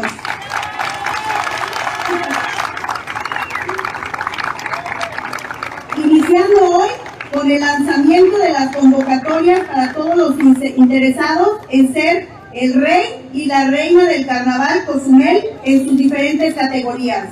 Iniciando 5.96 6.72
hoy 6.72 6.90
con 7.38 7.52
el 7.52 7.60
lanzamiento 7.60 8.38
de 8.40 8.52
las 8.52 8.76
convocatorias 8.76 9.60
para 9.68 9.94
todos 9.94 10.16
los 10.16 10.36
interesados 10.76 11.60
en 11.70 11.94
ser 11.94 12.28
el 12.54 12.74
rey 12.74 13.30
y 13.32 13.46
la 13.46 13.70
reina 13.70 14.06
del 14.06 14.26
carnaval 14.26 14.86
Cozumel 14.88 15.44
en 15.64 15.88
sus 15.88 15.98
diferentes 15.98 16.56
categorías, 16.56 17.28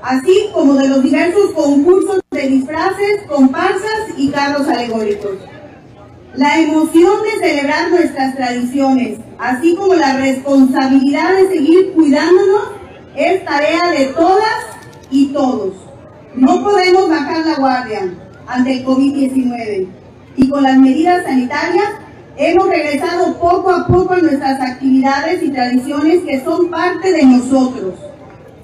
así 0.00 0.48
como 0.54 0.74
de 0.74 0.88
los 0.88 1.02
diversos 1.02 1.50
concursos 1.56 2.20
de 2.30 2.42
disfraces, 2.42 3.22
comparsas 3.28 4.10
y 4.16 4.30
carros 4.30 4.68
alegóricos. 4.68 5.32
La 6.36 6.60
emoción 6.60 7.12
de 7.24 7.48
celebrar 7.48 7.90
nuestras 7.90 8.36
tradiciones, 8.36 9.18
así 9.40 9.74
como 9.74 9.94
la 9.94 10.18
responsabilidad 10.18 11.34
de 11.34 11.48
seguir 11.48 11.92
cuidándonos, 11.94 12.70
es 13.16 13.44
tarea 13.44 13.90
de 13.90 14.06
todas 14.06 14.66
y 15.10 15.32
todos. 15.32 15.74
No 16.36 16.62
podemos 16.62 17.10
bajar 17.10 17.44
la 17.44 17.56
guardia 17.56 18.08
ante 18.46 18.78
el 18.78 18.84
COVID-19 18.84 19.86
y 20.36 20.48
con 20.48 20.62
las 20.62 20.78
medidas 20.78 21.24
sanitarias 21.24 21.88
hemos 22.36 22.68
regresado 22.68 23.38
poco 23.38 23.70
a 23.70 23.86
poco 23.86 24.14
a 24.14 24.18
nuestras 24.18 24.60
actividades 24.60 25.42
y 25.42 25.50
tradiciones 25.50 26.20
que 26.24 26.42
son 26.42 26.70
parte 26.70 27.12
de 27.12 27.24
nosotros. 27.24 27.94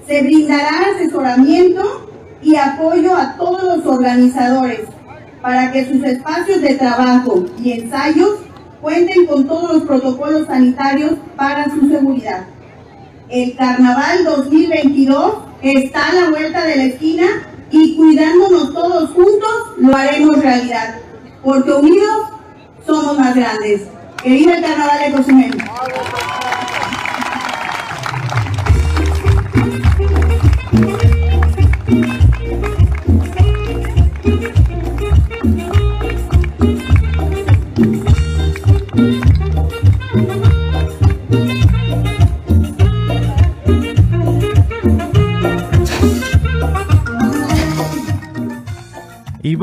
Se 0.07 0.21
brindará 0.23 0.91
asesoramiento 0.95 2.09
y 2.41 2.55
apoyo 2.55 3.15
a 3.15 3.35
todos 3.35 3.63
los 3.63 3.85
organizadores 3.85 4.81
para 5.41 5.71
que 5.71 5.85
sus 5.85 6.03
espacios 6.03 6.61
de 6.61 6.75
trabajo 6.75 7.45
y 7.63 7.73
ensayos 7.73 8.37
cuenten 8.81 9.25
con 9.25 9.47
todos 9.47 9.73
los 9.73 9.83
protocolos 9.83 10.47
sanitarios 10.47 11.13
para 11.35 11.69
su 11.69 11.87
seguridad. 11.89 12.45
El 13.29 13.55
Carnaval 13.55 14.23
2022 14.25 15.33
está 15.61 16.09
a 16.09 16.13
la 16.13 16.29
vuelta 16.31 16.65
de 16.65 16.75
la 16.77 16.83
esquina 16.85 17.25
y 17.71 17.95
cuidándonos 17.95 18.73
todos 18.73 19.09
juntos 19.11 19.49
lo 19.77 19.95
haremos 19.95 20.41
realidad, 20.41 20.95
porque 21.43 21.71
unidos 21.71 22.27
somos 22.85 23.17
más 23.17 23.35
grandes. 23.35 23.83
Que 24.21 24.29
viva 24.29 24.55
el 24.55 24.61
carnaval 24.61 24.99
de 24.99 25.17
Cozumel. 25.17 25.57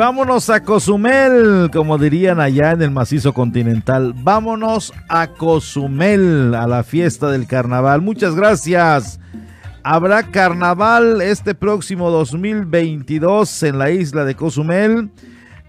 Vámonos 0.07 0.51
a 0.51 0.63
Cozumel, 0.63 1.69
como 1.73 1.99
dirían 1.99 2.39
allá 2.39 2.71
en 2.71 2.81
el 2.81 2.93
macizo 2.93 3.35
continental. 3.35 4.15
Vámonos 4.17 4.93
a 5.09 5.27
Cozumel, 5.27 6.55
a 6.55 6.69
la 6.69 6.85
fiesta 6.85 7.29
del 7.29 7.49
carnaval. 7.49 8.03
Muchas 8.03 8.37
gracias. 8.37 9.19
Habrá 9.83 10.23
carnaval 10.23 11.21
este 11.23 11.57
próximo 11.57 12.13
2022 12.13 13.65
en 13.65 13.79
la 13.81 13.91
isla 13.91 14.25
de 14.25 14.37
Cozumel 14.37 15.11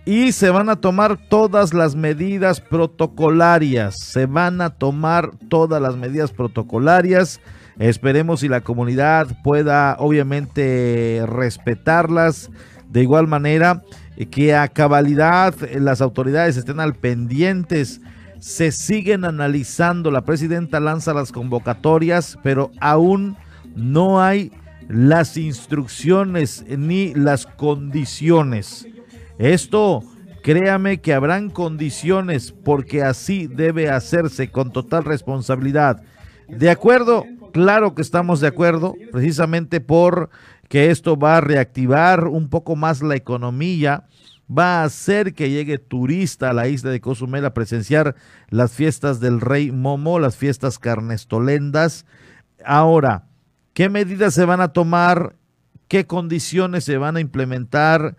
y 0.06 0.32
se 0.34 0.52
van 0.52 0.70
a 0.70 0.76
tomar 0.76 1.18
todas 1.30 1.74
las 1.74 1.96
medidas 1.96 2.62
protocolarias. 2.62 3.96
Se 3.98 4.28
van 4.28 4.62
a 4.62 4.70
tomar 4.70 5.32
todas 5.50 5.82
las 5.82 5.96
medidas 5.96 6.30
protocolarias. 6.30 7.42
Esperemos 7.80 8.42
si 8.42 8.50
la 8.50 8.62
comunidad 8.62 9.30
pueda 9.44 9.96
obviamente 9.98 11.24
respetarlas 11.26 12.52
de 12.88 13.02
igual 13.02 13.26
manera 13.26 13.82
que 14.26 14.56
a 14.56 14.68
cabalidad 14.68 15.54
eh, 15.64 15.80
las 15.80 16.02
autoridades 16.02 16.58
estén 16.58 16.80
al 16.80 16.96
pendientes. 16.96 18.02
Se 18.40 18.72
siguen 18.72 19.26
analizando, 19.26 20.12
la 20.12 20.26
presidenta 20.26 20.80
lanza 20.80 21.14
las 21.14 21.32
convocatorias, 21.32 22.38
pero 22.44 22.72
aún 22.80 23.38
no 23.76 24.22
hay 24.22 24.52
las 24.88 25.38
instrucciones 25.38 26.66
ni 26.68 27.14
las 27.14 27.46
condiciones. 27.46 28.88
Esto, 29.38 30.04
créame 30.44 31.00
que 31.02 31.14
habrán 31.14 31.50
condiciones 31.50 32.52
porque 32.52 33.04
así 33.04 33.48
debe 33.48 33.90
hacerse 33.90 34.50
con 34.50 34.72
total 34.72 35.04
responsabilidad. 35.04 36.02
De 36.48 36.70
acuerdo, 36.70 37.26
claro 37.52 37.94
que 37.94 38.02
estamos 38.02 38.40
de 38.40 38.48
acuerdo, 38.48 38.96
precisamente 39.12 39.82
por 39.82 40.30
que 40.68 40.92
esto 40.92 41.18
va 41.18 41.38
a 41.38 41.42
reactivar 41.42 42.28
un 42.28 42.50
poco 42.50 42.76
más 42.76 43.02
la 43.02 43.16
economía, 43.16 44.06
va 44.50 44.82
a 44.82 44.84
hacer 44.86 45.34
que 45.34 45.50
llegue 45.50 45.78
turista 45.78 46.50
a 46.50 46.54
la 46.54 46.68
isla 46.68 46.92
de 46.92 47.02
Cozumel 47.02 47.46
a 47.46 47.54
presenciar 47.54 48.16
las 48.50 48.72
fiestas 48.72 49.20
del 49.20 49.42
Rey 49.42 49.72
Momo, 49.72 50.20
las 50.20 50.38
fiestas 50.38 50.80
carnestolendas. 50.80 52.06
Ahora, 52.66 53.26
¿qué 53.74 53.90
medidas 53.90 54.34
se 54.34 54.46
van 54.46 54.62
a 54.62 54.74
tomar? 54.74 55.36
¿Qué 55.88 56.06
condiciones 56.06 56.84
se 56.84 56.98
van 56.98 57.18
a 57.18 57.22
implementar? 57.22 58.18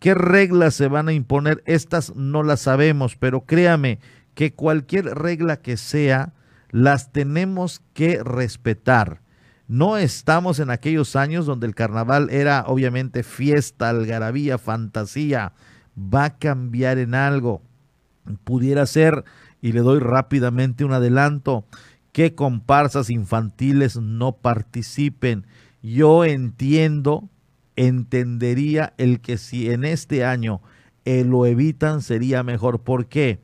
¿Qué 0.00 0.14
reglas 0.14 0.74
se 0.74 0.88
van 0.88 1.08
a 1.08 1.12
imponer? 1.12 1.62
Estas 1.66 2.14
no 2.14 2.42
las 2.42 2.60
sabemos, 2.60 3.16
pero 3.16 3.42
créame 3.42 3.98
que 4.34 4.52
cualquier 4.52 5.06
regla 5.16 5.60
que 5.60 5.76
sea, 5.76 6.32
las 6.70 7.12
tenemos 7.12 7.82
que 7.92 8.22
respetar. 8.22 9.20
No 9.68 9.98
estamos 9.98 10.60
en 10.60 10.70
aquellos 10.70 11.14
años 11.14 11.44
donde 11.44 11.66
el 11.66 11.74
carnaval 11.74 12.30
era 12.30 12.64
obviamente 12.66 13.22
fiesta, 13.22 13.90
algarabía, 13.90 14.56
fantasía. 14.56 15.52
Va 15.96 16.24
a 16.24 16.38
cambiar 16.38 16.96
en 16.96 17.14
algo. 17.14 17.60
Pudiera 18.44 18.86
ser, 18.86 19.24
y 19.60 19.72
le 19.72 19.80
doy 19.80 19.98
rápidamente 19.98 20.86
un 20.86 20.92
adelanto, 20.92 21.66
que 22.12 22.34
comparsas 22.34 23.10
infantiles 23.10 23.98
no 23.98 24.32
participen. 24.32 25.46
Yo 25.82 26.24
entiendo, 26.24 27.28
entendería 27.76 28.94
el 28.96 29.20
que 29.20 29.36
si 29.36 29.70
en 29.70 29.84
este 29.84 30.24
año 30.24 30.62
eh, 31.04 31.24
lo 31.24 31.44
evitan 31.44 32.00
sería 32.00 32.42
mejor. 32.42 32.80
¿Por 32.80 33.06
qué? 33.06 33.38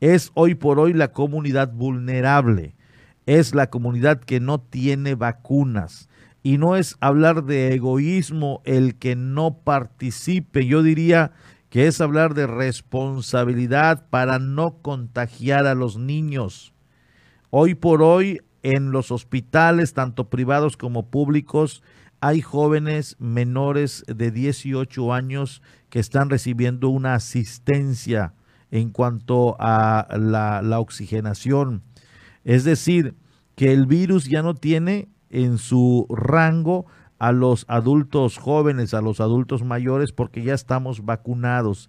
Es 0.00 0.30
hoy 0.34 0.56
por 0.56 0.78
hoy 0.78 0.92
la 0.92 1.12
comunidad 1.12 1.72
vulnerable 1.72 2.74
es 3.26 3.54
la 3.54 3.70
comunidad 3.70 4.20
que 4.20 4.40
no 4.40 4.60
tiene 4.60 5.14
vacunas. 5.14 6.08
Y 6.42 6.58
no 6.58 6.76
es 6.76 6.96
hablar 7.00 7.44
de 7.44 7.74
egoísmo 7.74 8.60
el 8.64 8.96
que 8.96 9.16
no 9.16 9.58
participe. 9.64 10.66
Yo 10.66 10.82
diría 10.82 11.32
que 11.70 11.86
es 11.86 12.00
hablar 12.00 12.34
de 12.34 12.46
responsabilidad 12.46 14.06
para 14.10 14.38
no 14.38 14.82
contagiar 14.82 15.66
a 15.66 15.74
los 15.74 15.96
niños. 15.96 16.74
Hoy 17.50 17.74
por 17.74 18.02
hoy 18.02 18.40
en 18.62 18.92
los 18.92 19.10
hospitales, 19.10 19.92
tanto 19.92 20.28
privados 20.28 20.76
como 20.76 21.10
públicos, 21.10 21.82
hay 22.20 22.40
jóvenes 22.40 23.16
menores 23.18 24.04
de 24.06 24.30
18 24.30 25.12
años 25.12 25.62
que 25.90 25.98
están 25.98 26.30
recibiendo 26.30 26.88
una 26.88 27.14
asistencia 27.14 28.34
en 28.70 28.90
cuanto 28.90 29.56
a 29.58 30.08
la, 30.18 30.62
la 30.62 30.80
oxigenación. 30.80 31.82
Es 32.44 32.64
decir, 32.64 33.14
que 33.56 33.72
el 33.72 33.86
virus 33.86 34.28
ya 34.28 34.42
no 34.42 34.54
tiene 34.54 35.08
en 35.30 35.58
su 35.58 36.06
rango 36.10 36.86
a 37.18 37.32
los 37.32 37.64
adultos 37.68 38.38
jóvenes, 38.38 38.94
a 38.94 39.00
los 39.00 39.20
adultos 39.20 39.64
mayores, 39.64 40.12
porque 40.12 40.42
ya 40.42 40.54
estamos 40.54 41.04
vacunados. 41.04 41.88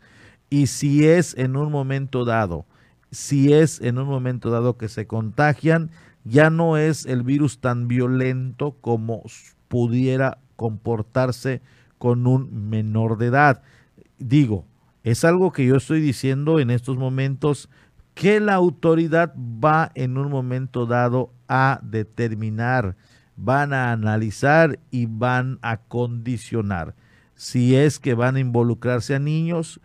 Y 0.50 0.68
si 0.68 1.06
es 1.06 1.36
en 1.38 1.58
un 1.58 1.72
momento 1.72 2.26
dado, 2.26 2.66
si 3.12 3.54
es 3.54 3.82
en 3.82 3.98
un 3.98 4.08
momento 4.08 4.50
dado 4.50 4.78
que 4.78 4.88
se 4.88 5.08
contagian, 5.08 5.92
ya 6.24 6.50
no 6.50 6.78
es 6.78 7.06
el 7.06 7.24
virus 7.24 7.60
tan 7.60 7.88
violento 7.88 8.78
como 8.82 9.24
pudiera 9.68 10.40
comportarse 10.56 11.62
con 11.98 12.28
un 12.28 12.70
menor 12.70 13.18
de 13.18 13.28
edad. 13.28 13.62
Digo, 14.18 14.66
es 15.04 15.24
algo 15.24 15.52
que 15.52 15.66
yo 15.66 15.76
estoy 15.76 16.02
diciendo 16.02 16.60
en 16.60 16.72
estos 16.72 16.98
momentos 16.98 17.70
que 18.16 18.40
la 18.40 18.56
autoridad 18.56 19.36
va 19.38 19.92
en 19.94 20.18
un 20.18 20.32
momento 20.32 20.88
dado 20.88 21.32
a 21.48 21.80
determinar 21.84 22.96
van 23.36 23.74
a 23.74 23.92
analizar 23.92 24.80
y 24.92 25.06
van 25.06 25.60
a 25.62 25.78
condicionar. 25.78 26.96
Si 27.36 27.76
es 27.76 28.00
que 28.00 28.14
van 28.14 28.38
a 28.38 28.40
involucrarse 28.40 29.16
a 29.16 29.20
niños, 29.20 29.82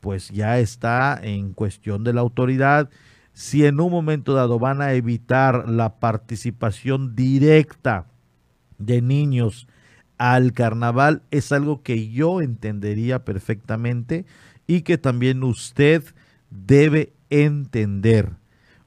pues 0.00 0.28
ya 0.30 0.58
está 0.58 1.18
en 1.22 1.52
cuestión 1.52 2.04
de 2.04 2.12
la 2.12 2.20
autoridad. 2.20 2.90
Si 3.32 3.64
en 3.64 3.80
un 3.80 3.90
momento 3.90 4.34
dado 4.34 4.58
van 4.58 4.82
a 4.82 4.92
evitar 4.92 5.68
la 5.68 5.98
participación 5.98 7.14
directa 7.14 8.06
de 8.78 9.00
niños 9.00 9.66
al 10.18 10.52
carnaval, 10.52 11.22
es 11.30 11.52
algo 11.52 11.82
que 11.82 12.10
yo 12.10 12.42
entendería 12.42 13.24
perfectamente 13.24 14.26
y 14.66 14.82
que 14.82 14.98
también 14.98 15.42
usted 15.42 16.04
debe 16.50 17.14
entender. 17.30 18.36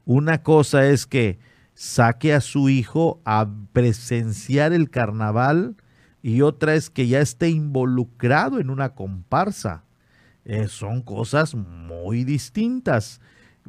Una 0.04 0.42
cosa 0.42 0.86
es 0.86 1.06
que 1.06 1.38
saque 1.74 2.32
a 2.32 2.40
su 2.40 2.68
hijo 2.68 3.20
a 3.24 3.48
presenciar 3.72 4.72
el 4.72 4.90
carnaval 4.90 5.76
y 6.22 6.42
otra 6.42 6.74
es 6.74 6.88
que 6.88 7.08
ya 7.08 7.20
esté 7.20 7.50
involucrado 7.50 8.60
en 8.60 8.70
una 8.70 8.94
comparsa. 8.94 9.84
Eh, 10.44 10.68
son 10.68 11.02
cosas 11.02 11.54
muy 11.54 12.24
distintas 12.24 13.20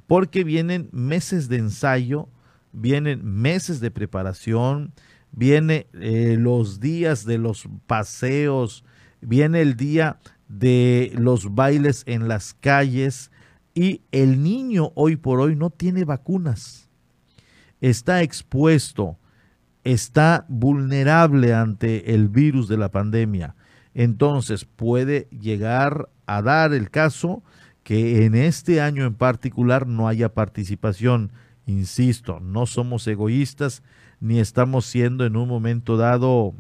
porque 0.08 0.44
vienen 0.44 0.90
meses 0.92 1.48
de 1.48 1.58
ensayo, 1.58 2.30
vienen 2.74 3.22
meses 3.24 3.80
de 3.80 3.92
preparación, 3.92 4.94
viene 5.32 5.88
eh, 5.94 6.36
los 6.38 6.80
días 6.80 7.26
de 7.26 7.38
los 7.38 7.68
paseos, 7.88 8.84
viene 9.22 9.62
el 9.62 9.76
día 9.76 10.20
de 10.48 11.12
los 11.16 11.56
bailes 11.56 12.04
en 12.06 12.28
las 12.28 12.54
calles 12.54 13.32
y 13.76 14.02
el 14.12 14.42
niño 14.42 14.92
hoy 14.96 15.16
por 15.16 15.40
hoy 15.40 15.56
no 15.56 15.70
tiene 15.70 16.04
vacunas 16.06 16.86
está 17.90 18.22
expuesto, 18.24 19.18
está 19.84 20.46
vulnerable 20.48 21.54
ante 21.54 22.14
el 22.16 22.30
virus 22.30 22.68
de 22.68 22.78
la 22.78 22.90
pandemia. 22.90 23.56
Entonces 23.94 24.66
puede 24.66 25.28
llegar 25.30 26.10
a 26.26 26.42
dar 26.42 26.74
el 26.74 26.90
caso 26.90 27.44
que 27.84 28.26
en 28.26 28.34
este 28.34 28.82
año 28.82 29.06
en 29.06 29.14
particular 29.14 29.88
no 29.88 30.08
haya 30.08 30.34
participación. 30.34 31.32
Insisto, 31.68 32.40
no 32.40 32.66
somos 32.66 33.08
egoístas 33.08 33.84
ni 34.20 34.40
estamos 34.40 34.86
siendo 34.86 35.26
en 35.26 35.36
un 35.36 35.48
momento 35.48 35.98
dado 35.98 36.56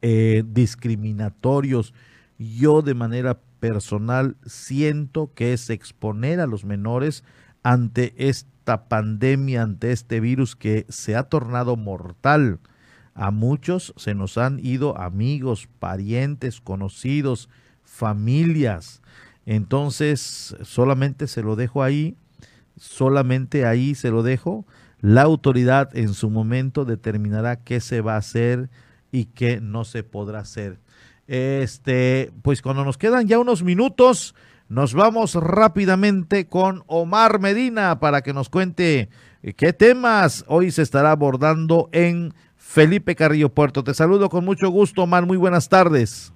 eh, 0.00 0.44
discriminatorios. 0.46 1.92
Yo 2.38 2.82
de 2.82 2.94
manera 2.94 3.38
personal 3.60 4.36
siento 4.46 5.32
que 5.34 5.52
es 5.52 5.70
exponer 5.70 6.40
a 6.40 6.46
los 6.46 6.64
menores 6.64 7.24
ante 7.62 8.14
este 8.16 8.48
pandemia, 8.76 9.62
ante 9.62 9.92
este 9.92 10.20
virus 10.20 10.54
que 10.54 10.84
se 10.90 11.16
ha 11.16 11.24
tornado 11.24 11.76
mortal. 11.76 12.60
A 13.14 13.30
muchos 13.30 13.94
se 13.96 14.14
nos 14.14 14.36
han 14.36 14.60
ido 14.64 14.98
amigos, 14.98 15.68
parientes, 15.78 16.60
conocidos, 16.60 17.48
familias. 17.82 19.00
Entonces, 19.46 20.54
solamente 20.62 21.26
se 21.26 21.42
lo 21.42 21.56
dejo 21.56 21.82
ahí, 21.82 22.16
solamente 22.76 23.64
ahí 23.64 23.94
se 23.94 24.10
lo 24.10 24.22
dejo. 24.22 24.66
La 25.00 25.22
autoridad 25.22 25.96
en 25.96 26.12
su 26.12 26.28
momento 26.28 26.84
determinará 26.84 27.56
qué 27.56 27.80
se 27.80 28.02
va 28.02 28.14
a 28.14 28.18
hacer 28.18 28.68
y 29.10 29.26
qué 29.26 29.60
no 29.60 29.84
se 29.84 30.02
podrá 30.02 30.40
hacer. 30.40 30.78
Este, 31.28 32.30
pues 32.42 32.62
cuando 32.62 32.84
nos 32.84 32.96
quedan 32.96 33.28
ya 33.28 33.38
unos 33.38 33.62
minutos, 33.62 34.34
nos 34.70 34.94
vamos 34.94 35.34
rápidamente 35.34 36.48
con 36.48 36.82
Omar 36.86 37.38
Medina 37.38 38.00
para 38.00 38.22
que 38.22 38.32
nos 38.32 38.48
cuente 38.48 39.10
eh, 39.42 39.52
qué 39.52 39.74
temas 39.74 40.46
hoy 40.48 40.70
se 40.70 40.80
estará 40.80 41.10
abordando 41.10 41.90
en 41.92 42.32
Felipe 42.56 43.14
Carrillo 43.14 43.50
Puerto. 43.50 43.84
Te 43.84 43.92
saludo 43.92 44.30
con 44.30 44.46
mucho 44.46 44.70
gusto, 44.70 45.02
Omar. 45.02 45.26
Muy 45.26 45.36
buenas 45.36 45.68
tardes. 45.68 46.32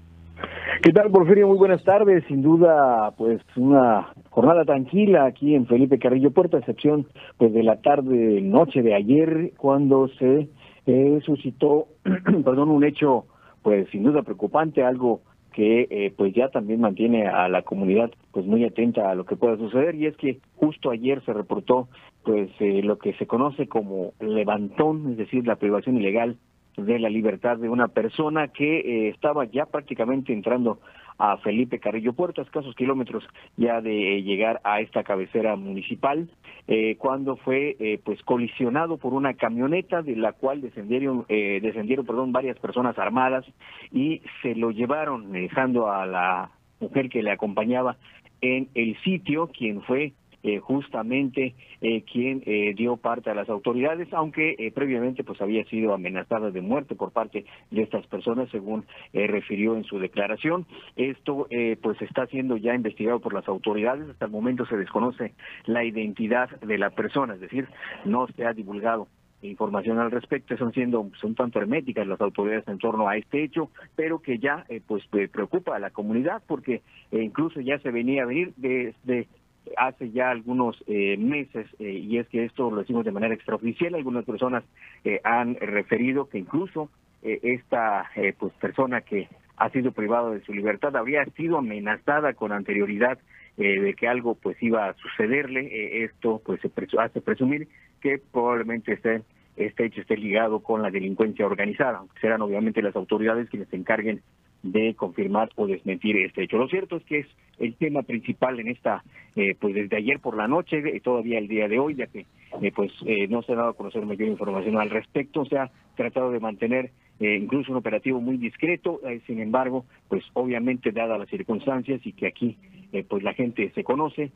¿Qué 0.82 0.92
tal, 0.92 1.10
Porfirio? 1.10 1.48
Muy 1.48 1.56
buenas 1.56 1.82
tardes. 1.84 2.24
Sin 2.28 2.42
duda, 2.42 3.12
pues 3.16 3.40
una 3.56 4.12
jornada 4.28 4.64
tranquila 4.66 5.24
aquí 5.24 5.54
en 5.54 5.66
Felipe 5.66 5.98
Carrillo 5.98 6.32
Puerto, 6.32 6.56
a 6.56 6.60
excepción 6.60 7.06
pues 7.38 7.54
de 7.54 7.62
la 7.62 7.80
tarde, 7.80 8.40
noche 8.42 8.82
de 8.82 8.94
ayer, 8.94 9.52
cuando 9.56 10.08
se 10.18 10.48
eh, 10.86 11.20
suscitó, 11.24 11.86
perdón, 12.44 12.68
un 12.68 12.84
hecho 12.84 13.26
pues 13.62 13.88
sin 13.90 14.02
duda 14.02 14.22
preocupante, 14.22 14.82
algo 14.82 15.20
que 15.52 15.86
eh, 15.90 16.12
pues 16.16 16.34
ya 16.34 16.48
también 16.48 16.80
mantiene 16.80 17.26
a 17.26 17.48
la 17.48 17.62
comunidad 17.62 18.10
pues 18.32 18.46
muy 18.46 18.64
atenta 18.64 19.10
a 19.10 19.14
lo 19.14 19.24
que 19.24 19.36
pueda 19.36 19.56
suceder. 19.56 19.94
Y 19.94 20.06
es 20.06 20.16
que 20.16 20.38
justo 20.56 20.90
ayer 20.90 21.22
se 21.24 21.32
reportó 21.32 21.88
pues 22.24 22.50
eh, 22.60 22.82
lo 22.82 22.98
que 22.98 23.12
se 23.14 23.26
conoce 23.26 23.68
como 23.68 24.12
levantón, 24.20 25.12
es 25.12 25.16
decir, 25.18 25.46
la 25.46 25.56
privación 25.56 25.98
ilegal 25.98 26.36
de 26.76 26.98
la 26.98 27.10
libertad 27.10 27.58
de 27.58 27.68
una 27.68 27.88
persona 27.88 28.48
que 28.48 28.78
eh, 28.78 29.08
estaba 29.08 29.44
ya 29.44 29.66
prácticamente 29.66 30.32
entrando 30.32 30.78
a 31.22 31.36
Felipe 31.36 31.78
Carrillo 31.78 32.14
Puerto, 32.14 32.40
a 32.40 32.44
escasos 32.44 32.74
kilómetros 32.74 33.22
ya 33.56 33.80
de 33.80 34.24
llegar 34.24 34.60
a 34.64 34.80
esta 34.80 35.04
cabecera 35.04 35.54
municipal, 35.54 36.28
eh, 36.66 36.96
cuando 36.98 37.36
fue 37.36 37.76
eh, 37.78 38.00
pues 38.04 38.20
colisionado 38.24 38.96
por 38.96 39.14
una 39.14 39.34
camioneta 39.34 40.02
de 40.02 40.16
la 40.16 40.32
cual 40.32 40.60
descendieron, 40.60 41.24
eh, 41.28 41.60
descendieron 41.62 42.04
perdón, 42.04 42.32
varias 42.32 42.58
personas 42.58 42.98
armadas 42.98 43.44
y 43.92 44.20
se 44.42 44.56
lo 44.56 44.72
llevaron 44.72 45.30
dejando 45.30 45.92
a 45.92 46.06
la 46.06 46.50
mujer 46.80 47.08
que 47.08 47.22
le 47.22 47.30
acompañaba 47.30 47.98
en 48.40 48.68
el 48.74 49.00
sitio, 49.02 49.46
quien 49.46 49.80
fue 49.82 50.14
eh, 50.44 50.58
justamente 50.58 51.54
eh, 51.80 52.02
quien 52.02 52.42
eh, 52.46 52.74
dio 52.74 52.96
parte 52.96 53.30
a 53.30 53.34
las 53.34 53.48
autoridades, 53.48 54.12
aunque 54.12 54.72
previamente 54.74 55.22
pues 55.22 55.40
había 55.40 55.64
sido 55.66 55.94
amenazada 55.94 56.50
de 56.50 56.60
muerte 56.60 56.96
por 56.96 57.12
parte 57.12 57.44
de 57.70 57.82
estas 57.82 58.06
personas, 58.08 58.48
según 58.50 58.84
refirió 59.12 59.76
en 59.76 59.84
su 59.84 59.98
declaración. 59.98 60.66
Esto 60.96 61.46
pues 61.80 62.00
está 62.02 62.26
siendo 62.26 62.56
ya 62.56 62.74
investigado 62.74 63.20
por 63.20 63.34
las 63.34 63.46
autoridades. 63.48 64.08
Hasta 64.08 64.26
el 64.26 64.30
momento 64.30 64.66
se 64.66 64.76
desconoce 64.76 65.34
la 65.66 65.84
identidad 65.84 66.50
de 66.60 66.78
la 66.78 66.90
persona, 66.90 67.34
es 67.34 67.40
decir, 67.40 67.68
no 68.04 68.26
se 68.28 68.44
ha 68.44 68.52
divulgado 68.52 69.08
información 69.42 69.98
al 69.98 70.10
respecto, 70.10 70.56
son 70.56 70.72
siendo 70.72 71.10
son 71.20 71.34
tanto 71.34 71.58
herméticas 71.58 72.06
las 72.06 72.20
autoridades 72.20 72.66
en 72.68 72.78
torno 72.78 73.08
a 73.08 73.16
este 73.16 73.42
hecho, 73.42 73.70
pero 73.96 74.20
que 74.20 74.38
ya 74.38 74.64
pues 74.86 75.04
preocupa 75.30 75.76
a 75.76 75.80
la 75.80 75.90
comunidad 75.90 76.42
porque 76.46 76.82
incluso 77.10 77.60
ya 77.60 77.78
se 77.80 77.90
venía 77.90 78.22
a 78.22 78.26
venir 78.26 78.52
desde 78.56 79.28
hace 79.76 80.10
ya 80.10 80.30
algunos 80.30 80.82
eh, 80.86 81.16
meses, 81.16 81.66
eh, 81.78 81.90
y 81.90 82.18
es 82.18 82.28
que 82.28 82.44
esto 82.44 82.70
lo 82.70 82.80
decimos 82.80 83.04
de 83.04 83.12
manera 83.12 83.34
extraoficial, 83.34 83.94
algunas 83.94 84.24
personas 84.24 84.64
eh, 85.04 85.20
han 85.24 85.54
referido 85.56 86.28
que 86.28 86.38
incluso 86.38 86.90
esta 87.24 88.10
pues 88.36 88.52
persona 88.54 89.02
que 89.02 89.28
ha 89.56 89.70
sido 89.70 89.92
privada 89.92 90.30
de 90.30 90.40
su 90.40 90.52
libertad 90.52 90.96
habría 90.96 91.24
sido 91.36 91.58
amenazada 91.58 92.32
con 92.32 92.50
anterioridad 92.50 93.16
de 93.56 93.94
que 93.96 94.08
algo 94.08 94.34
pues 94.34 94.60
iba 94.60 94.88
a 94.88 94.94
sucederle, 94.94 96.02
esto 96.02 96.42
pues 96.44 96.60
se 96.60 96.68
hace 96.98 97.20
presumir 97.20 97.68
que 98.00 98.20
probablemente 98.32 98.94
este, 98.94 99.22
este 99.54 99.84
hecho 99.84 100.00
esté 100.00 100.16
ligado 100.16 100.64
con 100.64 100.82
la 100.82 100.90
delincuencia 100.90 101.46
organizada, 101.46 102.02
serán 102.20 102.42
obviamente 102.42 102.82
las 102.82 102.96
autoridades 102.96 103.48
quienes 103.48 103.68
se 103.68 103.76
encarguen 103.76 104.20
de 104.62 104.94
confirmar 104.94 105.50
o 105.56 105.66
desmentir 105.66 106.16
este 106.16 106.44
hecho. 106.44 106.58
Lo 106.58 106.68
cierto 106.68 106.96
es 106.96 107.04
que 107.04 107.18
es 107.20 107.26
el 107.58 107.74
tema 107.74 108.02
principal 108.02 108.58
en 108.60 108.68
esta, 108.68 109.02
eh, 109.36 109.54
pues 109.58 109.74
desde 109.74 109.96
ayer 109.96 110.20
por 110.20 110.36
la 110.36 110.48
noche, 110.48 110.82
y 110.94 111.00
todavía 111.00 111.38
el 111.38 111.48
día 111.48 111.68
de 111.68 111.78
hoy, 111.78 111.94
ya 111.94 112.06
que 112.06 112.26
eh, 112.60 112.72
pues 112.74 112.92
eh, 113.06 113.28
no 113.28 113.42
se 113.42 113.52
ha 113.52 113.56
dado 113.56 113.70
a 113.70 113.76
conocer 113.76 114.04
mayor 114.06 114.28
información 114.28 114.78
al 114.78 114.90
respecto, 114.90 115.44
se 115.44 115.58
ha 115.58 115.70
tratado 115.96 116.30
de 116.30 116.40
mantener 116.40 116.90
eh, 117.20 117.38
incluso 117.40 117.70
un 117.70 117.78
operativo 117.78 118.20
muy 118.20 118.36
discreto, 118.36 119.00
eh, 119.08 119.20
sin 119.26 119.40
embargo, 119.40 119.84
pues 120.08 120.24
obviamente 120.32 120.90
dadas 120.90 121.18
las 121.18 121.28
circunstancias 121.28 122.00
y 122.04 122.12
que 122.12 122.26
aquí 122.26 122.56
eh, 122.92 123.04
pues 123.08 123.22
la 123.22 123.34
gente 123.34 123.70
se 123.74 123.84
conoce, 123.84 124.32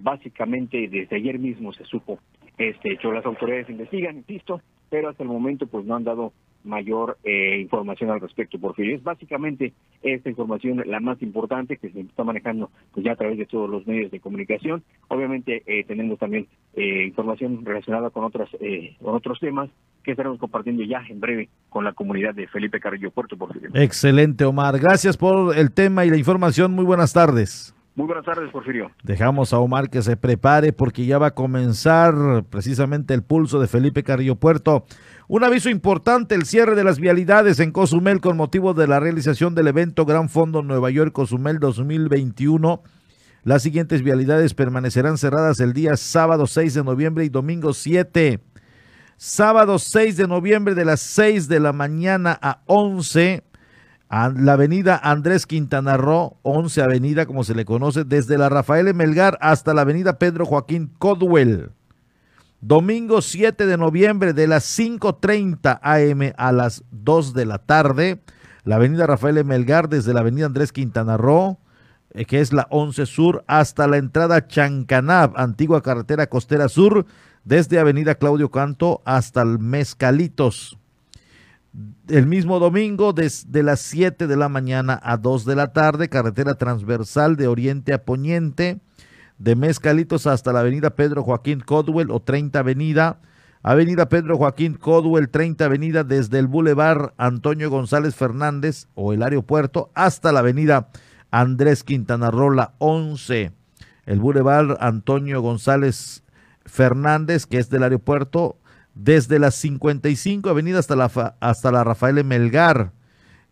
básicamente 0.00 0.88
desde 0.88 1.16
ayer 1.16 1.38
mismo 1.38 1.72
se 1.72 1.84
supo 1.84 2.18
este 2.58 2.92
hecho. 2.92 3.10
Las 3.10 3.24
autoridades 3.24 3.70
investigan, 3.70 4.18
insisto, 4.18 4.60
pero 4.90 5.08
hasta 5.08 5.22
el 5.22 5.30
momento 5.30 5.66
pues 5.66 5.86
no 5.86 5.96
han 5.96 6.04
dado 6.04 6.34
mayor 6.64 7.18
información 7.58 8.10
al 8.10 8.20
respecto, 8.20 8.58
porque 8.58 8.94
es 8.94 9.02
básicamente 9.02 9.72
esta 10.02 10.28
información 10.28 10.82
la 10.86 11.00
más 11.00 11.20
importante 11.22 11.76
que 11.76 11.90
se 11.90 12.00
está 12.00 12.24
manejando 12.24 12.70
pues 12.92 13.04
ya 13.04 13.12
a 13.12 13.16
través 13.16 13.38
de 13.38 13.46
todos 13.46 13.68
los 13.70 13.86
medios 13.86 14.10
de 14.10 14.20
comunicación. 14.20 14.82
Obviamente 15.08 15.62
tenemos 15.86 16.18
también 16.18 16.46
información 16.76 17.64
relacionada 17.64 18.10
con 18.10 18.24
otras 18.24 18.48
con 19.00 19.14
otros 19.14 19.38
temas 19.40 19.70
que 20.02 20.12
estaremos 20.12 20.38
compartiendo 20.38 20.82
ya 20.84 21.02
en 21.08 21.20
breve 21.20 21.48
con 21.68 21.84
la 21.84 21.92
comunidad 21.92 22.34
de 22.34 22.46
Felipe 22.46 22.80
Carrillo 22.80 23.10
Puerto 23.10 23.36
Porfirio. 23.36 23.70
Excelente, 23.74 24.44
Omar. 24.44 24.78
Gracias 24.78 25.16
por 25.16 25.56
el 25.56 25.72
tema 25.72 26.04
y 26.04 26.10
la 26.10 26.16
información. 26.16 26.72
Muy 26.72 26.84
buenas 26.84 27.12
tardes. 27.12 27.73
Muy 27.96 28.06
buenas 28.06 28.24
tardes, 28.24 28.50
Porfirio. 28.50 28.90
Dejamos 29.04 29.52
a 29.52 29.58
Omar 29.58 29.88
que 29.88 30.02
se 30.02 30.16
prepare 30.16 30.72
porque 30.72 31.06
ya 31.06 31.18
va 31.18 31.28
a 31.28 31.34
comenzar 31.34 32.44
precisamente 32.50 33.14
el 33.14 33.22
pulso 33.22 33.60
de 33.60 33.68
Felipe 33.68 34.02
Carrillo 34.02 34.34
Puerto. 34.34 34.84
Un 35.28 35.44
aviso 35.44 35.70
importante, 35.70 36.34
el 36.34 36.44
cierre 36.44 36.74
de 36.74 36.82
las 36.82 36.98
vialidades 36.98 37.60
en 37.60 37.70
Cozumel 37.70 38.20
con 38.20 38.36
motivo 38.36 38.74
de 38.74 38.88
la 38.88 38.98
realización 38.98 39.54
del 39.54 39.68
evento 39.68 40.04
Gran 40.06 40.28
Fondo 40.28 40.62
Nueva 40.62 40.90
York 40.90 41.12
Cozumel 41.12 41.60
2021. 41.60 42.82
Las 43.44 43.62
siguientes 43.62 44.02
vialidades 44.02 44.54
permanecerán 44.54 45.16
cerradas 45.16 45.60
el 45.60 45.72
día 45.72 45.96
sábado 45.96 46.48
6 46.48 46.74
de 46.74 46.82
noviembre 46.82 47.24
y 47.24 47.28
domingo 47.28 47.72
7 47.72 48.40
sábado 49.16 49.78
6 49.78 50.16
de 50.16 50.28
noviembre 50.28 50.74
de 50.74 50.84
las 50.84 51.00
6 51.00 51.48
de 51.48 51.60
la 51.60 51.72
mañana 51.72 52.38
a 52.42 52.62
11, 52.66 53.44
a 53.52 53.53
la 54.36 54.52
avenida 54.52 55.00
Andrés 55.02 55.44
Quintana 55.44 55.96
Roo, 55.96 56.38
11 56.42 56.82
avenida 56.82 57.26
como 57.26 57.42
se 57.42 57.54
le 57.54 57.64
conoce, 57.64 58.04
desde 58.04 58.38
la 58.38 58.48
Rafael 58.48 58.94
Melgar 58.94 59.36
hasta 59.40 59.74
la 59.74 59.82
avenida 59.82 60.18
Pedro 60.18 60.46
Joaquín 60.46 60.92
Codwell. 60.98 61.72
Domingo 62.60 63.20
7 63.20 63.66
de 63.66 63.76
noviembre 63.76 64.32
de 64.32 64.46
las 64.46 64.78
5.30 64.78 65.80
am 65.82 66.32
a 66.36 66.52
las 66.52 66.84
2 66.92 67.34
de 67.34 67.44
la 67.44 67.58
tarde, 67.58 68.22
la 68.62 68.76
avenida 68.76 69.06
Rafael 69.06 69.44
Melgar 69.44 69.88
desde 69.88 70.14
la 70.14 70.20
avenida 70.20 70.46
Andrés 70.46 70.72
Quintana 70.72 71.16
Roo, 71.16 71.58
eh, 72.12 72.24
que 72.24 72.40
es 72.40 72.52
la 72.52 72.68
11 72.70 73.06
Sur, 73.06 73.44
hasta 73.48 73.88
la 73.88 73.96
entrada 73.96 74.46
Chancanab, 74.46 75.32
antigua 75.36 75.82
carretera 75.82 76.28
costera 76.28 76.68
sur, 76.68 77.04
desde 77.42 77.80
Avenida 77.80 78.14
Claudio 78.14 78.50
Canto 78.50 79.02
hasta 79.04 79.42
el 79.42 79.58
Mezcalitos. 79.58 80.78
El 82.08 82.26
mismo 82.26 82.60
domingo, 82.60 83.12
desde 83.12 83.62
las 83.62 83.80
7 83.80 84.26
de 84.26 84.36
la 84.36 84.48
mañana 84.48 85.00
a 85.02 85.16
2 85.16 85.44
de 85.44 85.56
la 85.56 85.72
tarde, 85.72 86.08
carretera 86.08 86.54
transversal 86.54 87.36
de 87.36 87.48
oriente 87.48 87.92
a 87.92 88.04
poniente, 88.04 88.80
de 89.38 89.56
Mezcalitos 89.56 90.26
hasta 90.26 90.52
la 90.52 90.60
avenida 90.60 90.90
Pedro 90.90 91.24
Joaquín 91.24 91.60
Codwell 91.60 92.10
o 92.10 92.20
30 92.20 92.60
Avenida, 92.60 93.20
Avenida 93.62 94.08
Pedro 94.08 94.36
Joaquín 94.36 94.74
Codwell, 94.74 95.30
30 95.30 95.64
Avenida, 95.64 96.04
desde 96.04 96.38
el 96.38 96.46
Boulevard 96.46 97.14
Antonio 97.16 97.70
González 97.70 98.14
Fernández 98.14 98.88
o 98.94 99.12
el 99.12 99.22
aeropuerto 99.22 99.90
hasta 99.94 100.32
la 100.32 100.40
avenida 100.40 100.90
Andrés 101.30 101.82
Quintana 101.82 102.30
Rola 102.30 102.74
11. 102.78 103.52
El 104.04 104.20
Boulevard 104.20 104.76
Antonio 104.80 105.40
González 105.40 106.22
Fernández, 106.66 107.46
que 107.46 107.58
es 107.58 107.70
del 107.70 107.84
aeropuerto, 107.84 108.58
desde 108.94 109.38
las 109.38 109.54
55 109.56 110.48
Avenida 110.48 110.78
hasta 110.78 110.96
la, 110.96 111.36
hasta 111.40 111.72
la 111.72 111.84
Rafael 111.84 112.24
Melgar. 112.24 112.92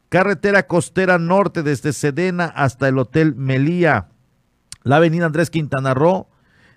Carretera 0.08 0.66
Costera 0.66 1.18
Norte 1.18 1.62
desde 1.62 1.92
Sedena 1.92 2.44
hasta 2.44 2.88
el 2.88 2.98
Hotel 2.98 3.34
Melía. 3.34 4.08
La 4.84 4.96
Avenida 4.96 5.26
Andrés 5.26 5.48
Quintana 5.48 5.94
Roo, 5.94 6.28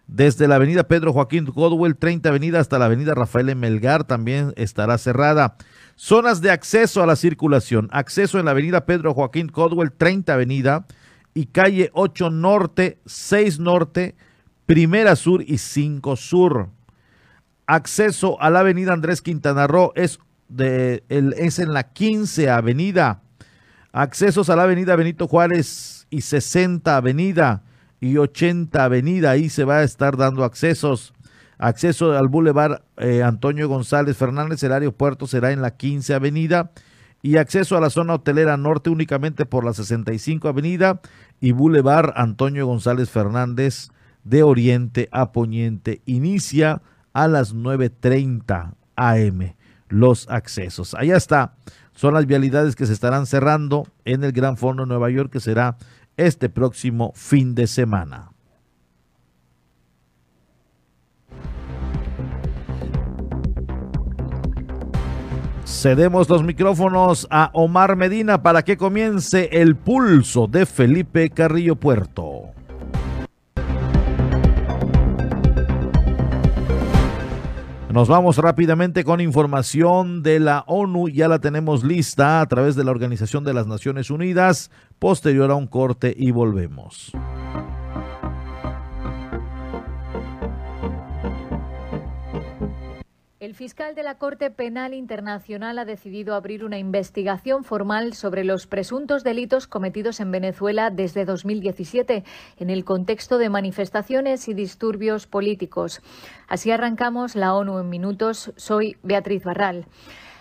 desde 0.08 0.48
la 0.48 0.56
Avenida 0.56 0.88
Pedro 0.88 1.12
Joaquín 1.12 1.46
Godwell, 1.46 1.98
30 1.98 2.30
Avenida 2.30 2.60
hasta 2.60 2.78
la 2.78 2.86
Avenida 2.86 3.16
Rafael 3.16 3.56
Melgar 3.56 4.04
también 4.04 4.54
estará 4.56 4.98
cerrada. 4.98 5.58
Zonas 5.96 6.42
de 6.42 6.52
acceso 6.52 7.02
a 7.02 7.08
la 7.08 7.16
circulación. 7.16 7.90
Acceso 7.92 8.40
en 8.40 8.46
la 8.46 8.52
Avenida 8.52 8.86
Pedro 8.86 9.14
Joaquín 9.14 9.50
Codwell, 9.50 9.92
30 9.92 10.34
Avenida 10.34 10.86
y 11.34 11.48
calle 11.48 11.90
8 11.94 12.30
Norte, 12.30 13.00
6 13.06 13.60
Norte, 13.60 14.16
Primera 14.66 15.16
Sur 15.16 15.42
y 15.42 15.58
5 15.58 16.16
Sur. 16.16 16.70
Acceso 17.68 18.40
a 18.42 18.50
la 18.50 18.60
avenida 18.60 18.94
Andrés 18.94 19.22
Quintana 19.22 19.66
Roo 19.66 19.92
es, 19.96 20.20
de, 20.50 21.04
el, 21.10 21.34
es 21.34 21.60
en 21.60 21.74
la 21.74 21.84
15 21.84 22.50
Avenida. 22.50 23.22
Accesos 23.92 24.50
a 24.50 24.56
la 24.56 24.64
avenida 24.64 24.96
Benito 24.96 25.28
Juárez 25.28 26.06
y 26.10 26.22
60 26.22 26.96
Avenida 26.96 27.64
y 28.00 28.18
80 28.18 28.84
Avenida. 28.84 29.32
Ahí 29.32 29.50
se 29.50 29.64
va 29.64 29.78
a 29.78 29.84
estar 29.84 30.18
dando 30.18 30.44
accesos. 30.44 31.14
Acceso 31.58 32.12
al 32.16 32.28
Boulevard 32.28 32.82
eh, 32.98 33.24
Antonio 33.24 33.70
González 33.70 34.18
Fernández, 34.18 34.62
el 34.64 34.74
aeropuerto 34.74 35.26
será 35.26 35.52
en 35.52 35.62
la 35.62 35.78
15 35.78 36.14
Avenida. 36.14 36.72
Y 37.24 37.38
acceso 37.38 37.76
a 37.76 37.82
la 37.82 37.90
zona 37.90 38.14
hotelera 38.14 38.58
norte 38.58 38.92
únicamente 38.92 39.48
por 39.48 39.66
la 39.66 39.74
65 39.74 40.48
Avenida 40.48 41.02
y 41.42 41.54
Boulevard 41.54 42.14
Antonio 42.16 42.68
González 42.68 43.10
Fernández 43.10 43.90
de 44.24 44.44
oriente 44.44 45.10
a 45.12 45.32
poniente. 45.32 46.02
Inicia 46.06 46.84
a 47.16 47.30
las 47.30 47.56
9.30 47.56 48.74
am 48.98 49.54
los 49.88 50.28
accesos. 50.30 50.94
Allá 50.94 51.16
está. 51.16 51.54
Son 51.94 52.14
las 52.14 52.26
vialidades 52.26 52.76
que 52.76 52.86
se 52.86 52.94
estarán 52.94 53.26
cerrando 53.26 53.88
en 54.04 54.24
el 54.26 54.34
Gran 54.34 54.58
Fondo 54.58 54.86
Nueva 54.86 55.10
York 55.10 55.32
que 55.32 55.40
será 55.40 55.78
este 56.18 56.50
próximo 56.50 57.14
fin 57.16 57.56
de 57.56 57.68
semana. 57.68 58.32
Cedemos 65.66 66.30
los 66.30 66.44
micrófonos 66.44 67.28
a 67.30 67.50
Omar 67.54 67.96
Medina 67.96 68.44
para 68.44 68.64
que 68.64 68.76
comience 68.76 69.50
el 69.54 69.78
pulso 69.78 70.48
de 70.48 70.66
Felipe 70.66 71.30
Carrillo 71.30 71.78
Puerto. 71.78 72.55
Nos 77.96 78.10
vamos 78.10 78.38
rápidamente 78.40 79.06
con 79.06 79.22
información 79.22 80.22
de 80.22 80.42
la 80.42 80.66
ONU. 80.68 81.08
Ya 81.08 81.30
la 81.30 81.40
tenemos 81.40 81.86
lista 81.86 82.42
a 82.42 82.46
través 82.46 82.76
de 82.76 82.84
la 82.84 82.92
Organización 82.92 83.46
de 83.46 83.54
las 83.54 83.68
Naciones 83.68 84.10
Unidas. 84.10 84.70
Posterior 85.00 85.50
a 85.50 85.56
un 85.56 85.66
corte 85.66 86.14
y 86.14 86.32
volvemos. 86.32 87.14
El 93.46 93.54
fiscal 93.54 93.94
de 93.94 94.02
la 94.02 94.18
Corte 94.18 94.50
Penal 94.50 94.96
Internacional 94.96 95.78
ha 95.78 95.86
decidido 95.86 96.34
abrir 96.34 96.66
una 96.66 96.80
investigación 96.80 97.64
formal 97.64 98.16
sobre 98.16 98.44
los 98.44 98.66
presuntos 98.66 99.24
delitos 99.24 99.68
cometidos 99.68 100.20
en 100.20 100.32
Venezuela 100.32 100.90
desde 100.90 101.26
2017 101.26 102.24
en 102.58 102.70
el 102.72 102.84
contexto 102.84 103.38
de 103.38 103.50
manifestaciones 103.50 104.48
y 104.48 104.56
disturbios 104.56 105.28
políticos. 105.28 106.02
Así 106.48 106.72
arrancamos 106.72 107.36
la 107.36 107.54
ONU 107.54 107.78
en 107.78 107.88
minutos. 107.88 108.52
Soy 108.56 108.98
Beatriz 109.04 109.44
Barral. 109.44 109.86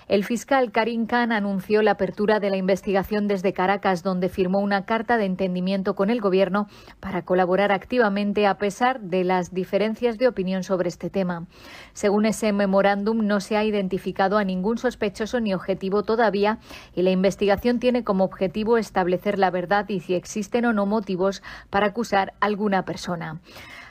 El 0.06 0.22
fiscal 0.24 0.70
Karim 0.70 1.06
Khan 1.06 1.32
anunció 1.32 1.80
la 1.80 1.92
apertura 1.92 2.38
de 2.38 2.50
la 2.50 2.58
investigación 2.58 3.26
desde 3.26 3.54
Caracas, 3.54 4.02
donde 4.02 4.28
firmó 4.28 4.60
una 4.60 4.84
carta 4.84 5.16
de 5.16 5.24
entendimiento 5.24 5.94
con 5.94 6.10
el 6.10 6.20
Gobierno 6.20 6.68
para 7.00 7.22
colaborar 7.22 7.72
activamente 7.72 8.46
a 8.46 8.58
pesar 8.58 9.00
de 9.00 9.24
las 9.24 9.54
diferencias 9.54 10.18
de 10.18 10.28
opinión 10.28 10.62
sobre 10.62 10.88
este 10.88 11.08
tema. 11.08 11.46
Según 11.94 12.26
ese 12.26 12.52
memorándum, 12.52 13.26
no 13.26 13.40
se 13.40 13.56
ha 13.56 13.64
identificado 13.64 14.36
a 14.36 14.44
ningún 14.44 14.76
sospechoso 14.76 15.40
ni 15.40 15.54
objetivo 15.54 16.02
todavía 16.02 16.58
y 16.94 17.02
la 17.02 17.10
investigación 17.10 17.78
tiene 17.78 18.04
como 18.04 18.24
objetivo 18.24 18.76
establecer 18.76 19.38
la 19.38 19.50
verdad 19.50 19.88
y 19.88 20.00
si 20.00 20.14
existen 20.14 20.66
o 20.66 20.74
no 20.74 20.84
motivos 20.84 21.42
para 21.70 21.86
acusar 21.86 22.34
a 22.40 22.46
alguna 22.46 22.84
persona. 22.84 23.40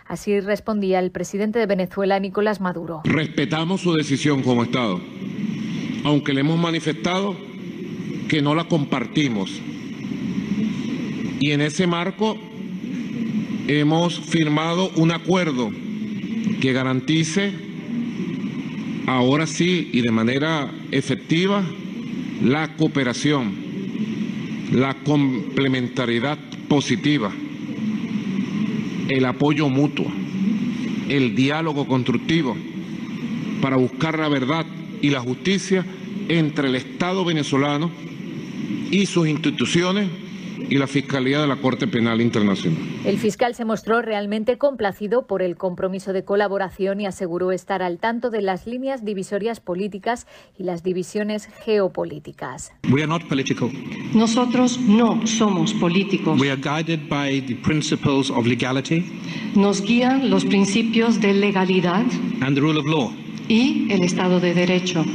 Así 0.06 0.40
respondía 0.42 1.00
el 1.00 1.12
presidente 1.12 1.60
de 1.60 1.66
Venezuela, 1.66 2.20
Nicolás 2.20 2.62
Maduro. 2.62 3.02
Respetamos 3.06 3.82
su 3.82 3.94
decisión 3.94 4.44
como 4.44 4.64
Estado 4.64 5.00
aunque 6.04 6.34
le 6.34 6.42
hemos 6.42 6.60
manifestado 6.60 7.36
que 8.28 8.42
no 8.42 8.56
la 8.56 8.66
compartimos. 8.66 9.52
Y 11.40 11.52
en 11.52 11.62
ese 11.62 11.88
marco 11.88 12.38
hemos 13.68 14.20
firmado 14.20 14.92
un 14.96 15.12
acuerdo 15.12 15.72
que 16.62 16.74
garantice 16.74 17.52
ahora 19.08 19.48
sí 19.48 19.90
y 19.92 20.02
de 20.02 20.12
manera 20.12 20.72
efectiva 20.92 21.64
la 22.44 22.76
cooperación, 22.76 23.54
la 24.72 24.96
complementariedad 25.04 26.38
positiva, 26.68 27.32
el 29.10 29.26
apoyo 29.26 29.70
mutuo, 29.70 30.12
el 31.10 31.36
diálogo 31.36 31.88
constructivo 31.88 32.56
para 33.62 33.78
buscar 33.78 34.18
la 34.18 34.30
verdad 34.30 34.66
y 35.04 35.10
la 35.10 35.20
justicia 35.20 35.86
entre 36.30 36.70
el 36.70 36.76
Estado 36.76 37.26
venezolano 37.26 37.92
y 38.90 39.06
sus 39.06 39.28
instituciones 39.28 40.08
y 40.70 40.78
la 40.78 40.88
Fiscalía 40.88 41.42
de 41.42 41.48
la 41.48 41.58
Corte 41.58 41.88
Penal 41.88 42.22
Internacional. 42.22 42.80
El 43.04 43.18
fiscal 43.18 43.54
se 43.54 43.66
mostró 43.66 44.02
realmente 44.02 44.58
complacido 44.58 45.28
por 45.28 45.42
el 45.42 45.58
compromiso 45.58 46.14
de 46.14 46.24
colaboración 46.24 47.02
y 47.02 47.06
aseguró 47.06 47.52
estar 47.52 47.84
al 47.84 48.00
tanto 48.00 48.30
de 48.30 48.42
las 48.42 48.66
líneas 48.66 49.04
divisorias 49.04 49.60
políticas 49.60 50.26
y 50.58 50.64
las 50.64 50.84
divisiones 50.84 51.50
geopolíticas. 51.66 52.72
Nosotros 54.14 54.80
no 54.80 55.28
somos 55.28 55.74
políticos. 55.74 56.40
Nos 59.54 59.82
guían 59.82 60.30
los 60.30 60.46
principios 60.46 61.20
de 61.20 61.34
legalidad 61.34 62.06
y 63.48 63.88
el 63.90 64.04
Estado 64.04 64.40
de 64.40 64.54
Derecho. 64.54 65.06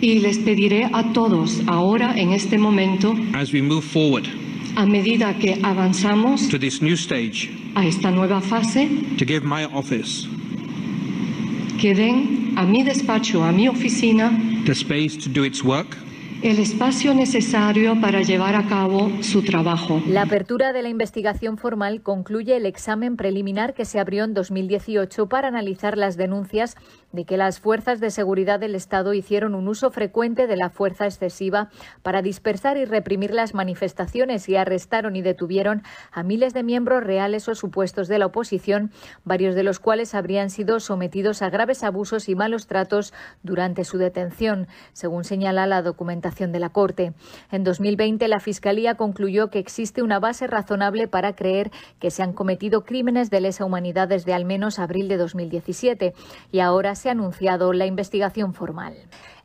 Y 0.00 0.20
les 0.20 0.38
pediré 0.38 0.88
a 0.92 1.12
todos 1.12 1.60
ahora, 1.66 2.14
en 2.16 2.32
este 2.32 2.56
momento, 2.58 3.14
a 4.76 4.86
medida 4.86 5.34
que 5.38 5.58
avanzamos 5.62 6.48
a 7.74 7.84
esta 7.84 8.10
nueva 8.10 8.40
fase, 8.40 8.88
que 11.78 11.94
den 11.94 12.52
a 12.56 12.64
mi 12.64 12.82
despacho, 12.84 13.42
a 13.44 13.52
mi 13.52 13.68
oficina, 13.68 14.30
el 16.42 16.60
espacio 16.60 17.14
necesario 17.14 18.00
para 18.00 18.22
llevar 18.22 18.54
a 18.54 18.68
cabo 18.68 19.10
su 19.22 19.42
trabajo. 19.42 20.00
La 20.06 20.22
apertura 20.22 20.72
de 20.72 20.82
la 20.82 20.88
investigación 20.88 21.58
formal 21.58 22.00
concluye 22.00 22.56
el 22.56 22.64
examen 22.64 23.16
preliminar 23.16 23.74
que 23.74 23.84
se 23.84 23.98
abrió 23.98 24.24
en 24.24 24.34
2018 24.34 25.28
para 25.28 25.48
analizar 25.48 25.98
las 25.98 26.16
denuncias 26.16 26.76
de 27.12 27.24
que 27.24 27.36
las 27.36 27.60
fuerzas 27.60 28.00
de 28.00 28.10
seguridad 28.10 28.60
del 28.60 28.74
Estado 28.74 29.14
hicieron 29.14 29.54
un 29.54 29.68
uso 29.68 29.90
frecuente 29.90 30.46
de 30.46 30.56
la 30.56 30.70
fuerza 30.70 31.06
excesiva 31.06 31.70
para 32.02 32.22
dispersar 32.22 32.76
y 32.76 32.84
reprimir 32.84 33.32
las 33.32 33.54
manifestaciones 33.54 34.48
y 34.48 34.56
arrestaron 34.56 35.16
y 35.16 35.22
detuvieron 35.22 35.82
a 36.12 36.22
miles 36.22 36.52
de 36.54 36.62
miembros 36.62 37.02
reales 37.02 37.48
o 37.48 37.54
supuestos 37.54 38.08
de 38.08 38.18
la 38.18 38.26
oposición, 38.26 38.90
varios 39.24 39.54
de 39.54 39.62
los 39.62 39.80
cuales 39.80 40.14
habrían 40.14 40.50
sido 40.50 40.80
sometidos 40.80 41.42
a 41.42 41.50
graves 41.50 41.82
abusos 41.82 42.28
y 42.28 42.34
malos 42.34 42.66
tratos 42.66 43.14
durante 43.42 43.84
su 43.84 43.98
detención, 43.98 44.68
según 44.92 45.24
señala 45.24 45.66
la 45.66 45.82
documentación 45.82 46.52
de 46.52 46.60
la 46.60 46.70
Corte. 46.70 47.14
En 47.50 47.64
2020, 47.64 48.28
la 48.28 48.40
Fiscalía 48.40 48.96
concluyó 48.96 49.48
que 49.48 49.58
existe 49.58 50.02
una 50.02 50.20
base 50.20 50.46
razonable 50.46 51.08
para 51.08 51.34
creer 51.34 51.70
que 51.98 52.10
se 52.10 52.22
han 52.22 52.32
cometido 52.32 52.84
crímenes 52.84 53.30
de 53.30 53.40
lesa 53.40 53.64
humanidad 53.64 54.08
desde 54.08 54.34
al 54.34 54.44
menos 54.44 54.78
abril 54.78 55.08
de 55.08 55.16
2017 55.16 56.14
y 56.52 56.60
ahora 56.60 56.94
se 56.98 57.08
ha 57.08 57.12
anunciado 57.12 57.72
la 57.72 57.86
investigación 57.86 58.52
formal. 58.52 58.94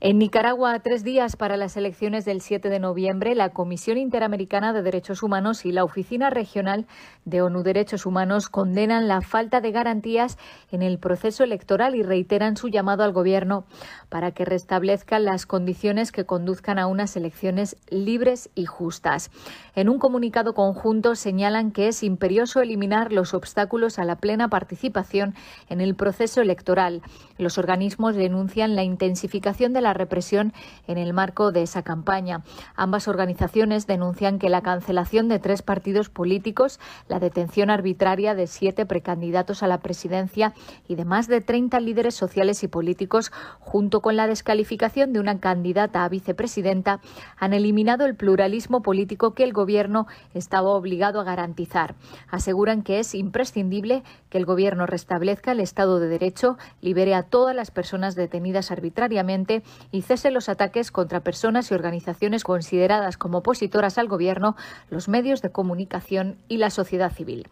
En 0.01 0.17
Nicaragua, 0.17 0.77
tres 0.79 1.05
días 1.05 1.37
para 1.37 1.55
las 1.55 1.77
elecciones 1.77 2.25
del 2.25 2.41
7 2.41 2.67
de 2.67 2.79
noviembre, 2.79 3.35
la 3.35 3.49
Comisión 3.49 3.97
Interamericana 3.97 4.73
de 4.73 4.81
Derechos 4.81 5.23
Humanos 5.23 5.65
y 5.65 5.71
la 5.71 5.85
Oficina 5.85 6.29
Regional 6.29 6.87
de 7.23 7.41
ONU 7.41 7.63
Derechos 7.63 8.05
Humanos 8.05 8.49
condenan 8.49 9.07
la 9.07 9.21
falta 9.21 9.61
de 9.61 9.71
garantías 9.71 10.37
en 10.71 10.81
el 10.81 10.99
proceso 10.99 11.45
electoral 11.45 11.95
y 11.95 12.03
reiteran 12.03 12.57
su 12.57 12.67
llamado 12.67 13.03
al 13.03 13.13
Gobierno 13.13 13.65
para 14.13 14.29
que 14.29 14.45
restablezca 14.45 15.17
las 15.17 15.47
condiciones 15.47 16.11
que 16.11 16.23
conduzcan 16.23 16.77
a 16.77 16.85
unas 16.85 17.15
elecciones 17.15 17.77
libres 17.89 18.51
y 18.53 18.67
justas. 18.67 19.31
En 19.73 19.89
un 19.89 19.97
comunicado 19.97 20.53
conjunto 20.53 21.15
señalan 21.15 21.71
que 21.71 21.87
es 21.87 22.03
imperioso 22.03 22.61
eliminar 22.61 23.11
los 23.11 23.33
obstáculos 23.33 23.97
a 23.97 24.05
la 24.05 24.17
plena 24.17 24.49
participación 24.49 25.33
en 25.67 25.81
el 25.81 25.95
proceso 25.95 26.41
electoral. 26.41 27.01
Los 27.39 27.57
organismos 27.57 28.13
denuncian 28.13 28.75
la 28.75 28.83
intensificación 28.83 29.73
de 29.73 29.81
la 29.81 29.95
represión 29.95 30.53
en 30.85 30.99
el 30.99 31.11
marco 31.11 31.51
de 31.51 31.63
esa 31.63 31.81
campaña. 31.81 32.43
Ambas 32.75 33.07
organizaciones 33.07 33.87
denuncian 33.87 34.37
que 34.37 34.49
la 34.49 34.61
cancelación 34.61 35.27
de 35.27 35.39
tres 35.39 35.63
partidos 35.63 36.09
políticos, 36.09 36.79
la 37.07 37.19
detención 37.19 37.71
arbitraria 37.71 38.35
de 38.35 38.45
siete 38.45 38.85
precandidatos 38.85 39.63
a 39.63 39.67
la 39.67 39.79
presidencia 39.79 40.53
y 40.87 40.93
de 40.93 41.03
más 41.03 41.27
de 41.27 41.41
30 41.41 41.79
líderes 41.79 42.13
sociales 42.13 42.63
y 42.63 42.67
políticos, 42.67 43.31
junto 43.59 44.02
con 44.03 44.17
la 44.17 44.27
descalificación 44.27 45.13
de 45.13 45.21
una 45.21 45.39
candidata 45.39 46.03
a 46.03 46.09
vicepresidenta, 46.09 46.99
han 47.37 47.53
eliminado 47.53 48.05
el 48.05 48.15
pluralismo 48.15 48.83
político 48.83 49.33
que 49.33 49.45
el 49.45 49.53
Gobierno 49.53 50.07
estaba 50.33 50.69
obligado 50.71 51.21
a 51.21 51.23
garantizar. 51.23 51.95
Aseguran 52.29 52.83
que 52.83 52.99
es 52.99 53.15
imprescindible 53.15 54.03
que 54.29 54.37
el 54.37 54.45
Gobierno 54.45 54.85
restablezca 54.85 55.53
el 55.53 55.61
Estado 55.61 56.01
de 56.01 56.09
Derecho, 56.09 56.57
libere 56.81 57.15
a 57.15 57.23
todas 57.23 57.55
las 57.55 57.71
personas 57.71 58.13
detenidas 58.15 58.71
arbitrariamente 58.71 59.63
y 59.91 60.01
cese 60.01 60.31
los 60.31 60.49
ataques 60.49 60.91
contra 60.91 61.21
personas 61.21 61.71
y 61.71 61.73
organizaciones 61.73 62.43
consideradas 62.43 63.17
como 63.17 63.37
opositoras 63.37 63.97
al 63.97 64.09
Gobierno, 64.09 64.57
los 64.89 65.07
medios 65.07 65.41
de 65.41 65.51
comunicación 65.51 66.37
y 66.49 66.57
la 66.57 66.69
sociedad 66.69 67.13
civil. 67.13 67.47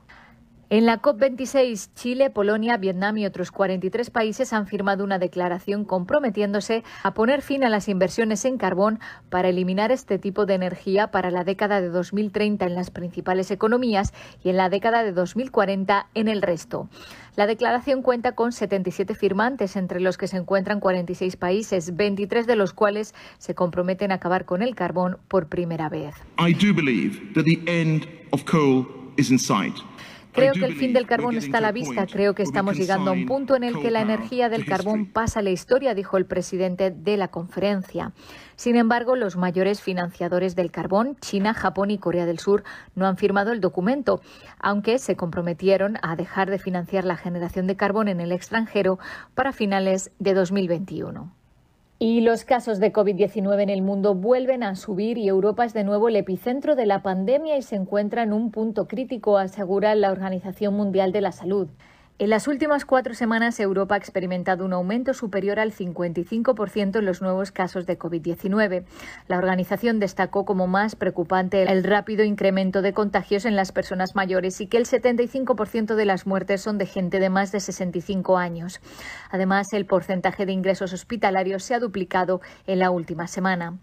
En 0.72 0.86
la 0.86 1.02
COP26, 1.02 1.90
Chile, 1.96 2.30
Polonia, 2.30 2.78
Vietnam 2.78 3.18
y 3.18 3.26
otros 3.26 3.52
43 3.52 4.10
países 4.10 4.54
han 4.54 4.68
firmado 4.68 5.04
una 5.04 5.20
declaración 5.20 5.84
comprometiéndose 5.84 6.86
a 7.04 7.14
poner 7.14 7.42
fin 7.42 7.66
a 7.66 7.70
las 7.70 7.90
inversiones 7.90 8.46
en 8.46 8.58
carbón 8.58 9.02
para 9.30 9.50
eliminar 9.50 9.92
este 9.92 10.18
tipo 10.18 10.46
de 10.46 10.54
energía 10.54 11.12
para 11.12 11.30
la 11.30 11.44
década 11.44 11.82
de 11.82 11.90
2030 11.90 12.68
en 12.68 12.76
las 12.76 12.90
principales 12.90 13.52
economías 13.52 14.14
y 14.46 14.50
en 14.50 14.56
la 14.56 14.70
década 14.70 15.04
de 15.04 15.12
2040 15.12 16.08
en 16.14 16.30
el 16.30 16.42
resto. 16.42 16.88
La 17.36 17.48
declaración 17.48 18.02
cuenta 18.02 18.34
con 18.34 18.54
77 18.54 19.14
firmantes, 19.14 19.76
entre 19.76 20.00
los 20.00 20.18
que 20.18 20.28
se 20.28 20.38
encuentran 20.38 20.80
46 20.80 21.36
países, 21.36 21.98
23 21.98 22.48
de 22.48 22.56
los 22.56 22.72
cuales 22.72 23.14
se 23.40 23.56
comprometen 23.56 24.14
a 24.14 24.16
acabar 24.16 24.46
con 24.46 24.62
el 24.62 24.74
carbón 24.76 25.18
por 25.28 25.50
primera 25.50 25.90
vez. 25.90 26.16
Creo 30.32 30.54
que 30.54 30.66
el 30.66 30.76
fin 30.76 30.94
del 30.94 31.08
carbón 31.08 31.36
está 31.38 31.58
a 31.58 31.62
la 31.62 31.72
vista. 31.72 32.08
Creo 32.08 32.34
que 32.34 32.44
estamos 32.44 32.78
llegando 32.78 33.12
a 33.12 33.14
un 33.14 33.26
punto 33.26 33.56
en 33.56 33.64
el 33.64 33.80
que 33.80 33.92
la 33.92 34.02
energía 34.02 34.50
del 34.50 34.66
carbón 34.66 35.06
pasa 35.06 35.40
a 35.40 35.44
la 35.44 35.50
historia, 35.50 35.94
dijo 35.94 36.18
el 36.18 36.26
presidente 36.26 36.92
de 36.92 37.18
la 37.18 37.30
conferencia. 37.30 38.14
Sin 38.56 38.76
embargo, 38.76 39.16
los 39.16 39.36
mayores 39.36 39.82
financiadores 39.82 40.56
del 40.56 40.72
carbón, 40.72 41.18
China, 41.20 41.54
Japón 41.54 41.92
y 41.92 41.98
Corea 41.98 42.26
del 42.26 42.40
Sur, 42.40 42.64
no 42.96 43.08
han 43.08 43.18
firmado 43.18 43.52
el 43.52 43.60
documento, 43.60 44.22
aunque 44.60 45.00
se 45.00 45.16
comprometieron 45.16 45.98
a 46.02 46.16
dejar 46.16 46.50
de 46.50 46.60
financiar 46.60 47.04
la 47.04 47.18
generación 47.18 47.68
de 47.68 47.76
carbón 47.76 48.08
en 48.08 48.22
el 48.22 48.32
extranjero 48.32 49.00
para 49.36 49.52
finales 49.52 50.12
de 50.20 50.34
2021. 50.34 51.41
Y 52.04 52.22
los 52.22 52.46
casos 52.46 52.80
de 52.80 52.92
COVID-19 52.92 53.62
en 53.62 53.70
el 53.70 53.84
mundo 53.84 54.16
vuelven 54.16 54.64
a 54.64 54.76
subir 54.76 55.20
y 55.20 55.28
Europa 55.28 55.66
es 55.66 55.74
de 55.76 55.84
nuevo 55.84 56.10
el 56.10 56.16
epicentro 56.16 56.76
de 56.76 56.88
la 56.88 57.04
pandemia 57.04 57.58
y 57.58 57.62
se 57.62 57.76
encuentra 57.76 58.24
en 58.24 58.34
un 58.34 58.50
punto 58.50 58.88
crítico, 58.88 59.38
asegura 59.38 59.94
la 59.94 60.12
Organización 60.12 60.74
Mundial 60.74 61.12
de 61.12 61.22
la 61.22 61.32
Salud. 61.32 61.68
En 62.22 62.30
las 62.30 62.48
últimas 62.48 62.86
cuatro 62.86 63.16
semanas, 63.16 63.60
Europa 63.60 63.96
ha 63.96 63.98
experimentado 63.98 64.64
un 64.64 64.74
aumento 64.74 65.16
superior 65.16 65.60
al 65.60 65.74
55% 65.74 67.00
en 67.00 67.06
los 67.08 67.20
nuevos 67.20 67.52
casos 67.52 67.88
de 67.88 67.98
COVID-19. 67.98 68.84
La 69.28 69.40
organización 69.40 70.00
destacó 70.00 70.46
como 70.46 70.68
más 70.68 70.96
preocupante 70.96 71.64
el 71.64 71.84
rápido 71.84 72.24
incremento 72.24 72.84
de 72.84 72.94
contagios 72.94 73.46
en 73.46 73.56
las 73.56 73.72
personas 73.72 74.14
mayores 74.14 74.62
y 74.62 74.68
que 74.68 74.78
el 74.78 74.86
75% 74.86 75.96
de 75.96 76.06
las 76.06 76.28
muertes 76.28 76.62
son 76.62 76.78
de 76.78 76.86
gente 76.86 77.20
de 77.20 77.32
más 77.32 77.52
de 77.52 77.60
65 77.60 78.38
años. 78.38 78.82
Además, 79.32 79.74
el 79.74 79.88
porcentaje 79.88 80.46
de 80.46 80.52
ingresos 80.52 80.94
hospitalarios 80.94 81.64
se 81.64 81.74
ha 81.74 81.80
duplicado 81.80 82.40
en 82.68 82.78
la 82.78 82.92
última 82.92 83.26
semana. 83.26 83.80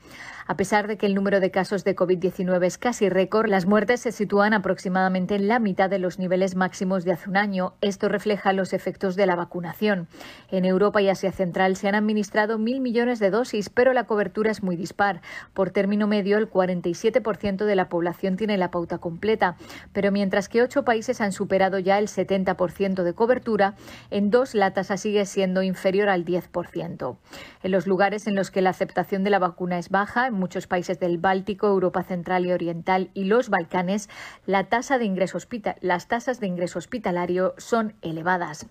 A 0.46 0.56
pesar 0.56 0.86
de 0.86 0.96
que 0.96 1.06
el 1.06 1.14
número 1.14 1.40
de 1.40 1.50
casos 1.50 1.84
de 1.84 1.94
COVID-19 1.94 2.64
es 2.64 2.78
casi 2.78 3.10
récord, 3.10 3.50
las 3.50 3.66
muertes 3.66 4.00
se 4.00 4.12
sitúan 4.12 4.54
aproximadamente 4.54 5.34
en 5.34 5.46
la 5.46 5.58
mitad 5.58 5.90
de 5.90 5.98
los 5.98 6.18
niveles 6.18 6.54
máximos 6.54 7.04
de 7.04 7.12
hace 7.12 7.28
un 7.28 7.36
año. 7.36 7.74
Esto 7.82 8.08
refleja 8.08 8.27
los 8.28 8.72
efectos 8.72 9.16
de 9.16 9.26
la 9.26 9.36
vacunación. 9.36 10.08
En 10.50 10.64
Europa 10.64 11.00
y 11.00 11.08
Asia 11.08 11.32
Central 11.32 11.76
se 11.76 11.88
han 11.88 11.94
administrado 11.94 12.58
mil 12.58 12.80
millones 12.80 13.18
de 13.18 13.30
dosis, 13.30 13.70
pero 13.70 13.92
la 13.92 14.04
cobertura 14.04 14.50
es 14.50 14.62
muy 14.62 14.76
dispar. 14.76 15.22
Por 15.54 15.70
término 15.70 16.06
medio, 16.06 16.38
el 16.38 16.50
47% 16.50 17.64
de 17.64 17.76
la 17.76 17.88
población 17.88 18.36
tiene 18.36 18.58
la 18.58 18.70
pauta 18.70 18.98
completa, 18.98 19.56
pero 19.92 20.12
mientras 20.12 20.48
que 20.48 20.62
ocho 20.62 20.84
países 20.84 21.20
han 21.20 21.32
superado 21.32 21.78
ya 21.78 21.98
el 21.98 22.08
70% 22.08 23.02
de 23.02 23.14
cobertura, 23.14 23.74
en 24.10 24.30
dos 24.30 24.54
la 24.54 24.72
tasa 24.72 24.96
sigue 24.96 25.24
siendo 25.24 25.62
inferior 25.62 26.08
al 26.08 26.24
10%. 26.24 27.16
En 27.62 27.70
los 27.70 27.86
lugares 27.86 28.26
en 28.26 28.34
los 28.34 28.50
que 28.50 28.62
la 28.62 28.70
aceptación 28.70 29.24
de 29.24 29.30
la 29.30 29.38
vacuna 29.38 29.78
es 29.78 29.88
baja, 29.88 30.30
muchos 30.30 30.66
países 30.66 31.00
del 31.00 31.18
Báltico, 31.18 31.66
Europa 31.68 32.02
Central 32.02 32.44
y 32.46 32.52
Oriental 32.52 33.10
y 33.14 33.24
los 33.24 33.48
Balcanes, 33.48 34.08
la 34.46 34.64
tasa 34.64 34.98
de 34.98 35.04
ingreso 35.04 35.38
las 35.80 36.08
tasas 36.08 36.40
de 36.40 36.46
ingreso 36.46 36.78
hospitalario 36.78 37.54
son 37.58 37.94
elevadas. 38.08 38.66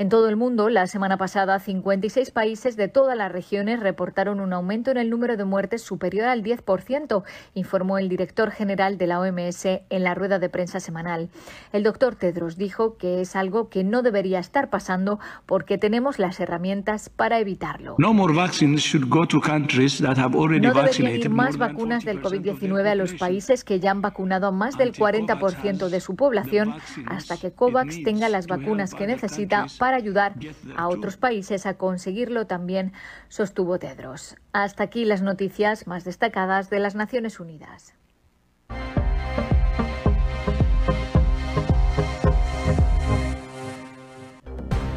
En 0.00 0.10
todo 0.10 0.28
el 0.28 0.36
mundo, 0.36 0.68
la 0.68 0.86
semana 0.86 1.16
pasada, 1.16 1.58
56 1.58 2.30
países 2.30 2.76
de 2.76 2.86
todas 2.86 3.18
las 3.18 3.32
regiones 3.32 3.80
reportaron 3.80 4.38
un 4.38 4.52
aumento 4.52 4.92
en 4.92 4.96
el 4.96 5.10
número 5.10 5.36
de 5.36 5.44
muertes 5.44 5.82
superior 5.82 6.28
al 6.28 6.44
10%, 6.44 7.24
informó 7.54 7.98
el 7.98 8.08
director 8.08 8.52
general 8.52 8.96
de 8.96 9.08
la 9.08 9.18
OMS 9.18 9.64
en 9.64 10.04
la 10.04 10.14
rueda 10.14 10.38
de 10.38 10.48
prensa 10.48 10.78
semanal. 10.78 11.30
El 11.72 11.82
doctor 11.82 12.14
Tedros 12.14 12.56
dijo 12.56 12.96
que 12.96 13.20
es 13.20 13.34
algo 13.34 13.70
que 13.70 13.82
no 13.82 14.02
debería 14.02 14.38
estar 14.38 14.70
pasando 14.70 15.18
porque 15.46 15.78
tenemos 15.78 16.20
las 16.20 16.38
herramientas 16.38 17.08
para 17.08 17.40
evitarlo. 17.40 17.96
No, 17.98 18.14
more 18.14 18.32
go 18.32 19.26
to 19.26 19.40
that 19.40 20.16
have 20.16 20.32
no 20.32 20.74
deberían 20.74 21.16
ir 21.16 21.28
más 21.28 21.56
vacunas 21.56 22.04
del 22.04 22.22
COVID-19 22.22 22.86
a 22.86 22.94
los 22.94 23.14
países 23.14 23.64
que 23.64 23.80
ya 23.80 23.90
han 23.90 24.00
vacunado 24.00 24.46
a 24.46 24.52
más 24.52 24.78
del 24.78 24.92
40% 24.92 25.88
de 25.88 25.98
su 25.98 26.14
población 26.14 26.76
hasta 27.06 27.36
que 27.36 27.50
COVAX 27.50 28.04
tenga 28.04 28.28
las 28.28 28.46
vacunas 28.46 28.94
que 28.94 29.08
necesita 29.08 29.66
para 29.76 29.87
ayudar 29.94 30.34
a 30.76 30.88
otros 30.88 31.16
países 31.16 31.66
a 31.66 31.74
conseguirlo 31.74 32.46
también, 32.46 32.92
sostuvo 33.28 33.78
Tedros. 33.78 34.36
Hasta 34.52 34.84
aquí 34.84 35.04
las 35.04 35.22
noticias 35.22 35.86
más 35.86 36.04
destacadas 36.04 36.70
de 36.70 36.80
las 36.80 36.94
Naciones 36.94 37.40
Unidas. 37.40 37.94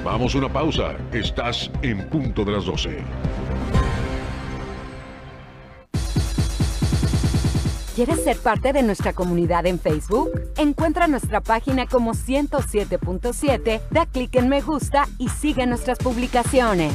Vamos 0.04 0.36
a 0.36 0.40
una 0.40 0.52
pausa. 0.52 0.96
Estás 1.14 1.72
en 1.84 2.10
punto 2.10 2.44
de 2.44 2.52
las 2.52 2.66
12. 2.66 3.04
¿Quieres 7.96 8.24
ser 8.24 8.38
parte 8.38 8.72
de 8.72 8.84
nuestra 8.84 9.12
comunidad 9.12 9.66
en 9.66 9.78
Facebook? 9.78 10.32
Encuentra 10.56 11.08
nuestra 11.08 11.42
página 11.42 11.88
como 11.88 12.14
107.7, 12.14 13.82
da 13.92 14.06
clic 14.06 14.34
en 14.36 14.48
me 14.48 14.62
gusta 14.62 15.10
y 15.18 15.28
sigue 15.28 15.66
nuestras 15.66 15.98
publicaciones. 15.98 16.94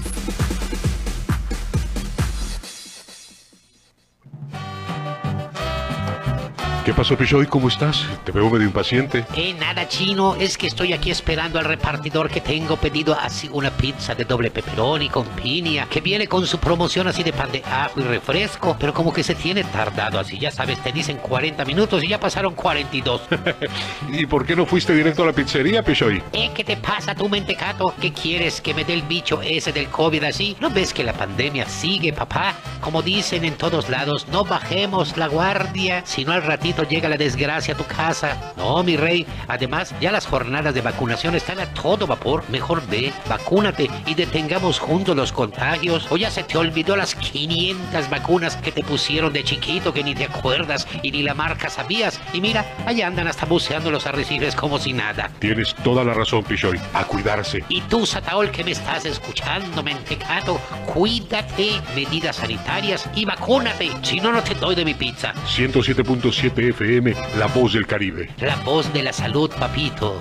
¿Qué 6.86 6.94
pasó, 6.94 7.16
Pichoy? 7.16 7.46
¿Cómo 7.46 7.66
estás? 7.66 8.06
Te 8.22 8.30
veo 8.30 8.48
medio 8.48 8.64
impaciente. 8.64 9.24
Eh, 9.34 9.56
nada, 9.58 9.88
chino. 9.88 10.36
Es 10.36 10.56
que 10.56 10.68
estoy 10.68 10.92
aquí 10.92 11.10
esperando 11.10 11.58
al 11.58 11.64
repartidor 11.64 12.30
que 12.30 12.40
tengo 12.40 12.76
pedido 12.76 13.18
así 13.20 13.50
una 13.52 13.72
pizza 13.72 14.14
de 14.14 14.24
doble 14.24 14.52
pepperoni 14.52 15.08
con 15.08 15.26
piña, 15.26 15.88
que 15.90 16.00
viene 16.00 16.28
con 16.28 16.46
su 16.46 16.58
promoción 16.58 17.08
así 17.08 17.24
de 17.24 17.32
pan 17.32 17.50
de 17.50 17.64
ajo 17.64 17.98
y 17.98 18.04
refresco, 18.04 18.76
pero 18.78 18.94
como 18.94 19.12
que 19.12 19.24
se 19.24 19.34
tiene 19.34 19.64
tardado 19.64 20.20
así, 20.20 20.38
ya 20.38 20.52
sabes, 20.52 20.80
te 20.80 20.92
dicen 20.92 21.16
40 21.16 21.64
minutos 21.64 22.04
y 22.04 22.06
ya 22.06 22.20
pasaron 22.20 22.54
42. 22.54 23.22
¿Y 24.12 24.26
por 24.26 24.46
qué 24.46 24.54
no 24.54 24.64
fuiste 24.64 24.94
directo 24.94 25.24
a 25.24 25.26
la 25.26 25.32
pizzería, 25.32 25.82
Pichoy? 25.82 26.22
Eh, 26.32 26.52
¿qué 26.54 26.62
te 26.62 26.76
pasa 26.76 27.16
tú, 27.16 27.28
mentecato? 27.28 27.94
¿Qué 28.00 28.12
quieres? 28.12 28.60
¿Que 28.60 28.74
me 28.74 28.84
dé 28.84 28.94
el 28.94 29.02
bicho 29.02 29.42
ese 29.42 29.72
del 29.72 29.88
COVID 29.88 30.22
así? 30.22 30.56
¿No 30.60 30.70
ves 30.70 30.94
que 30.94 31.02
la 31.02 31.14
pandemia 31.14 31.66
sigue, 31.68 32.12
papá? 32.12 32.54
Como 32.80 33.02
dicen 33.02 33.44
en 33.44 33.54
todos 33.54 33.88
lados, 33.88 34.28
no 34.30 34.44
bajemos 34.44 35.16
la 35.16 35.26
guardia, 35.26 36.02
sino 36.06 36.30
al 36.30 36.44
ratito 36.44 36.75
llega 36.84 37.08
la 37.08 37.16
desgracia 37.16 37.74
a 37.74 37.76
tu 37.76 37.84
casa. 37.84 38.52
No, 38.56 38.82
mi 38.82 38.96
rey. 38.96 39.26
Además, 39.48 39.94
ya 40.00 40.12
las 40.12 40.26
jornadas 40.26 40.74
de 40.74 40.80
vacunación 40.80 41.34
están 41.34 41.60
a 41.60 41.66
todo 41.66 42.06
vapor. 42.06 42.44
Mejor 42.48 42.86
ve, 42.88 43.12
vacúnate 43.28 43.90
y 44.06 44.14
detengamos 44.14 44.78
juntos 44.78 45.16
los 45.16 45.32
contagios. 45.32 46.06
O 46.10 46.16
ya 46.16 46.30
se 46.30 46.42
te 46.42 46.58
olvidó 46.58 46.96
las 46.96 47.14
500 47.14 48.10
vacunas 48.10 48.56
que 48.56 48.72
te 48.72 48.82
pusieron 48.82 49.32
de 49.32 49.44
chiquito 49.44 49.92
que 49.92 50.04
ni 50.04 50.14
te 50.14 50.24
acuerdas 50.24 50.86
y 51.02 51.10
ni 51.10 51.22
la 51.22 51.34
marca 51.34 51.70
sabías. 51.70 52.20
Y 52.32 52.40
mira, 52.40 52.64
allá 52.86 53.06
andan 53.06 53.28
hasta 53.28 53.46
buceando 53.46 53.90
los 53.90 54.06
arrecifes 54.06 54.54
como 54.54 54.78
si 54.78 54.92
nada. 54.92 55.30
Tienes 55.38 55.74
toda 55.76 56.04
la 56.04 56.14
razón, 56.14 56.44
Pichoy. 56.44 56.80
A 56.94 57.04
cuidarse. 57.04 57.64
Y 57.68 57.80
tú, 57.82 58.06
Sataol, 58.06 58.50
que 58.50 58.64
me 58.64 58.72
estás 58.72 59.04
escuchando, 59.04 59.82
mentecato, 59.82 60.60
cuídate, 60.86 61.80
medidas 61.94 62.36
sanitarias 62.36 63.08
y 63.14 63.24
vacúnate. 63.24 63.90
Si 64.02 64.20
no, 64.20 64.32
no 64.32 64.42
te 64.42 64.54
doy 64.54 64.74
de 64.74 64.84
mi 64.84 64.94
pizza. 64.94 65.32
107.7 65.46 66.65
FM, 66.68 67.14
La 67.38 67.46
Voz 67.46 67.74
del 67.74 67.86
Caribe. 67.86 68.28
La 68.38 68.56
voz 68.56 68.92
de 68.92 69.02
la 69.02 69.12
salud, 69.12 69.50
papito. 69.58 70.20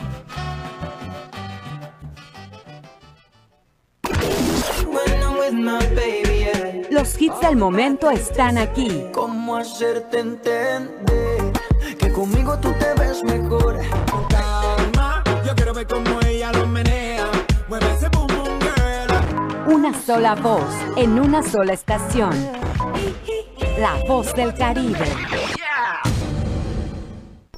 Los 6.91 7.21
hits 7.21 7.39
del 7.41 7.55
momento 7.57 8.09
están 8.09 8.57
aquí. 8.57 9.05
¿Cómo 9.11 9.57
hacerte 9.57 10.19
entender 10.19 11.51
que 11.99 12.11
conmigo 12.11 12.57
tú 12.59 12.71
te 12.79 12.93
ves 12.99 13.23
mejor? 13.23 13.79
Calma, 14.29 15.23
yo 15.45 15.55
quiero 15.55 15.73
ver 15.73 15.87
cómo 15.87 16.19
ella 16.25 16.51
lo 16.53 16.65
menea. 16.67 17.27
Mueve 17.67 17.85
ese 17.93 18.09
boom 18.09 18.27
boom 18.27 18.59
girl. 18.59 19.73
Una 19.73 19.93
sola 19.93 20.35
voz 20.35 20.73
en 20.95 21.19
una 21.19 21.43
sola 21.43 21.73
estación. 21.73 22.33
La 23.77 23.95
Voz 24.07 24.33
del 24.35 24.53
Caribe. 24.53 25.05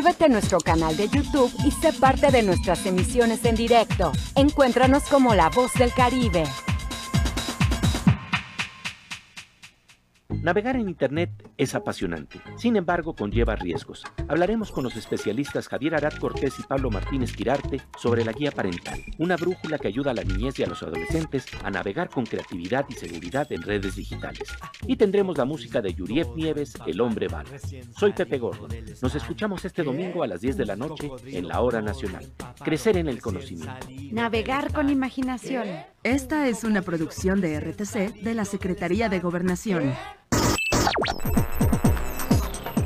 Suscríbete 0.00 0.24
a 0.24 0.28
nuestro 0.28 0.60
canal 0.60 0.96
de 0.96 1.08
YouTube 1.08 1.52
y 1.62 1.70
sé 1.72 1.92
parte 1.92 2.30
de 2.30 2.42
nuestras 2.42 2.86
emisiones 2.86 3.44
en 3.44 3.54
directo. 3.54 4.12
Encuéntranos 4.34 5.02
como 5.10 5.34
La 5.34 5.50
Voz 5.50 5.74
del 5.74 5.92
Caribe. 5.92 6.44
Navegar 10.30 10.76
en 10.76 10.88
Internet 10.88 11.30
es 11.60 11.74
apasionante, 11.74 12.40
sin 12.56 12.76
embargo 12.76 13.14
conlleva 13.14 13.54
riesgos. 13.54 14.02
Hablaremos 14.28 14.72
con 14.72 14.82
los 14.82 14.96
especialistas 14.96 15.68
Javier 15.68 15.94
Arad 15.94 16.14
Cortés 16.14 16.58
y 16.58 16.62
Pablo 16.62 16.90
Martínez 16.90 17.36
Quirarte 17.36 17.82
sobre 17.98 18.24
la 18.24 18.32
guía 18.32 18.50
parental, 18.50 19.04
una 19.18 19.36
brújula 19.36 19.78
que 19.78 19.88
ayuda 19.88 20.12
a 20.12 20.14
la 20.14 20.24
niñez 20.24 20.58
y 20.58 20.62
a 20.64 20.66
los 20.66 20.82
adolescentes 20.82 21.44
a 21.62 21.70
navegar 21.70 22.08
con 22.08 22.24
creatividad 22.24 22.86
y 22.88 22.94
seguridad 22.94 23.46
en 23.52 23.60
redes 23.60 23.94
digitales. 23.94 24.48
Y 24.86 24.96
tendremos 24.96 25.36
la 25.36 25.44
música 25.44 25.82
de 25.82 25.92
Yuriev 25.92 26.34
Nieves, 26.34 26.72
El 26.86 26.98
Hombre 27.02 27.28
Bala. 27.28 27.50
Soy 27.94 28.14
Pepe 28.14 28.38
Gordon. 28.38 28.70
Nos 29.02 29.14
escuchamos 29.14 29.62
este 29.66 29.82
domingo 29.82 30.22
a 30.22 30.26
las 30.26 30.40
10 30.40 30.56
de 30.56 30.64
la 30.64 30.76
noche 30.76 31.10
en 31.26 31.46
la 31.46 31.60
Hora 31.60 31.82
Nacional. 31.82 32.24
Crecer 32.64 32.96
en 32.96 33.08
el 33.08 33.20
conocimiento. 33.20 33.86
Navegar 34.12 34.72
con 34.72 34.88
imaginación. 34.88 35.68
Esta 36.04 36.48
es 36.48 36.64
una 36.64 36.80
producción 36.80 37.42
de 37.42 37.60
RTC 37.60 38.22
de 38.22 38.34
la 38.34 38.46
Secretaría 38.46 39.10
de 39.10 39.20
Gobernación. 39.20 39.92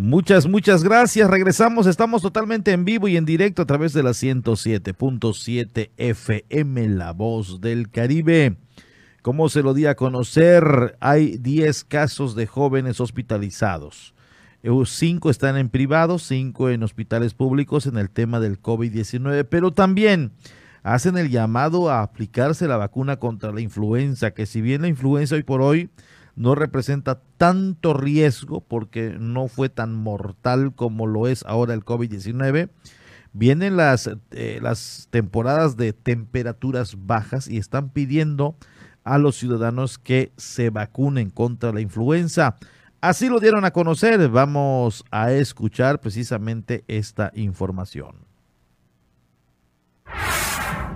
Muchas, 0.00 0.48
muchas 0.48 0.82
gracias. 0.82 1.28
Regresamos. 1.28 1.86
Estamos 1.86 2.22
totalmente 2.22 2.72
en 2.72 2.86
vivo 2.86 3.06
y 3.06 3.18
en 3.18 3.26
directo 3.26 3.60
a 3.60 3.66
través 3.66 3.92
de 3.92 4.02
la 4.02 4.12
107.7 4.12 5.90
FM, 5.98 6.88
La 6.88 7.12
Voz 7.12 7.60
del 7.60 7.90
Caribe. 7.90 8.56
Como 9.20 9.50
se 9.50 9.62
lo 9.62 9.74
di 9.74 9.84
a 9.84 9.96
conocer, 9.96 10.96
hay 11.00 11.36
10 11.36 11.84
casos 11.84 12.34
de 12.34 12.46
jóvenes 12.46 12.98
hospitalizados. 12.98 14.14
5 14.62 15.28
están 15.28 15.58
en 15.58 15.68
privados, 15.68 16.22
5 16.22 16.70
en 16.70 16.82
hospitales 16.82 17.34
públicos 17.34 17.84
en 17.84 17.98
el 17.98 18.08
tema 18.08 18.40
del 18.40 18.58
COVID-19, 18.58 19.46
pero 19.50 19.70
también 19.70 20.32
hacen 20.82 21.18
el 21.18 21.28
llamado 21.28 21.90
a 21.90 22.00
aplicarse 22.00 22.66
la 22.66 22.78
vacuna 22.78 23.16
contra 23.16 23.52
la 23.52 23.60
influenza, 23.60 24.30
que 24.30 24.46
si 24.46 24.62
bien 24.62 24.80
la 24.80 24.88
influenza 24.88 25.34
hoy 25.34 25.42
por 25.42 25.60
hoy 25.60 25.90
no 26.40 26.54
representa 26.54 27.20
tanto 27.36 27.92
riesgo 27.92 28.62
porque 28.62 29.14
no 29.20 29.46
fue 29.46 29.68
tan 29.68 29.94
mortal 29.94 30.72
como 30.74 31.06
lo 31.06 31.28
es 31.28 31.44
ahora 31.44 31.74
el 31.74 31.84
COVID-19. 31.84 32.70
Vienen 33.34 33.76
las, 33.76 34.08
eh, 34.30 34.58
las 34.62 35.08
temporadas 35.10 35.76
de 35.76 35.92
temperaturas 35.92 36.96
bajas 37.04 37.46
y 37.46 37.58
están 37.58 37.90
pidiendo 37.90 38.56
a 39.04 39.18
los 39.18 39.36
ciudadanos 39.36 39.98
que 39.98 40.32
se 40.38 40.70
vacunen 40.70 41.28
contra 41.28 41.72
la 41.72 41.82
influenza. 41.82 42.56
Así 43.02 43.28
lo 43.28 43.38
dieron 43.38 43.66
a 43.66 43.72
conocer. 43.72 44.26
Vamos 44.30 45.04
a 45.10 45.32
escuchar 45.32 46.00
precisamente 46.00 46.84
esta 46.88 47.32
información. 47.34 48.16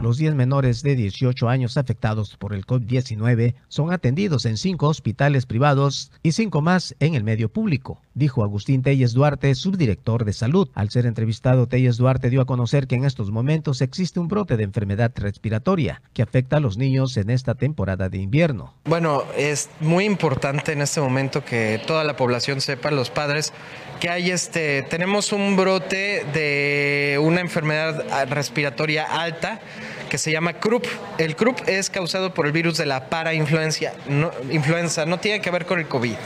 Los 0.04 0.18
10 0.18 0.34
menores 0.34 0.82
de 0.82 0.96
18 0.96 1.48
años 1.48 1.78
afectados 1.78 2.36
por 2.36 2.52
el 2.52 2.66
COVID-19 2.66 3.54
son 3.68 3.90
atendidos 3.90 4.44
en 4.44 4.58
cinco 4.58 4.88
hospitales 4.88 5.46
privados 5.46 6.12
y 6.22 6.32
cinco 6.32 6.60
más 6.60 6.94
en 7.00 7.14
el 7.14 7.24
medio 7.24 7.48
público, 7.48 8.02
dijo 8.12 8.44
Agustín 8.44 8.82
Telles 8.82 9.14
Duarte, 9.14 9.54
subdirector 9.54 10.26
de 10.26 10.34
salud. 10.34 10.68
Al 10.74 10.90
ser 10.90 11.06
entrevistado, 11.06 11.68
Telles 11.68 11.96
Duarte 11.96 12.28
dio 12.28 12.42
a 12.42 12.44
conocer 12.44 12.86
que 12.86 12.96
en 12.96 13.06
estos 13.06 13.30
momentos 13.30 13.80
existe 13.80 14.20
un 14.20 14.28
brote 14.28 14.58
de 14.58 14.64
enfermedad 14.64 15.10
respiratoria 15.16 16.02
que 16.12 16.20
afecta 16.20 16.58
a 16.58 16.60
los 16.60 16.76
niños 16.76 17.16
en 17.16 17.30
esta 17.30 17.54
temporada 17.54 18.10
de 18.10 18.18
invierno. 18.18 18.74
Bueno, 18.84 19.24
es 19.38 19.70
muy 19.80 20.04
importante 20.04 20.72
en 20.72 20.82
este 20.82 21.00
momento 21.00 21.46
que 21.46 21.80
toda 21.86 22.04
la 22.04 22.14
población 22.14 22.60
sepa, 22.60 22.90
los 22.90 23.08
padres, 23.08 23.54
que 24.00 24.10
hay 24.10 24.30
este, 24.30 24.82
tenemos 24.82 25.32
un 25.32 25.56
brote 25.56 26.26
de 26.34 27.18
una 27.22 27.40
enfermedad 27.40 28.28
respiratoria 28.28 29.04
alta 29.04 29.62
que 30.08 30.18
se 30.18 30.32
llama 30.32 30.54
CRUP. 30.54 30.84
El 31.18 31.36
CRUP 31.36 31.68
es 31.68 31.90
causado 31.90 32.34
por 32.34 32.46
el 32.46 32.52
virus 32.52 32.76
de 32.78 32.86
la 32.86 33.08
parainfluencia, 33.08 33.94
no, 34.08 34.30
influenza, 34.50 35.06
no 35.06 35.18
tiene 35.18 35.40
que 35.40 35.50
ver 35.50 35.66
con 35.66 35.78
el 35.78 35.88
COVID. 35.88 36.16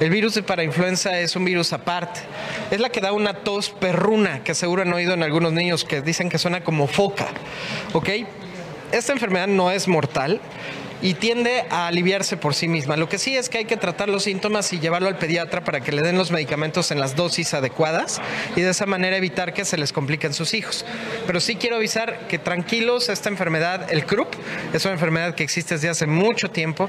El 0.00 0.10
virus 0.10 0.34
de 0.34 0.42
parainfluenza 0.42 1.20
es 1.20 1.36
un 1.36 1.44
virus 1.44 1.72
aparte. 1.72 2.20
Es 2.70 2.80
la 2.80 2.88
que 2.88 3.00
da 3.00 3.12
una 3.12 3.34
tos 3.34 3.70
perruna, 3.70 4.42
que 4.42 4.54
seguro 4.54 4.82
han 4.82 4.92
oído 4.92 5.14
en 5.14 5.22
algunos 5.22 5.52
niños 5.52 5.84
que 5.84 6.00
dicen 6.00 6.28
que 6.28 6.38
suena 6.38 6.64
como 6.64 6.88
foca. 6.88 7.28
¿Ok? 7.92 8.08
Esta 8.90 9.12
enfermedad 9.12 9.46
no 9.46 9.70
es 9.70 9.86
mortal, 9.86 10.40
y 11.02 11.14
tiende 11.14 11.64
a 11.68 11.88
aliviarse 11.88 12.36
por 12.36 12.54
sí 12.54 12.68
misma. 12.68 12.96
Lo 12.96 13.08
que 13.08 13.18
sí 13.18 13.36
es 13.36 13.48
que 13.48 13.58
hay 13.58 13.64
que 13.64 13.76
tratar 13.76 14.08
los 14.08 14.22
síntomas 14.22 14.72
y 14.72 14.78
llevarlo 14.78 15.08
al 15.08 15.18
pediatra 15.18 15.64
para 15.64 15.80
que 15.80 15.92
le 15.92 16.02
den 16.02 16.16
los 16.16 16.30
medicamentos 16.30 16.90
en 16.90 17.00
las 17.00 17.16
dosis 17.16 17.52
adecuadas 17.54 18.20
y 18.56 18.60
de 18.60 18.70
esa 18.70 18.86
manera 18.86 19.16
evitar 19.16 19.52
que 19.52 19.64
se 19.64 19.76
les 19.76 19.92
compliquen 19.92 20.32
sus 20.32 20.54
hijos. 20.54 20.84
Pero 21.26 21.40
sí 21.40 21.56
quiero 21.56 21.76
avisar 21.76 22.28
que 22.28 22.38
tranquilos, 22.38 23.08
esta 23.08 23.28
enfermedad, 23.28 23.92
el 23.92 24.06
CRUP, 24.06 24.32
es 24.72 24.84
una 24.84 24.94
enfermedad 24.94 25.34
que 25.34 25.42
existe 25.42 25.74
desde 25.74 25.88
hace 25.88 26.06
mucho 26.06 26.50
tiempo, 26.50 26.88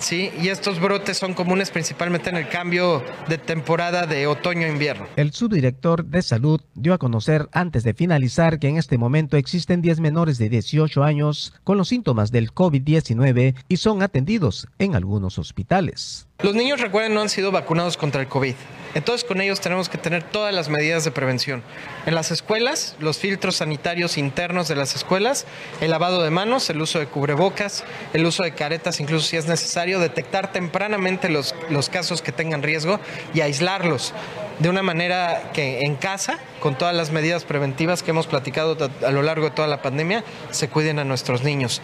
¿sí? 0.00 0.30
Y 0.40 0.48
estos 0.48 0.80
brotes 0.80 1.16
son 1.16 1.34
comunes 1.34 1.70
principalmente 1.70 2.30
en 2.30 2.36
el 2.36 2.48
cambio 2.48 3.02
de 3.28 3.38
temporada 3.38 4.06
de 4.06 4.26
otoño-invierno. 4.26 5.06
El 5.16 5.32
subdirector 5.32 6.04
de 6.04 6.22
salud 6.22 6.60
dio 6.74 6.94
a 6.94 6.98
conocer 6.98 7.48
antes 7.52 7.82
de 7.82 7.94
finalizar 7.94 8.58
que 8.58 8.68
en 8.68 8.76
este 8.76 8.98
momento 8.98 9.36
existen 9.36 9.82
10 9.82 10.00
menores 10.00 10.38
de 10.38 10.48
18 10.48 11.02
años 11.02 11.54
con 11.64 11.78
los 11.78 11.88
síntomas 11.88 12.30
del 12.30 12.52
COVID-19 12.52 13.54
y 13.68 13.76
son 13.76 14.02
atendidos 14.02 14.68
en 14.78 14.94
algunos 14.94 15.38
hospitales. 15.38 16.27
Los 16.40 16.54
niños, 16.54 16.80
recuerden, 16.80 17.14
no 17.14 17.20
han 17.20 17.28
sido 17.28 17.50
vacunados 17.50 17.96
contra 17.96 18.20
el 18.20 18.28
COVID. 18.28 18.54
Entonces 18.94 19.26
con 19.26 19.40
ellos 19.40 19.60
tenemos 19.60 19.88
que 19.88 19.98
tener 19.98 20.22
todas 20.22 20.54
las 20.54 20.68
medidas 20.68 21.02
de 21.02 21.10
prevención. 21.10 21.64
En 22.06 22.14
las 22.14 22.30
escuelas, 22.30 22.94
los 23.00 23.18
filtros 23.18 23.56
sanitarios 23.56 24.16
internos 24.16 24.68
de 24.68 24.76
las 24.76 24.94
escuelas, 24.94 25.46
el 25.80 25.90
lavado 25.90 26.22
de 26.22 26.30
manos, 26.30 26.70
el 26.70 26.80
uso 26.80 27.00
de 27.00 27.06
cubrebocas, 27.06 27.82
el 28.12 28.24
uso 28.24 28.44
de 28.44 28.54
caretas, 28.54 29.00
incluso 29.00 29.26
si 29.26 29.36
es 29.36 29.48
necesario, 29.48 29.98
detectar 29.98 30.52
tempranamente 30.52 31.28
los, 31.28 31.56
los 31.70 31.88
casos 31.88 32.22
que 32.22 32.30
tengan 32.30 32.62
riesgo 32.62 33.00
y 33.34 33.40
aislarlos 33.40 34.14
de 34.58 34.68
una 34.68 34.82
manera 34.82 35.50
que 35.52 35.80
en 35.80 35.96
casa, 35.96 36.38
con 36.60 36.76
todas 36.76 36.94
las 36.94 37.10
medidas 37.10 37.44
preventivas 37.44 38.02
que 38.02 38.10
hemos 38.10 38.26
platicado 38.26 38.76
a 39.06 39.10
lo 39.10 39.22
largo 39.22 39.46
de 39.46 39.50
toda 39.50 39.68
la 39.68 39.82
pandemia, 39.82 40.24
se 40.50 40.68
cuiden 40.68 40.98
a 40.98 41.04
nuestros 41.04 41.42
niños 41.42 41.80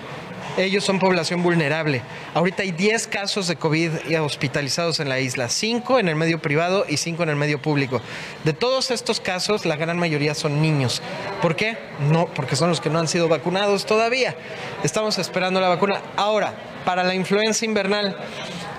ellos 0.57 0.85
son 0.85 0.99
población 0.99 1.43
vulnerable. 1.43 2.03
Ahorita 2.35 2.63
hay 2.63 2.73
10 2.73 3.07
casos 3.09 3.49
de 3.49 3.57
COVID 3.57 3.91
hospitalizados 4.21 5.01
en 5.01 5.09
la 5.09 5.21
isla, 5.21 5.49
5 5.49 5.99
en 5.99 6.09
el 6.09 6.17
medio 6.17 6.41
privado 6.41 6.85
y 6.89 6.97
5 6.97 7.23
en 7.25 7.29
el 7.31 7.37
medio 7.37 7.61
público. 7.61 8.01
De 8.45 8.53
todos 8.53 8.91
estos 8.91 9.21
casos, 9.21 9.67
la 9.67 9.77
gran 9.77 9.99
mayoría 9.99 10.35
son 10.35 10.63
niños. 10.63 11.03
¿Por 11.43 11.57
qué? 11.57 11.77
No, 12.11 12.27
porque 12.27 12.57
son 12.57 12.69
los 12.69 12.81
que 12.81 12.91
no 12.91 12.99
han 12.99 13.09
sido 13.09 13.29
vacunados 13.29 13.87
todavía. 13.87 14.37
Estamos 14.83 15.19
esperando 15.19 15.61
la 15.61 15.69
vacuna. 15.69 16.01
Ahora, 16.17 16.55
para 16.85 17.03
la 17.03 17.15
influenza 17.15 17.65
invernal, 17.65 18.17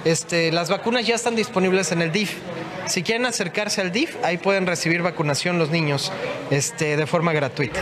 este, 0.06 0.52
las 0.52 0.70
vacunas 0.70 1.06
ya 1.06 1.16
están 1.16 1.36
disponibles 1.36 1.92
en 1.92 2.02
el 2.02 2.12
DIF. 2.12 2.38
Si 2.86 3.02
quieren 3.04 3.26
acercarse 3.26 3.82
al 3.82 3.92
DIF, 3.92 4.16
ahí 4.24 4.38
pueden 4.38 4.68
recibir 4.68 5.02
vacunación 5.02 5.58
los 5.58 5.70
niños 5.70 6.12
este, 6.52 6.98
de 6.98 7.08
forma 7.08 7.34
gratuita. 7.34 7.82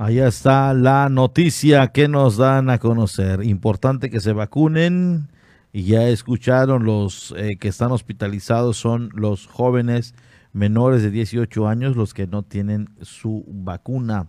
Allá 0.00 0.28
está 0.28 0.72
la 0.72 1.10
noticia 1.10 1.88
que 1.88 2.08
nos 2.08 2.38
dan 2.38 2.70
a 2.70 2.78
conocer. 2.78 3.44
Importante 3.44 4.08
que 4.08 4.20
se 4.20 4.32
vacunen. 4.32 5.28
Y 5.74 5.82
ya 5.82 6.08
escucharon 6.08 6.84
los 6.84 7.34
eh, 7.36 7.58
que 7.60 7.68
están 7.68 7.92
hospitalizados 7.92 8.78
son 8.78 9.10
los 9.12 9.46
jóvenes 9.46 10.14
menores 10.54 11.02
de 11.02 11.10
18 11.10 11.68
años, 11.68 11.96
los 11.96 12.14
que 12.14 12.26
no 12.26 12.42
tienen 12.42 12.88
su 13.02 13.44
vacuna. 13.46 14.28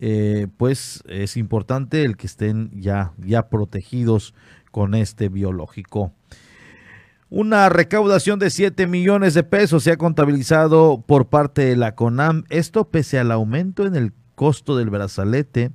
Eh, 0.00 0.46
pues 0.56 1.04
es 1.06 1.36
importante 1.36 2.04
el 2.04 2.16
que 2.16 2.26
estén 2.26 2.70
ya, 2.80 3.12
ya 3.18 3.50
protegidos 3.50 4.32
con 4.70 4.94
este 4.94 5.28
biológico. 5.28 6.14
Una 7.28 7.68
recaudación 7.68 8.38
de 8.38 8.48
7 8.48 8.86
millones 8.86 9.34
de 9.34 9.42
pesos 9.42 9.82
se 9.82 9.92
ha 9.92 9.98
contabilizado 9.98 11.04
por 11.06 11.26
parte 11.26 11.66
de 11.66 11.76
la 11.76 11.94
CONAM. 11.94 12.44
Esto 12.48 12.88
pese 12.88 13.18
al 13.18 13.30
aumento 13.30 13.84
en 13.84 13.94
el 13.94 14.14
costo 14.42 14.76
del 14.76 14.90
brazalete 14.90 15.70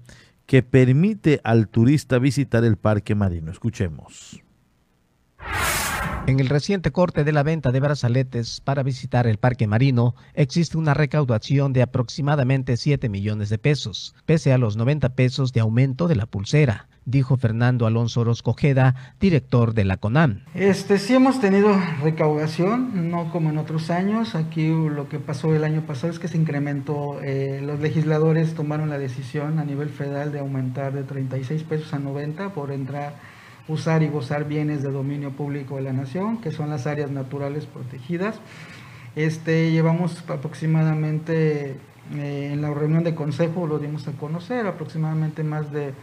que 0.45 0.61
permite 0.61 1.39
al 1.45 1.69
turista 1.69 2.19
visitar 2.19 2.65
el 2.65 2.75
parque 2.75 3.15
marino. 3.15 3.49
Escuchemos. 3.49 4.43
En 6.27 6.41
el 6.41 6.49
reciente 6.49 6.91
corte 6.91 7.23
de 7.23 7.31
la 7.31 7.41
venta 7.41 7.71
de 7.71 7.79
brazaletes 7.79 8.59
para 8.59 8.83
visitar 8.83 9.27
el 9.27 9.37
parque 9.37 9.65
marino, 9.65 10.13
existe 10.33 10.77
una 10.77 10.93
recaudación 10.93 11.71
de 11.71 11.81
aproximadamente 11.81 12.75
7 12.75 13.07
millones 13.07 13.47
de 13.47 13.57
pesos, 13.57 14.13
pese 14.25 14.51
a 14.51 14.57
los 14.57 14.75
90 14.75 15.15
pesos 15.15 15.53
de 15.53 15.61
aumento 15.61 16.09
de 16.09 16.17
la 16.17 16.25
pulsera 16.25 16.89
dijo 17.07 17.37
Fernando 17.37 17.87
Alonso 17.87 18.21
Orozcojeda, 18.21 19.13
director 19.19 19.73
de 19.73 19.85
la 19.85 19.95
CONAM. 19.95 20.43
Este, 20.53 20.99
sí 20.99 21.15
hemos 21.15 21.39
tenido 21.39 21.73
recaudación, 22.03 23.09
no 23.09 23.31
como 23.31 23.49
en 23.49 23.57
otros 23.57 23.89
años. 23.89 24.35
Aquí 24.35 24.67
lo 24.67 25.07
que 25.07 25.17
pasó 25.17 25.55
el 25.55 25.63
año 25.63 25.83
pasado 25.87 26.11
es 26.11 26.19
que 26.19 26.27
se 26.27 26.37
incrementó, 26.37 27.21
eh, 27.23 27.61
los 27.63 27.79
legisladores 27.79 28.53
tomaron 28.53 28.89
la 28.89 28.97
decisión 28.97 29.57
a 29.57 29.63
nivel 29.63 29.89
federal 29.89 30.33
de 30.33 30.39
aumentar 30.39 30.93
de 30.93 31.03
36 31.03 31.63
pesos 31.63 31.93
a 31.93 31.99
90 31.99 32.49
por 32.53 32.71
entrar, 32.71 33.15
usar 33.67 34.03
y 34.03 34.07
gozar 34.07 34.47
bienes 34.47 34.83
de 34.83 34.91
dominio 34.91 35.31
público 35.31 35.75
de 35.75 35.81
la 35.81 35.93
nación, 35.93 36.37
que 36.37 36.51
son 36.51 36.69
las 36.69 36.87
áreas 36.87 37.11
naturales 37.11 37.65
protegidas. 37.65 38.39
Este, 39.15 39.71
llevamos 39.71 40.23
aproximadamente, 40.29 41.75
eh, 42.15 42.49
en 42.53 42.61
la 42.61 42.73
reunión 42.73 43.03
de 43.03 43.15
consejo 43.15 43.67
lo 43.67 43.79
dimos 43.79 44.07
a 44.07 44.11
conocer, 44.11 44.67
aproximadamente 44.67 45.43
más 45.43 45.71
de 45.71 45.93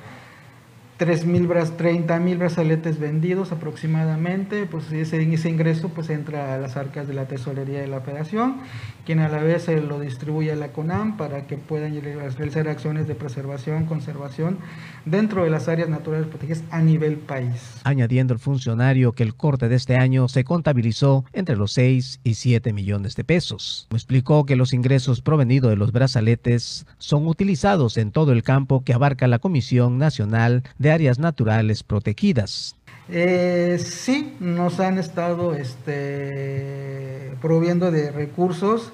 3 0.96 1.26
mil, 1.26 1.48
30 1.48 2.18
mil 2.20 2.38
brazaletes 2.38 2.98
vendidos 2.98 3.50
aproximadamente, 3.52 4.66
pues 4.66 4.92
ese, 4.92 5.32
ese 5.32 5.48
ingreso 5.48 5.88
pues 5.88 6.10
entra 6.10 6.54
a 6.54 6.58
las 6.58 6.76
arcas 6.76 7.08
de 7.08 7.14
la 7.14 7.26
tesorería 7.26 7.80
de 7.80 7.88
la 7.88 8.00
federación, 8.00 8.56
quien 9.04 9.20
a 9.20 9.28
la 9.28 9.42
vez 9.42 9.64
se 9.64 9.80
lo 9.80 10.00
distribuye 10.00 10.52
a 10.52 10.56
la 10.56 10.68
CONAM 10.68 11.16
para 11.16 11.46
que 11.46 11.56
puedan 11.56 12.00
realizar 12.00 12.68
acciones 12.68 13.06
de 13.06 13.14
preservación, 13.14 13.86
conservación 13.86 14.58
dentro 15.04 15.44
de 15.44 15.50
las 15.50 15.68
áreas 15.68 15.88
naturales 15.88 16.26
protegidas 16.26 16.62
a 16.70 16.80
nivel 16.80 17.16
país. 17.16 17.80
Añadiendo 17.84 18.32
el 18.32 18.40
funcionario 18.40 19.12
que 19.12 19.22
el 19.22 19.34
corte 19.34 19.68
de 19.68 19.76
este 19.76 19.96
año 19.96 20.28
se 20.28 20.44
contabilizó 20.44 21.24
entre 21.32 21.56
los 21.56 21.72
6 21.72 22.20
y 22.24 22.34
7 22.34 22.72
millones 22.72 23.16
de 23.16 23.24
pesos. 23.24 23.86
Explicó 23.90 24.44
que 24.46 24.56
los 24.56 24.72
ingresos 24.72 25.20
provenidos 25.20 25.70
de 25.70 25.76
los 25.76 25.92
brazaletes 25.92 26.86
son 26.98 27.26
utilizados 27.26 27.96
en 27.96 28.10
todo 28.10 28.32
el 28.32 28.42
campo 28.42 28.84
que 28.84 28.94
abarca 28.94 29.28
la 29.28 29.38
Comisión 29.38 29.98
Nacional 29.98 30.62
de 30.78 30.92
áreas 30.92 31.18
naturales 31.18 31.82
protegidas. 31.82 32.76
Eh, 33.10 33.76
sí, 33.78 34.34
nos 34.40 34.80
han 34.80 34.98
estado 34.98 35.54
este, 35.54 37.34
proviendo 37.42 37.90
de 37.90 38.10
recursos 38.10 38.92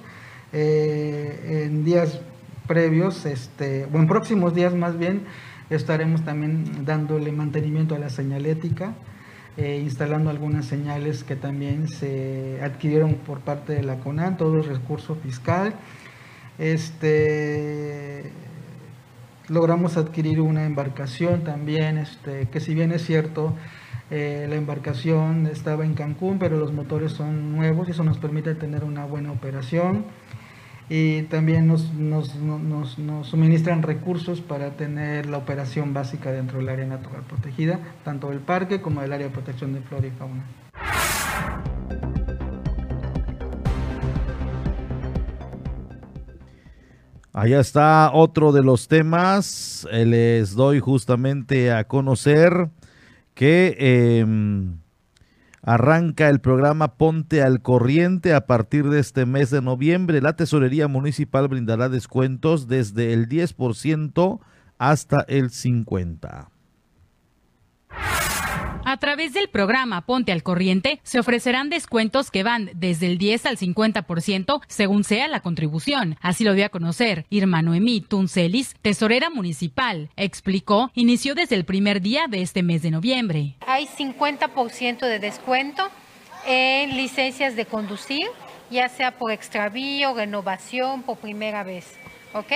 eh, 0.53 1.67
en 1.67 1.85
días 1.85 2.21
previos, 2.67 3.25
este, 3.25 3.87
o 3.93 3.99
en 3.99 4.09
próximos 4.09 4.53
días 4.53 4.75
más 4.75 4.99
bien, 4.99 5.23
estaremos 5.71 6.25
también 6.25 6.85
dándole 6.85 7.31
mantenimiento 7.31 7.95
a 7.95 7.99
la 8.01 8.11
señalética, 8.11 8.95
eh, 9.57 9.81
instalando 9.81 10.31
algunas 10.31 10.67
señales 10.67 11.23
que 11.23 11.37
también 11.37 11.89
se 11.89 12.61
adquirieron 12.65 13.15
por 13.15 13.41
parte 13.41 13.75
de 13.75 13.85
la 13.85 13.97
CONAN, 13.97 14.37
todo 14.37 14.57
el 14.57 14.65
recurso 14.65 15.15
fiscal. 15.15 15.75
Este, 16.59 18.33
logramos 19.49 19.97
adquirir 19.97 20.41
una 20.41 20.65
embarcación 20.65 21.45
también, 21.45 21.97
este, 21.97 22.49
que 22.49 22.59
si 22.59 22.75
bien 22.75 22.91
es 22.91 23.05
cierto, 23.05 23.55
eh, 24.11 24.47
la 24.49 24.57
embarcación 24.57 25.47
estaba 25.47 25.85
en 25.85 25.95
Cancún, 25.95 26.39
pero 26.39 26.57
los 26.57 26.73
motores 26.73 27.13
son 27.13 27.53
nuevos 27.53 27.89
y 27.89 27.93
eso 27.93 28.03
nos 28.03 28.19
permite 28.19 28.55
tener 28.55 28.85
una 28.85 29.05
buena 29.05 29.31
operación. 29.33 30.05
y 30.89 31.23
también 31.23 31.69
nos, 31.69 31.95
nos, 31.95 32.35
nos, 32.35 32.99
nos, 32.99 33.27
suministran 33.29 33.83
recursos 33.83 34.41
para 34.41 34.71
tener 34.73 35.27
la 35.27 35.39
operación 35.39 35.95
básica 35.95 36.33
dentro 36.33 36.59
del 36.59 36.69
área 36.69 36.87
natural 36.87 37.23
protegida, 37.23 37.79
tanto 38.05 38.31
del 38.31 38.41
parque 38.41 38.81
como 38.81 39.01
del 39.01 39.13
área 39.13 39.29
de 39.29 39.33
protección 39.33 39.73
de 39.73 39.83
flora 39.83 40.09
y 40.09 40.11
fauna. 40.11 40.45
Allá 47.33 47.61
está 47.61 48.11
otro 48.13 48.51
de 48.51 48.65
los 48.65 48.89
temas. 48.89 49.87
Eh, 49.93 50.05
les 50.05 50.57
doy 50.57 50.81
justamente 50.81 51.73
a 51.73 51.85
conocer 51.85 52.69
que 53.41 53.75
em, 54.21 54.77
arranca 55.63 56.29
el 56.29 56.43
programa 56.43 56.99
Ponte 56.99 57.41
al 57.43 57.63
Corriente 57.63 58.35
a 58.35 58.45
partir 58.45 58.91
de 58.91 59.01
este 59.01 59.25
mes 59.25 59.49
de 59.49 59.63
noviembre. 59.63 60.21
La 60.21 60.37
Tesorería 60.37 60.89
Municipal 60.89 61.49
brindará 61.49 61.89
descuentos 61.89 62.69
desde 62.69 63.15
el 63.15 63.31
10% 63.31 64.41
hasta 64.77 65.25
el 65.27 65.49
50%. 65.49 66.49
A 68.85 68.97
través 68.97 69.33
del 69.35 69.49
programa 69.49 70.07
Ponte 70.07 70.33
al 70.33 70.43
Corriente 70.43 71.01
se 71.03 71.21
ofrecerán 71.21 71.69
descuentos 71.69 72.31
que 72.31 72.43
van 72.43 72.71
desde 72.75 73.07
el 73.07 73.19
10 73.19 73.47
al 73.47 73.57
50% 73.59 74.63
según 74.67 75.05
sea 75.05 75.29
la 75.29 75.41
contribución. 75.41 76.17
Así 76.21 76.45
lo 76.45 76.55
dio 76.55 76.65
a 76.65 76.71
conocer 76.71 77.27
Irma 77.29 77.63
Noemí 77.63 78.01
Tuncelis, 78.01 78.75
tesorera 78.81 79.31
municipal. 79.31 80.11
Explicó, 80.17 80.91
inició 80.95 81.35
desde 81.35 81.57
el 81.57 81.65
primer 81.65 82.01
día 82.01 82.27
de 82.29 82.43
este 82.43 82.63
mes 82.63 82.83
de 82.83 82.91
noviembre. 82.91 83.57
Hay 83.67 83.87
50% 83.87 85.01
de 85.01 85.19
descuento 85.19 85.89
en 86.47 86.97
licencias 86.97 87.57
de 87.57 87.67
conducir, 87.67 88.27
ya 88.71 88.89
sea 88.89 89.13
por 89.13 89.31
extravío, 89.31 90.15
renovación, 90.15 91.03
por 91.03 91.19
primera 91.19 91.65
vez. 91.65 91.87
¿Ok? 92.33 92.53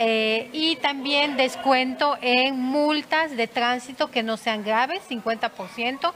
Eh, 0.00 0.48
y 0.52 0.76
también 0.76 1.36
descuento 1.36 2.16
en 2.22 2.56
multas 2.56 3.36
de 3.36 3.48
tránsito 3.48 4.12
que 4.12 4.22
no 4.22 4.36
sean 4.36 4.62
graves, 4.62 5.02
50%. 5.10 6.12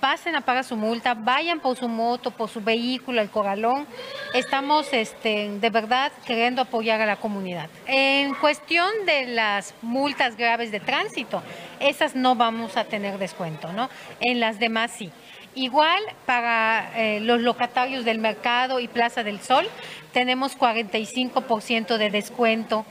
Pasen 0.00 0.34
a 0.34 0.40
pagar 0.40 0.64
su 0.64 0.74
multa, 0.74 1.14
vayan 1.14 1.60
por 1.60 1.76
su 1.76 1.86
moto, 1.86 2.32
por 2.32 2.48
su 2.48 2.60
vehículo, 2.60 3.20
el 3.20 3.30
corralón. 3.30 3.86
Estamos 4.34 4.92
este, 4.92 5.48
de 5.60 5.70
verdad 5.70 6.10
queriendo 6.26 6.62
apoyar 6.62 7.00
a 7.00 7.06
la 7.06 7.14
comunidad. 7.14 7.70
En 7.86 8.34
cuestión 8.34 8.90
de 9.06 9.28
las 9.28 9.74
multas 9.82 10.36
graves 10.36 10.72
de 10.72 10.80
tránsito, 10.80 11.40
esas 11.78 12.16
no 12.16 12.34
vamos 12.34 12.76
a 12.76 12.82
tener 12.82 13.18
descuento, 13.18 13.72
¿no? 13.72 13.88
En 14.18 14.40
las 14.40 14.58
demás 14.58 14.90
sí. 14.90 15.12
Igual 15.54 16.02
para 16.26 16.90
eh, 16.96 17.20
los 17.20 17.40
locatarios 17.40 18.04
del 18.04 18.18
mercado 18.18 18.80
y 18.80 18.88
Plaza 18.88 19.22
del 19.22 19.38
Sol, 19.40 19.68
tenemos 20.12 20.58
45% 20.58 21.98
de 21.98 22.10
descuento 22.10 22.84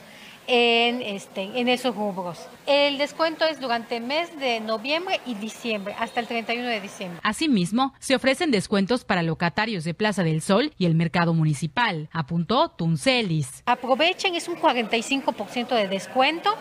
en, 0.46 1.02
este, 1.02 1.42
en 1.58 1.68
esos 1.68 1.94
rubros. 1.94 2.38
El 2.66 2.98
descuento 2.98 3.44
es 3.44 3.60
durante 3.60 3.96
el 3.96 4.04
mes 4.04 4.38
de 4.38 4.60
noviembre 4.60 5.20
y 5.26 5.34
diciembre, 5.34 5.94
hasta 5.98 6.20
el 6.20 6.26
31 6.26 6.68
de 6.68 6.80
diciembre. 6.80 7.20
Asimismo, 7.22 7.94
se 7.98 8.14
ofrecen 8.14 8.50
descuentos 8.50 9.04
para 9.04 9.22
locatarios 9.22 9.84
de 9.84 9.94
Plaza 9.94 10.22
del 10.24 10.42
Sol 10.42 10.72
y 10.78 10.86
el 10.86 10.94
mercado 10.94 11.34
municipal, 11.34 12.08
apuntó 12.12 12.68
Tuncelis. 12.70 13.62
Aprovechen, 13.66 14.34
es 14.34 14.48
un 14.48 14.56
45% 14.56 15.74
de 15.74 15.88
descuento 15.88 16.54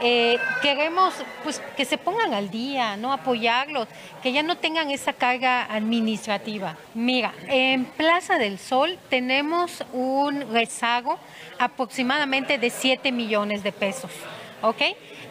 eh, 0.00 0.38
queremos 0.60 1.14
pues 1.42 1.62
que 1.76 1.84
se 1.84 1.96
pongan 1.96 2.34
al 2.34 2.50
día, 2.50 2.96
¿no? 2.96 3.12
Apoyarlos, 3.12 3.88
que 4.22 4.32
ya 4.32 4.42
no 4.42 4.56
tengan 4.56 4.90
esa 4.90 5.12
carga 5.12 5.64
administrativa. 5.64 6.76
Mira, 6.94 7.32
en 7.48 7.84
Plaza 7.84 8.38
del 8.38 8.58
Sol 8.58 8.98
tenemos 9.08 9.84
un 9.92 10.52
rezago 10.52 11.18
aproximadamente 11.58 12.58
de 12.58 12.70
7 12.70 13.10
millones 13.12 13.62
de 13.62 13.72
pesos, 13.72 14.10
¿ok? 14.62 14.82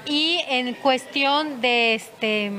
Y 0.08 0.40
en 0.48 0.74
cuestión 0.76 1.62
de 1.62 1.96
este 1.96 2.52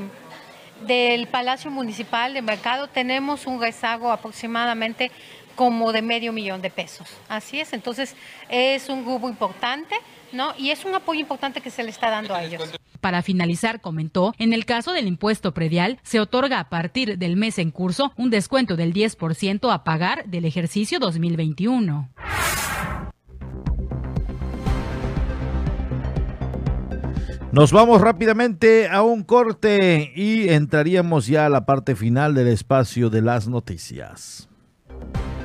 del 0.85 1.27
Palacio 1.27 1.71
Municipal 1.71 2.35
de 2.35 2.41
Mercado 2.43 2.87
tenemos 2.87 3.47
un 3.47 3.59
rezago 3.59 4.11
aproximadamente 4.11 5.11
como 5.55 5.91
de 5.91 6.03
medio 6.03 6.31
millón 6.31 6.61
de 6.61 6.69
pesos. 6.69 7.09
Así 7.27 7.59
es, 7.59 7.73
entonces 7.73 8.15
es 8.47 8.89
un 8.89 9.03
grupo 9.03 9.27
importante. 9.27 9.95
¿No? 10.33 10.53
Y 10.57 10.71
es 10.71 10.85
un 10.85 10.95
apoyo 10.95 11.19
importante 11.19 11.61
que 11.61 11.69
se 11.69 11.83
le 11.83 11.89
está 11.89 12.09
dando 12.09 12.35
a 12.35 12.43
ellos. 12.43 12.63
Para 13.01 13.21
finalizar, 13.21 13.81
comentó, 13.81 14.33
en 14.37 14.53
el 14.53 14.65
caso 14.65 14.91
del 14.91 15.07
impuesto 15.07 15.53
predial, 15.53 15.99
se 16.03 16.19
otorga 16.19 16.59
a 16.59 16.69
partir 16.69 17.17
del 17.17 17.37
mes 17.37 17.59
en 17.59 17.71
curso 17.71 18.11
un 18.17 18.29
descuento 18.29 18.75
del 18.75 18.93
10% 18.93 19.71
a 19.71 19.83
pagar 19.83 20.25
del 20.25 20.45
ejercicio 20.45 20.99
2021. 20.99 22.09
Nos 27.51 27.71
vamos 27.71 28.01
rápidamente 28.01 28.89
a 28.89 29.01
un 29.01 29.23
corte 29.23 30.11
y 30.15 30.49
entraríamos 30.49 31.27
ya 31.27 31.45
a 31.45 31.49
la 31.49 31.65
parte 31.65 31.95
final 31.95 32.33
del 32.33 32.49
espacio 32.49 33.09
de 33.09 33.21
las 33.21 33.47
noticias. 33.47 34.47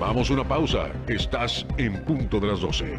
Vamos 0.00 0.28
a 0.28 0.34
una 0.34 0.46
pausa. 0.46 0.88
Estás 1.06 1.64
en 1.78 2.04
punto 2.04 2.40
de 2.40 2.48
las 2.48 2.60
12. 2.60 2.98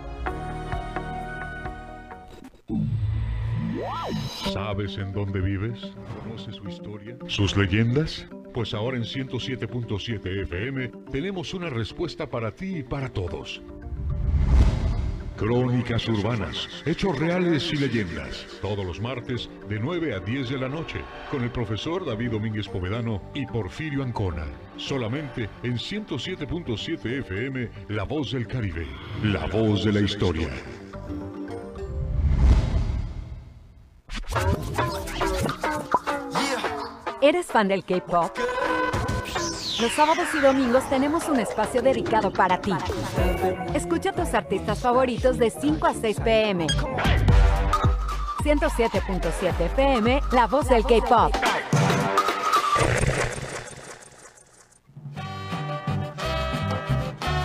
¿Sabes 4.49 4.97
en 4.97 5.13
dónde 5.13 5.39
vives? 5.39 5.79
¿Conoces 6.23 6.55
su 6.55 6.67
historia? 6.67 7.15
¿Sus 7.27 7.55
leyendas? 7.55 8.27
Pues 8.53 8.73
ahora 8.73 8.97
en 8.97 9.03
107.7 9.03 10.43
FM 10.43 10.91
tenemos 11.11 11.53
una 11.53 11.69
respuesta 11.69 12.27
para 12.27 12.51
ti 12.51 12.77
y 12.77 12.83
para 12.83 13.09
todos. 13.09 13.61
Crónicas 15.37 16.07
urbanas, 16.07 16.67
hechos 16.85 17.17
reales 17.17 17.71
y 17.71 17.77
leyendas. 17.77 18.45
Todos 18.61 18.85
los 18.85 18.99
martes 18.99 19.49
de 19.69 19.79
9 19.79 20.15
a 20.15 20.19
10 20.19 20.49
de 20.49 20.57
la 20.57 20.69
noche 20.69 21.01
con 21.31 21.43
el 21.43 21.49
profesor 21.49 22.05
David 22.05 22.31
Domínguez 22.31 22.67
Povedano 22.67 23.21
y 23.33 23.45
Porfirio 23.45 24.03
Ancona. 24.03 24.45
Solamente 24.77 25.49
en 25.63 25.77
107.7 25.77 27.19
FM, 27.21 27.69
La 27.89 28.03
Voz 28.03 28.33
del 28.33 28.47
Caribe, 28.47 28.85
la 29.23 29.45
voz 29.47 29.85
de 29.85 29.93
la 29.93 30.01
historia. 30.01 30.49
¿Eres 37.31 37.45
fan 37.45 37.69
del 37.69 37.85
K-Pop? 37.85 38.29
Los 39.79 39.91
sábados 39.93 40.27
y 40.37 40.41
domingos 40.41 40.83
tenemos 40.89 41.29
un 41.29 41.39
espacio 41.39 41.81
dedicado 41.81 42.29
para 42.29 42.59
ti. 42.59 42.73
Escucha 43.73 44.09
a 44.09 44.13
tus 44.13 44.33
artistas 44.33 44.81
favoritos 44.81 45.37
de 45.37 45.49
5 45.49 45.87
a 45.87 45.93
6 45.93 46.19
pm. 46.19 46.67
107.7 48.43 49.61
FM, 49.61 50.21
La 50.33 50.47
Voz 50.47 50.67
del 50.67 50.83
K-Pop. 50.83 51.50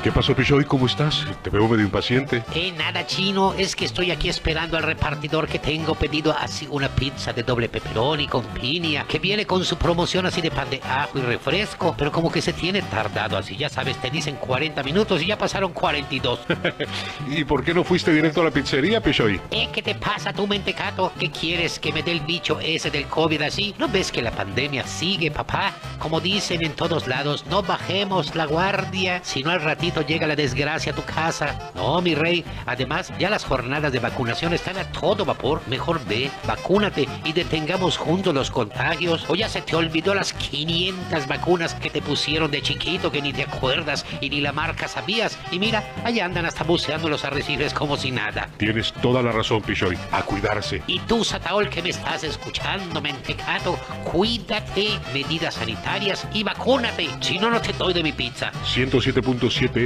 ¿Qué 0.06 0.12
pasó, 0.12 0.36
Pichoy? 0.36 0.64
¿Cómo 0.64 0.86
estás? 0.86 1.26
Te 1.42 1.50
veo 1.50 1.66
medio 1.66 1.84
impaciente. 1.84 2.44
Eh, 2.54 2.70
nada, 2.78 3.04
chino. 3.08 3.54
Es 3.54 3.74
que 3.74 3.84
estoy 3.84 4.12
aquí 4.12 4.28
esperando 4.28 4.76
al 4.76 4.84
repartidor 4.84 5.48
que 5.48 5.58
tengo 5.58 5.96
pedido 5.96 6.32
así 6.32 6.68
una 6.70 6.88
pizza 6.88 7.32
de 7.32 7.42
doble 7.42 7.68
pepperoni 7.68 8.28
con 8.28 8.44
piña, 8.44 9.04
que 9.08 9.18
viene 9.18 9.46
con 9.46 9.64
su 9.64 9.76
promoción 9.76 10.24
así 10.24 10.40
de 10.40 10.52
pan 10.52 10.70
de 10.70 10.80
ajo 10.84 11.18
y 11.18 11.22
refresco, 11.22 11.92
pero 11.98 12.12
como 12.12 12.30
que 12.30 12.40
se 12.40 12.52
tiene 12.52 12.82
tardado 12.82 13.36
así, 13.36 13.56
ya 13.56 13.68
sabes, 13.68 13.96
te 13.96 14.08
dicen 14.08 14.36
40 14.36 14.84
minutos 14.84 15.20
y 15.22 15.26
ya 15.26 15.38
pasaron 15.38 15.72
42. 15.72 16.38
¿Y 17.28 17.42
por 17.42 17.64
qué 17.64 17.74
no 17.74 17.82
fuiste 17.82 18.12
directo 18.12 18.42
a 18.42 18.44
la 18.44 18.52
pizzería, 18.52 19.00
Pichoy? 19.00 19.40
Eh, 19.50 19.70
¿qué 19.72 19.82
te 19.82 19.96
pasa 19.96 20.32
tú, 20.32 20.46
mentecato? 20.46 21.12
¿Qué 21.18 21.32
quieres? 21.32 21.80
¿Que 21.80 21.92
me 21.92 22.04
dé 22.04 22.12
el 22.12 22.20
bicho 22.20 22.60
ese 22.60 22.92
del 22.92 23.06
COVID 23.06 23.42
así? 23.42 23.74
¿No 23.76 23.88
ves 23.88 24.12
que 24.12 24.22
la 24.22 24.30
pandemia 24.30 24.86
sigue, 24.86 25.32
papá? 25.32 25.72
Como 25.98 26.20
dicen 26.20 26.64
en 26.64 26.74
todos 26.74 27.08
lados, 27.08 27.44
no 27.50 27.64
bajemos 27.64 28.36
la 28.36 28.46
guardia, 28.46 29.20
si 29.24 29.42
no 29.42 29.50
al 29.50 29.62
ratito 29.62 29.95
llega 30.02 30.26
la 30.26 30.36
desgracia 30.36 30.92
a 30.92 30.94
tu 30.94 31.02
casa. 31.04 31.70
No, 31.74 32.00
mi 32.00 32.14
rey. 32.14 32.44
Además, 32.66 33.12
ya 33.18 33.30
las 33.30 33.44
jornadas 33.44 33.92
de 33.92 33.98
vacunación 33.98 34.52
están 34.52 34.78
a 34.78 34.84
todo 34.92 35.24
vapor. 35.24 35.62
Mejor 35.68 36.04
ve, 36.06 36.30
vacúnate 36.46 37.08
y 37.24 37.32
detengamos 37.32 37.96
juntos 37.96 38.34
los 38.34 38.50
contagios. 38.50 39.24
O 39.28 39.34
ya 39.34 39.48
se 39.48 39.62
te 39.62 39.76
olvidó 39.76 40.14
las 40.14 40.32
500 40.32 41.26
vacunas 41.26 41.74
que 41.74 41.90
te 41.90 42.02
pusieron 42.02 42.50
de 42.50 42.62
chiquito 42.62 43.10
que 43.10 43.22
ni 43.22 43.32
te 43.32 43.42
acuerdas 43.42 44.04
y 44.20 44.30
ni 44.30 44.40
la 44.40 44.52
marca 44.52 44.88
sabías. 44.88 45.38
Y 45.50 45.58
mira, 45.58 45.84
allá 46.04 46.24
andan 46.24 46.46
hasta 46.46 46.64
buceando 46.64 47.08
los 47.08 47.24
arrecifes 47.24 47.72
como 47.72 47.96
si 47.96 48.10
nada. 48.10 48.48
Tienes 48.56 48.92
toda 48.94 49.22
la 49.22 49.32
razón, 49.32 49.62
Pichoy. 49.62 49.96
A 50.12 50.22
cuidarse. 50.22 50.82
Y 50.86 50.98
tú, 51.00 51.24
Sataol, 51.24 51.68
que 51.68 51.82
me 51.82 51.90
estás 51.90 52.24
escuchando, 52.24 53.00
mentecato, 53.00 53.78
cuídate, 54.04 54.98
medidas 55.12 55.54
sanitarias 55.54 56.26
y 56.32 56.42
vacúnate. 56.42 57.08
Si 57.20 57.38
no, 57.38 57.50
no 57.50 57.60
te 57.60 57.72
doy 57.72 57.94
de 57.94 58.02
mi 58.02 58.12
pizza. 58.12 58.52
107.7 58.64 59.85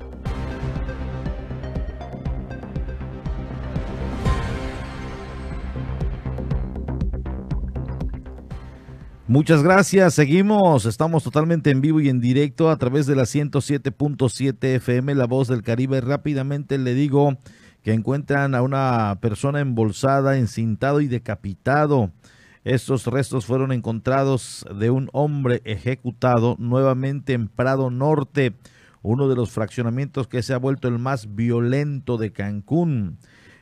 Muchas 9.31 9.63
gracias, 9.63 10.13
seguimos, 10.13 10.85
estamos 10.85 11.23
totalmente 11.23 11.69
en 11.69 11.79
vivo 11.79 12.01
y 12.01 12.09
en 12.09 12.19
directo 12.19 12.69
a 12.69 12.75
través 12.75 13.05
de 13.05 13.15
la 13.15 13.23
107.7 13.23 14.75
FM, 14.75 15.15
La 15.15 15.25
Voz 15.25 15.47
del 15.47 15.63
Caribe. 15.63 16.01
Rápidamente 16.01 16.77
le 16.77 16.93
digo 16.93 17.37
que 17.81 17.93
encuentran 17.93 18.55
a 18.55 18.61
una 18.61 19.19
persona 19.21 19.61
embolsada, 19.61 20.37
encintado 20.37 20.99
y 20.99 21.07
decapitado. 21.07 22.11
Estos 22.65 23.07
restos 23.07 23.45
fueron 23.45 23.71
encontrados 23.71 24.65
de 24.77 24.89
un 24.89 25.09
hombre 25.13 25.61
ejecutado 25.63 26.57
nuevamente 26.59 27.31
en 27.31 27.47
Prado 27.47 27.89
Norte, 27.89 28.55
uno 29.01 29.29
de 29.29 29.37
los 29.37 29.49
fraccionamientos 29.51 30.27
que 30.27 30.43
se 30.43 30.53
ha 30.53 30.57
vuelto 30.57 30.89
el 30.89 30.99
más 30.99 31.35
violento 31.35 32.17
de 32.17 32.33
Cancún. 32.33 33.17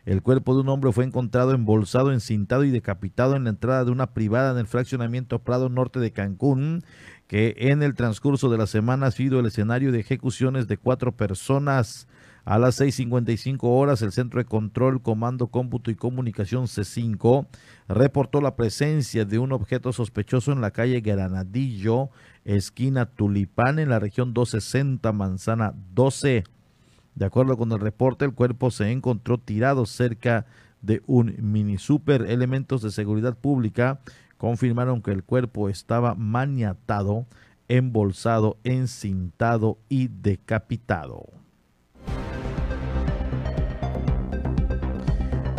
El 0.09 0.23
cuerpo 0.23 0.55
de 0.55 0.61
un 0.61 0.69
hombre 0.69 0.91
fue 0.91 1.05
encontrado 1.05 1.53
embolsado, 1.53 2.11
encintado 2.11 2.63
y 2.63 2.71
decapitado 2.71 3.35
en 3.35 3.43
la 3.43 3.51
entrada 3.51 3.85
de 3.85 3.91
una 3.91 4.11
privada 4.11 4.53
en 4.53 4.57
el 4.57 4.65
fraccionamiento 4.65 5.43
Prado 5.43 5.69
Norte 5.69 5.99
de 5.99 6.11
Cancún, 6.11 6.83
que 7.27 7.53
en 7.55 7.83
el 7.83 7.93
transcurso 7.93 8.49
de 8.49 8.57
la 8.57 8.65
semana 8.65 9.05
ha 9.05 9.11
sido 9.11 9.39
el 9.39 9.45
escenario 9.45 9.91
de 9.91 9.99
ejecuciones 9.99 10.67
de 10.67 10.77
cuatro 10.77 11.11
personas. 11.11 12.07
A 12.43 12.57
las 12.57 12.81
6.55 12.81 13.59
horas, 13.61 14.01
el 14.01 14.11
Centro 14.11 14.39
de 14.39 14.45
Control, 14.45 15.03
Comando, 15.03 15.49
Cómputo 15.49 15.91
y 15.91 15.95
Comunicación 15.95 16.63
C5 16.65 17.45
reportó 17.87 18.41
la 18.41 18.55
presencia 18.55 19.25
de 19.25 19.37
un 19.37 19.51
objeto 19.51 19.93
sospechoso 19.93 20.51
en 20.51 20.61
la 20.61 20.71
calle 20.71 21.01
Granadillo, 21.01 22.09
esquina 22.45 23.05
Tulipán, 23.05 23.77
en 23.77 23.89
la 23.89 23.99
región 23.99 24.33
260, 24.33 25.11
Manzana 25.11 25.75
12. 25.93 26.45
De 27.19 27.25
acuerdo 27.25 27.57
con 27.57 27.69
el 27.73 27.81
reporte, 27.81 28.23
el 28.23 28.33
cuerpo 28.33 28.71
se 28.71 28.93
encontró 28.93 29.37
tirado 29.37 29.85
cerca 29.85 30.45
de 30.81 31.01
un 31.05 31.35
mini 31.41 31.77
super. 31.77 32.21
Elementos 32.21 32.81
de 32.81 32.91
seguridad 32.91 33.37
pública 33.37 33.99
confirmaron 34.37 35.01
que 35.01 35.11
el 35.11 35.25
cuerpo 35.25 35.67
estaba 35.67 36.15
maniatado, 36.15 37.25
embolsado, 37.67 38.55
encintado 38.63 39.79
y 39.89 40.07
decapitado. 40.07 41.25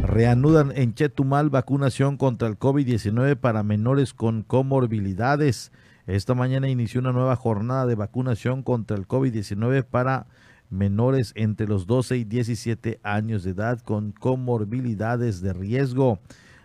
Reanudan 0.03 0.73
en 0.75 0.95
Chetumal 0.95 1.51
vacunación 1.51 2.17
contra 2.17 2.49
el 2.49 2.59
COVID-19 2.59 3.37
para 3.37 3.63
menores 3.63 4.15
con 4.15 4.45
comorbilidades. 4.45 5.73
Esta 6.07 6.33
mañana 6.35 6.71
inició 6.71 7.03
una 7.03 7.13
nueva 7.13 7.37
jornada 7.37 7.85
de 7.85 7.97
vacunación 7.97 8.63
contra 8.63 8.97
el 8.97 9.07
COVID-19 9.07 9.85
para 9.85 10.21
menores 10.21 10.50
entre 11.35 11.67
los 11.67 11.87
12 11.87 12.19
y 12.19 12.25
17 12.25 13.01
años 13.03 13.43
de 13.43 13.51
edad 13.51 13.81
con 13.81 14.13
comorbilidades 14.13 15.41
de 15.41 15.53
riesgo. 15.53 16.21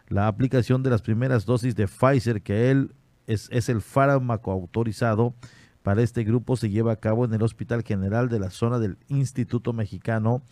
La 0.07 0.27
aplicación 0.27 0.83
de 0.83 0.91
las 0.91 1.01
primeras 1.01 1.45
dosis 1.45 1.75
de 1.75 1.87
Pfizer, 1.87 2.41
que 2.41 2.69
él 2.69 2.93
es, 3.27 3.49
es 3.51 3.69
el 3.69 3.81
fármaco 3.81 4.51
autorizado 4.51 5.33
para 5.81 6.01
este 6.01 6.23
grupo, 6.23 6.55
se 6.55 6.69
lleva 6.69 6.93
a 6.93 6.99
cabo 6.99 7.25
en 7.25 7.33
el 7.33 7.41
Hospital 7.41 7.83
General 7.83 8.29
de 8.29 8.39
la 8.39 8.49
zona 8.49 8.79
del 8.79 8.97
Instituto 9.07 9.73
Mexicano 9.73 10.43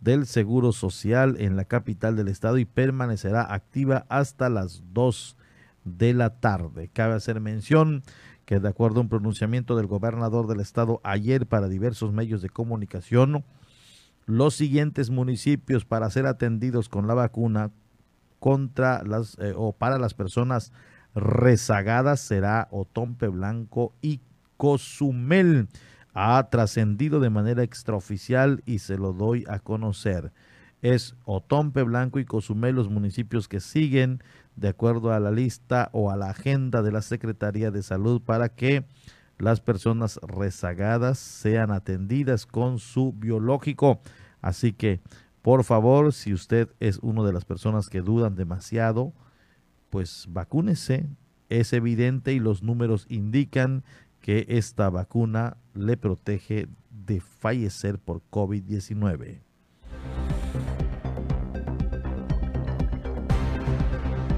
del 0.00 0.26
Seguro 0.26 0.72
Social 0.72 1.36
en 1.38 1.56
la 1.56 1.64
capital 1.64 2.16
del 2.16 2.28
estado 2.28 2.58
y 2.58 2.64
permanecerá 2.64 3.52
activa 3.52 4.06
hasta 4.08 4.48
las 4.48 4.82
2 4.92 5.36
de 5.84 6.14
la 6.14 6.40
tarde. 6.40 6.90
Cabe 6.92 7.14
hacer 7.14 7.40
mención 7.40 8.02
que 8.50 8.58
de 8.58 8.68
acuerdo 8.68 8.98
a 8.98 9.02
un 9.02 9.08
pronunciamiento 9.08 9.76
del 9.76 9.86
gobernador 9.86 10.48
del 10.48 10.58
estado 10.58 11.00
ayer 11.04 11.46
para 11.46 11.68
diversos 11.68 12.12
medios 12.12 12.42
de 12.42 12.48
comunicación, 12.48 13.44
los 14.26 14.56
siguientes 14.56 15.08
municipios 15.08 15.84
para 15.84 16.10
ser 16.10 16.26
atendidos 16.26 16.88
con 16.88 17.06
la 17.06 17.14
vacuna 17.14 17.70
contra 18.40 19.04
las 19.04 19.38
eh, 19.38 19.54
o 19.56 19.72
para 19.72 20.00
las 20.00 20.14
personas 20.14 20.72
rezagadas 21.14 22.22
será 22.22 22.66
Otompe 22.72 23.28
Blanco 23.28 23.94
y 24.02 24.18
Cozumel. 24.56 25.68
Ha 26.12 26.48
trascendido 26.50 27.20
de 27.20 27.30
manera 27.30 27.62
extraoficial 27.62 28.64
y 28.66 28.80
se 28.80 28.98
lo 28.98 29.12
doy 29.12 29.44
a 29.46 29.60
conocer. 29.60 30.32
Es 30.82 31.14
Otompe 31.24 31.84
Blanco 31.84 32.18
y 32.18 32.24
Cozumel 32.24 32.74
los 32.74 32.88
municipios 32.88 33.46
que 33.46 33.60
siguen 33.60 34.24
de 34.56 34.68
acuerdo 34.68 35.12
a 35.12 35.20
la 35.20 35.30
lista 35.30 35.88
o 35.92 36.10
a 36.10 36.16
la 36.16 36.30
agenda 36.30 36.82
de 36.82 36.92
la 36.92 37.02
Secretaría 37.02 37.70
de 37.70 37.82
Salud 37.82 38.20
para 38.22 38.50
que 38.50 38.84
las 39.38 39.60
personas 39.60 40.20
rezagadas 40.22 41.18
sean 41.18 41.70
atendidas 41.70 42.46
con 42.46 42.78
su 42.78 43.12
biológico. 43.12 44.00
Así 44.42 44.72
que, 44.72 45.00
por 45.42 45.64
favor, 45.64 46.12
si 46.12 46.34
usted 46.34 46.68
es 46.78 46.98
una 46.98 47.24
de 47.24 47.32
las 47.32 47.44
personas 47.44 47.88
que 47.88 48.02
dudan 48.02 48.34
demasiado, 48.34 49.14
pues 49.88 50.26
vacúnese. 50.28 51.08
Es 51.48 51.72
evidente 51.72 52.32
y 52.32 52.38
los 52.38 52.62
números 52.62 53.06
indican 53.08 53.82
que 54.20 54.46
esta 54.48 54.90
vacuna 54.90 55.56
le 55.74 55.96
protege 55.96 56.68
de 56.90 57.20
fallecer 57.20 57.98
por 57.98 58.22
COVID-19. 58.30 59.40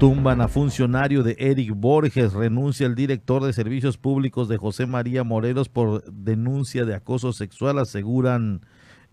Tumban 0.03 0.41
a 0.41 0.49
funcionario 0.49 1.23
de 1.23 1.37
Eric 1.39 1.71
Borges, 1.73 2.33
renuncia 2.33 2.85
el 2.85 2.93
director 2.93 3.41
de 3.41 3.53
servicios 3.53 3.97
públicos 3.97 4.49
de 4.49 4.57
José 4.57 4.85
María 4.85 5.23
Morelos 5.23 5.69
por 5.69 6.03
denuncia 6.11 6.83
de 6.83 6.93
acoso 6.93 7.31
sexual, 7.31 7.79
aseguran 7.79 8.65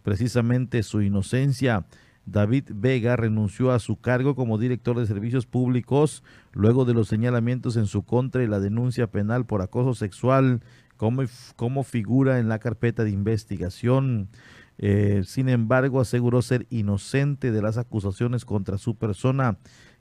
precisamente 0.03 0.83
su 0.83 1.01
inocencia. 1.01 1.87
David 2.27 2.71
Vega 2.75 3.15
renunció 3.15 3.71
a 3.71 3.79
su 3.79 4.01
cargo 4.01 4.35
como 4.35 4.59
director 4.59 4.99
de 4.99 5.07
servicios 5.07 5.47
públicos 5.47 6.25
luego 6.51 6.85
de 6.85 6.95
los 6.95 7.07
señalamientos 7.07 7.77
en 7.77 7.87
su 7.87 8.03
contra 8.03 8.43
y 8.43 8.49
la 8.49 8.59
denuncia 8.59 9.07
penal 9.07 9.47
por 9.47 9.63
acoso 9.63 9.95
sexual 9.95 10.61
como, 10.97 11.23
como 11.55 11.85
figura 11.85 12.41
en 12.41 12.49
la 12.49 12.59
carpeta 12.59 13.05
de 13.05 13.11
investigación. 13.11 14.29
Eh, 14.83 15.23
sin 15.25 15.51
embargo, 15.51 16.01
aseguró 16.01 16.43
ser 16.43 16.67
inocente 16.71 17.53
de 17.53 17.63
las 17.63 17.77
acusaciones 17.77 18.45
contra 18.45 18.77
su 18.77 18.97
persona. 18.97 19.59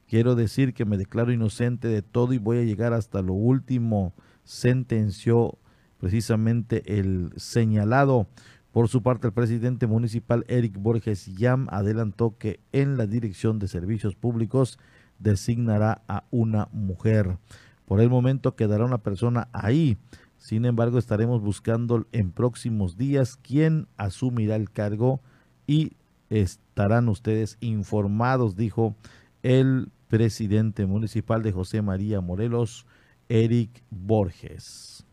Quiero 0.10 0.34
decir 0.34 0.74
que 0.74 0.86
me 0.86 0.98
declaro 0.98 1.32
inocente 1.32 1.88
de 1.88 2.02
todo 2.02 2.34
y 2.34 2.40
voy 2.40 2.58
a 2.58 2.64
llegar 2.64 2.94
hasta 2.94 3.22
lo 3.22 3.34
último, 3.34 4.16
sentenció 4.44 5.60
precisamente 6.00 6.98
el 7.00 7.32
señalado. 7.36 8.28
Por 8.72 8.88
su 8.88 9.04
parte, 9.04 9.28
el 9.28 9.34
presidente 9.34 9.86
municipal 9.86 10.46
Eric 10.48 10.78
Borges 10.80 11.28
Yam 11.38 11.68
adelantó 11.70 12.40
que 12.40 12.60
en 12.72 12.98
la 12.98 13.06
Dirección 13.06 13.60
de 13.60 13.68
Servicios 13.68 14.16
Públicos 14.16 14.80
designará 15.20 16.02
a 16.08 16.24
una 16.32 16.70
mujer. 16.72 17.38
Por 17.86 18.02
el 18.02 18.10
momento 18.10 18.56
quedará 18.56 18.86
una 18.86 18.98
persona 18.98 19.48
ahí. 19.54 20.00
Sin 20.40 20.66
embargo, 20.66 20.98
estaremos 20.98 21.40
buscando 21.44 22.08
en 22.14 22.32
próximos 22.32 22.98
días 22.98 23.38
quién 23.44 23.88
asumirá 23.96 24.56
el 24.56 24.72
cargo 24.72 25.22
y 25.68 25.98
estarán 26.32 27.10
ustedes 27.10 27.58
informados, 27.62 28.56
dijo 28.56 28.96
el 29.44 29.92
presidente 30.10 30.86
municipal 30.86 31.44
de 31.44 31.54
José 31.54 31.82
María 31.82 32.20
Morelos, 32.20 32.86
Eric 33.30 33.84
Borges. 33.92 35.06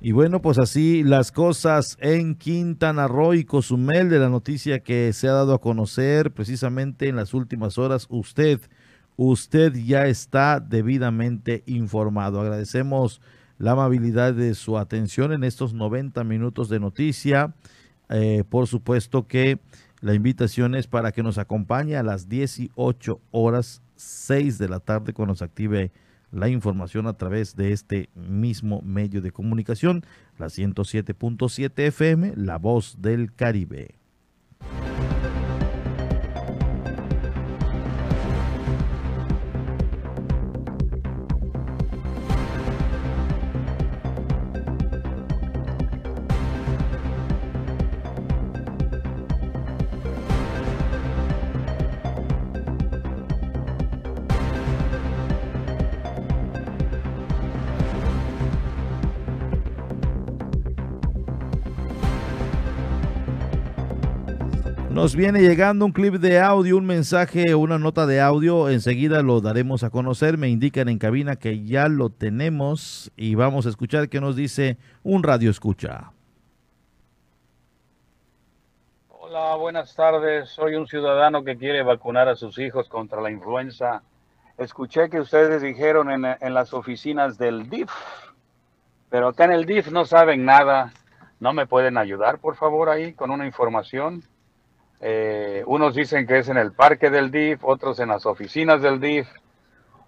Y 0.00 0.12
bueno, 0.12 0.42
pues 0.42 0.58
así 0.58 1.02
las 1.02 1.32
cosas 1.32 1.96
en 1.98 2.34
Quintana 2.34 3.08
Roo 3.08 3.32
y 3.32 3.44
Cozumel 3.44 4.10
de 4.10 4.18
la 4.18 4.28
noticia 4.28 4.80
que 4.80 5.14
se 5.14 5.28
ha 5.28 5.32
dado 5.32 5.54
a 5.54 5.60
conocer 5.62 6.30
precisamente 6.32 7.08
en 7.08 7.16
las 7.16 7.32
últimas 7.32 7.78
horas. 7.78 8.06
Usted, 8.10 8.60
usted 9.16 9.72
ya 9.72 10.06
está 10.06 10.60
debidamente 10.60 11.62
informado. 11.66 12.42
Agradecemos 12.42 13.22
la 13.56 13.70
amabilidad 13.70 14.34
de 14.34 14.54
su 14.54 14.76
atención 14.76 15.32
en 15.32 15.42
estos 15.42 15.72
90 15.72 16.22
minutos 16.24 16.68
de 16.68 16.80
noticia. 16.80 17.54
Eh, 18.16 18.44
por 18.48 18.68
supuesto 18.68 19.26
que 19.26 19.58
la 20.00 20.14
invitación 20.14 20.76
es 20.76 20.86
para 20.86 21.10
que 21.10 21.24
nos 21.24 21.36
acompañe 21.36 21.96
a 21.96 22.04
las 22.04 22.28
18 22.28 23.20
horas 23.32 23.82
6 23.96 24.58
de 24.58 24.68
la 24.68 24.78
tarde 24.78 25.12
cuando 25.12 25.34
se 25.34 25.42
active 25.42 25.90
la 26.30 26.48
información 26.48 27.08
a 27.08 27.14
través 27.14 27.56
de 27.56 27.72
este 27.72 28.10
mismo 28.14 28.82
medio 28.82 29.20
de 29.20 29.32
comunicación, 29.32 30.04
la 30.38 30.46
107.7 30.46 31.72
FM, 31.76 32.34
La 32.36 32.58
Voz 32.58 33.00
del 33.00 33.32
Caribe. 33.34 33.96
Nos 65.04 65.16
viene 65.16 65.42
llegando 65.42 65.84
un 65.84 65.92
clip 65.92 66.14
de 66.14 66.40
audio, 66.40 66.78
un 66.78 66.86
mensaje, 66.86 67.54
una 67.54 67.78
nota 67.78 68.06
de 68.06 68.22
audio. 68.22 68.70
Enseguida 68.70 69.20
lo 69.20 69.42
daremos 69.42 69.84
a 69.84 69.90
conocer. 69.90 70.38
Me 70.38 70.48
indican 70.48 70.88
en 70.88 70.98
cabina 70.98 71.36
que 71.36 71.62
ya 71.62 71.88
lo 71.88 72.08
tenemos 72.08 73.12
y 73.14 73.34
vamos 73.34 73.66
a 73.66 73.68
escuchar 73.68 74.08
qué 74.08 74.22
nos 74.22 74.34
dice 74.34 74.78
un 75.02 75.22
radio 75.22 75.50
escucha. 75.50 76.10
Hola, 79.10 79.56
buenas 79.56 79.94
tardes. 79.94 80.48
Soy 80.48 80.74
un 80.74 80.86
ciudadano 80.86 81.44
que 81.44 81.58
quiere 81.58 81.82
vacunar 81.82 82.30
a 82.30 82.34
sus 82.34 82.58
hijos 82.58 82.88
contra 82.88 83.20
la 83.20 83.30
influenza. 83.30 84.02
Escuché 84.56 85.10
que 85.10 85.20
ustedes 85.20 85.60
dijeron 85.60 86.10
en, 86.10 86.24
en 86.40 86.54
las 86.54 86.72
oficinas 86.72 87.36
del 87.36 87.68
DIF, 87.68 87.90
pero 89.10 89.28
acá 89.28 89.44
en 89.44 89.52
el 89.52 89.66
DIF 89.66 89.90
no 89.90 90.06
saben 90.06 90.46
nada. 90.46 90.94
¿No 91.40 91.52
me 91.52 91.66
pueden 91.66 91.98
ayudar, 91.98 92.38
por 92.38 92.56
favor, 92.56 92.88
ahí 92.88 93.12
con 93.12 93.30
una 93.30 93.44
información? 93.44 94.24
Eh, 95.06 95.62
unos 95.66 95.94
dicen 95.94 96.26
que 96.26 96.38
es 96.38 96.48
en 96.48 96.56
el 96.56 96.72
parque 96.72 97.10
del 97.10 97.30
DIF, 97.30 97.62
otros 97.62 98.00
en 98.00 98.08
las 98.08 98.24
oficinas 98.24 98.80
del 98.80 99.00
DIF. 99.00 99.28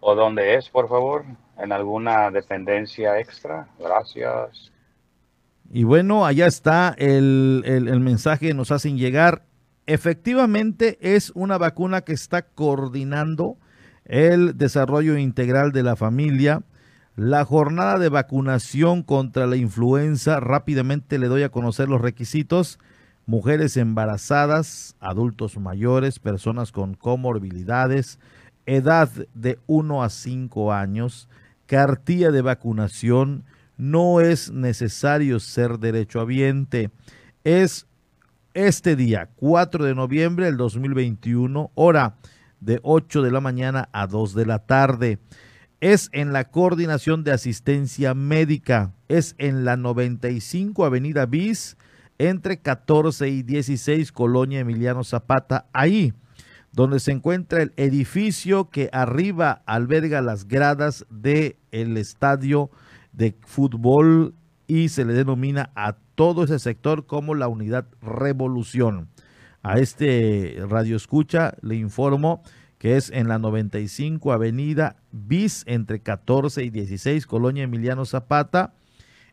¿O 0.01 0.15
dónde 0.15 0.55
es, 0.55 0.71
por 0.71 0.89
favor? 0.89 1.27
¿En 1.59 1.71
alguna 1.71 2.31
dependencia 2.31 3.19
extra? 3.19 3.69
Gracias. 3.79 4.73
Y 5.71 5.85
bueno, 5.85 6.25
allá 6.25 6.47
está 6.47 6.95
el, 6.97 7.63
el, 7.67 7.89
el 7.89 8.01
mensaje 8.01 8.49
que 8.49 8.55
nos 8.55 8.73
hacen 8.73 8.97
llegar. 8.97 9.43
Efectivamente 9.85 10.97
es 11.03 11.31
una 11.35 11.59
vacuna 11.59 12.01
que 12.01 12.15
está 12.15 12.41
coordinando 12.47 13.59
el 14.07 14.57
desarrollo 14.57 15.19
integral 15.19 15.73
de 15.73 15.83
la 15.83 15.97
familia. 15.97 16.63
La 17.17 17.45
jornada 17.45 17.99
de 17.99 18.09
vacunación 18.09 19.03
contra 19.03 19.47
la 19.47 19.57
influenza, 19.57 20.41
rápidamente 20.41 21.19
le 21.19 21.27
doy 21.27 21.43
a 21.43 21.51
conocer 21.51 21.87
los 21.87 22.01
requisitos 22.01 22.79
mujeres 23.27 23.77
embarazadas, 23.77 24.97
adultos 25.01 25.59
mayores, 25.59 26.21
personas 26.21 26.71
con 26.73 26.95
comorbilidades, 26.95 28.21
edad 28.65 29.11
de 29.35 29.59
1 29.67 30.03
a 30.03 30.09
5 30.09 30.73
años, 30.73 31.29
cartilla 31.67 32.31
de 32.31 32.43
vacunación, 32.43 33.45
no 33.77 34.21
es 34.21 34.51
necesario 34.51 35.41
ser 35.41 35.79
derechohabiente. 35.79 36.91
Es 37.45 37.87
este 38.55 38.97
día, 38.97 39.29
4 39.37 39.85
de 39.85 39.95
noviembre 39.95 40.47
del 40.47 40.57
2021, 40.57 41.73
hora 41.75 42.17
de 42.61 42.81
8 42.83 43.23
de 43.23 43.31
la 43.31 43.41
mañana 43.41 43.89
a 43.93 44.07
2 44.07 44.35
de 44.35 44.47
la 44.47 44.61
tarde. 44.61 45.19
Es 45.81 46.09
en 46.13 46.33
la 46.33 46.45
coordinación 46.45 47.23
de 47.23 47.33
asistencia 47.33 48.15
médica, 48.15 48.95
es 49.09 49.35
en 49.39 49.65
la 49.65 49.77
95 49.77 50.87
Avenida 50.87 51.27
Bis, 51.27 51.77
entre 52.19 52.59
14 52.59 53.29
y 53.29 53.43
16 53.43 54.13
Colonia 54.13 54.61
Emiliano 54.61 55.05
Zapata, 55.05 55.67
ahí 55.73 56.13
donde 56.77 57.01
se 57.01 57.11
encuentra 57.11 57.63
el 57.63 57.73
edificio 57.77 58.69
que 58.69 58.91
arriba 58.93 59.63
alberga 59.65 60.21
las 60.21 60.47
gradas 60.47 61.07
del 61.09 61.57
el 61.73 61.97
estadio 61.97 62.71
de 63.13 63.35
fútbol 63.47 64.35
y 64.67 64.91
se 64.91 65.07
le 65.07 65.15
denomina 65.15 65.71
a 65.75 65.97
todo 66.15 66.45
ese 66.45 66.59
sector 66.59 67.07
como 67.07 67.35
la 67.35 67.49
unidad 67.49 67.87
Revolución. 68.03 69.09
A 69.63 69.79
este 69.79 70.59
radio 70.69 70.97
escucha 70.97 71.55
le 71.63 71.77
informo 71.77 72.43
que 72.79 72.97
es 72.97 73.11
en 73.11 73.27
la 73.27 73.39
95 73.39 74.33
Avenida 74.33 74.97
Bis 75.13 75.65
entre 75.67 76.01
14 76.01 76.63
y 76.63 76.69
16 76.69 77.27
Colonia 77.27 77.65
Emiliano 77.65 78.05
Zapata 78.05 78.75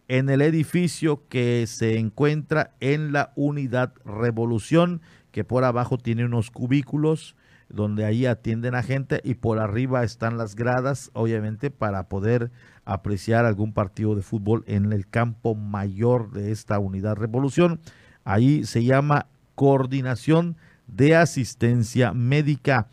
en 0.07 0.29
el 0.29 0.41
edificio 0.41 1.27
que 1.27 1.65
se 1.67 1.97
encuentra 1.97 2.75
en 2.79 3.11
la 3.13 3.31
unidad 3.35 3.93
Revolución, 4.05 5.01
que 5.31 5.43
por 5.43 5.63
abajo 5.63 5.97
tiene 5.97 6.25
unos 6.25 6.51
cubículos 6.51 7.35
donde 7.69 8.05
ahí 8.05 8.25
atienden 8.27 8.75
a 8.75 8.83
gente 8.83 9.19
y 9.23 9.33
por 9.33 9.59
arriba 9.59 10.03
están 10.03 10.37
las 10.37 10.55
gradas, 10.55 11.09
obviamente, 11.13 11.71
para 11.71 12.07
poder 12.07 12.51
apreciar 12.85 13.45
algún 13.45 13.73
partido 13.73 14.15
de 14.15 14.21
fútbol 14.21 14.63
en 14.67 14.93
el 14.93 15.07
campo 15.07 15.55
mayor 15.55 16.31
de 16.31 16.51
esta 16.51 16.77
unidad 16.77 17.15
Revolución. 17.15 17.79
Ahí 18.23 18.63
se 18.65 18.83
llama 18.83 19.27
Coordinación 19.55 20.57
de 20.87 21.15
Asistencia 21.15 22.13
Médica. 22.13 22.89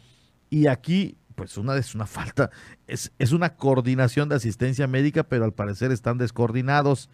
Y 0.49 0.66
aquí 0.66 1.19
pues 1.41 1.57
una 1.57 1.75
es 1.79 1.95
una 1.95 2.05
falta, 2.05 2.51
es, 2.87 3.12
es 3.19 3.33
una 3.33 3.57
coordinación 3.57 4.29
de 4.29 4.35
asistencia 4.35 4.87
médica, 4.87 5.23
pero 5.23 5.47
al 5.47 5.55
parecer 5.55 5.91
están 5.91 6.19
descoordinados. 6.19 7.09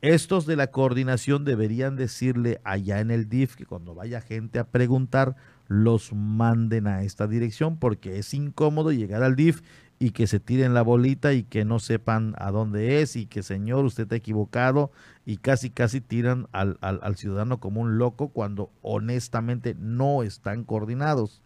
Estos 0.00 0.44
de 0.44 0.56
la 0.56 0.72
coordinación 0.72 1.44
deberían 1.44 1.94
decirle 1.94 2.60
allá 2.64 2.98
en 2.98 3.12
el 3.12 3.28
DIF 3.28 3.54
que 3.54 3.66
cuando 3.66 3.94
vaya 3.94 4.22
gente 4.22 4.58
a 4.58 4.64
preguntar, 4.64 5.36
los 5.68 6.12
manden 6.12 6.88
a 6.88 7.04
esta 7.04 7.28
dirección, 7.28 7.76
porque 7.76 8.18
es 8.18 8.34
incómodo 8.34 8.90
llegar 8.90 9.22
al 9.22 9.36
DIF 9.36 9.60
y 10.00 10.10
que 10.10 10.26
se 10.26 10.40
tiren 10.40 10.74
la 10.74 10.82
bolita 10.82 11.32
y 11.32 11.44
que 11.44 11.64
no 11.64 11.78
sepan 11.78 12.34
a 12.38 12.50
dónde 12.50 13.02
es 13.02 13.14
y 13.14 13.26
que 13.26 13.44
señor 13.44 13.84
usted 13.84 14.02
está 14.02 14.16
equivocado 14.16 14.90
y 15.24 15.36
casi 15.36 15.70
casi 15.70 16.00
tiran 16.00 16.48
al, 16.50 16.76
al, 16.80 16.98
al 17.04 17.14
ciudadano 17.14 17.60
como 17.60 17.82
un 17.82 17.98
loco 17.98 18.30
cuando 18.30 18.72
honestamente 18.82 19.76
no 19.78 20.24
están 20.24 20.64
coordinados 20.64 21.40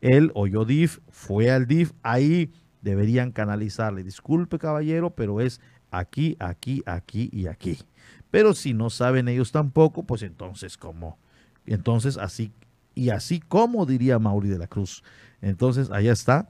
él 0.00 0.30
oyó 0.34 0.64
DIF, 0.64 0.98
fue 1.08 1.50
al 1.50 1.66
DIF, 1.66 1.92
ahí 2.02 2.52
deberían 2.82 3.32
canalizarle. 3.32 4.02
Disculpe 4.02 4.58
caballero, 4.58 5.10
pero 5.10 5.40
es 5.40 5.60
aquí, 5.90 6.36
aquí, 6.38 6.82
aquí 6.86 7.28
y 7.32 7.46
aquí. 7.46 7.78
Pero 8.30 8.54
si 8.54 8.74
no 8.74 8.90
saben 8.90 9.28
ellos 9.28 9.52
tampoco, 9.52 10.04
pues 10.04 10.22
entonces 10.22 10.76
cómo. 10.76 11.18
Entonces 11.66 12.16
así 12.16 12.52
y 12.94 13.10
así 13.10 13.40
como 13.40 13.86
diría 13.86 14.18
Mauri 14.18 14.48
de 14.48 14.58
la 14.58 14.66
Cruz. 14.66 15.02
Entonces 15.40 15.90
allá 15.90 16.12
está. 16.12 16.48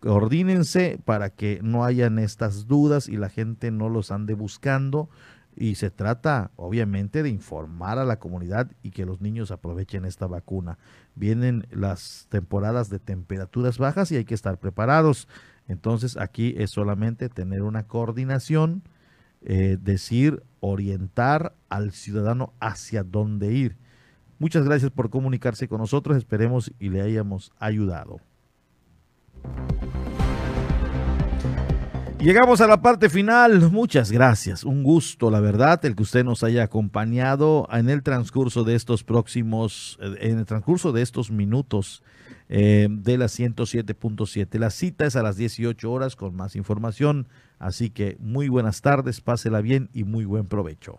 Coordínense 0.00 0.98
para 1.04 1.30
que 1.30 1.60
no 1.62 1.84
hayan 1.84 2.18
estas 2.18 2.66
dudas 2.66 3.08
y 3.08 3.16
la 3.16 3.28
gente 3.28 3.70
no 3.70 3.88
los 3.88 4.10
ande 4.10 4.34
buscando. 4.34 5.10
Y 5.56 5.74
se 5.74 5.90
trata, 5.90 6.50
obviamente, 6.56 7.22
de 7.22 7.28
informar 7.28 7.98
a 7.98 8.04
la 8.04 8.18
comunidad 8.18 8.70
y 8.82 8.90
que 8.90 9.04
los 9.04 9.20
niños 9.20 9.50
aprovechen 9.50 10.04
esta 10.04 10.26
vacuna. 10.26 10.78
Vienen 11.14 11.66
las 11.70 12.26
temporadas 12.30 12.88
de 12.88 12.98
temperaturas 12.98 13.78
bajas 13.78 14.10
y 14.12 14.16
hay 14.16 14.24
que 14.24 14.34
estar 14.34 14.58
preparados. 14.58 15.28
Entonces 15.68 16.16
aquí 16.16 16.54
es 16.56 16.70
solamente 16.70 17.28
tener 17.28 17.62
una 17.62 17.86
coordinación, 17.86 18.82
eh, 19.42 19.76
decir, 19.80 20.42
orientar 20.60 21.54
al 21.68 21.92
ciudadano 21.92 22.52
hacia 22.60 23.04
dónde 23.04 23.52
ir. 23.52 23.76
Muchas 24.38 24.64
gracias 24.64 24.90
por 24.90 25.10
comunicarse 25.10 25.68
con 25.68 25.78
nosotros, 25.78 26.16
esperemos 26.16 26.72
y 26.78 26.88
le 26.88 27.02
hayamos 27.02 27.52
ayudado. 27.58 28.20
Llegamos 32.20 32.60
a 32.60 32.66
la 32.66 32.82
parte 32.82 33.08
final. 33.08 33.70
Muchas 33.70 34.12
gracias. 34.12 34.64
Un 34.64 34.82
gusto, 34.82 35.30
la 35.30 35.40
verdad, 35.40 35.82
el 35.86 35.96
que 35.96 36.02
usted 36.02 36.22
nos 36.22 36.44
haya 36.44 36.62
acompañado 36.62 37.66
en 37.72 37.88
el 37.88 38.02
transcurso 38.02 38.62
de 38.62 38.74
estos 38.74 39.04
próximos, 39.04 39.98
eh, 40.02 40.28
en 40.30 40.38
el 40.38 40.44
transcurso 40.44 40.92
de 40.92 41.00
estos 41.00 41.30
minutos 41.30 42.02
eh, 42.50 42.88
de 42.90 43.16
la 43.16 43.24
107.7. 43.24 44.58
La 44.58 44.68
cita 44.68 45.06
es 45.06 45.16
a 45.16 45.22
las 45.22 45.38
18 45.38 45.90
horas 45.90 46.14
con 46.14 46.36
más 46.36 46.56
información. 46.56 47.26
Así 47.58 47.88
que 47.88 48.18
muy 48.20 48.50
buenas 48.50 48.82
tardes, 48.82 49.22
pásela 49.22 49.62
bien 49.62 49.88
y 49.94 50.04
muy 50.04 50.26
buen 50.26 50.44
provecho. 50.44 50.98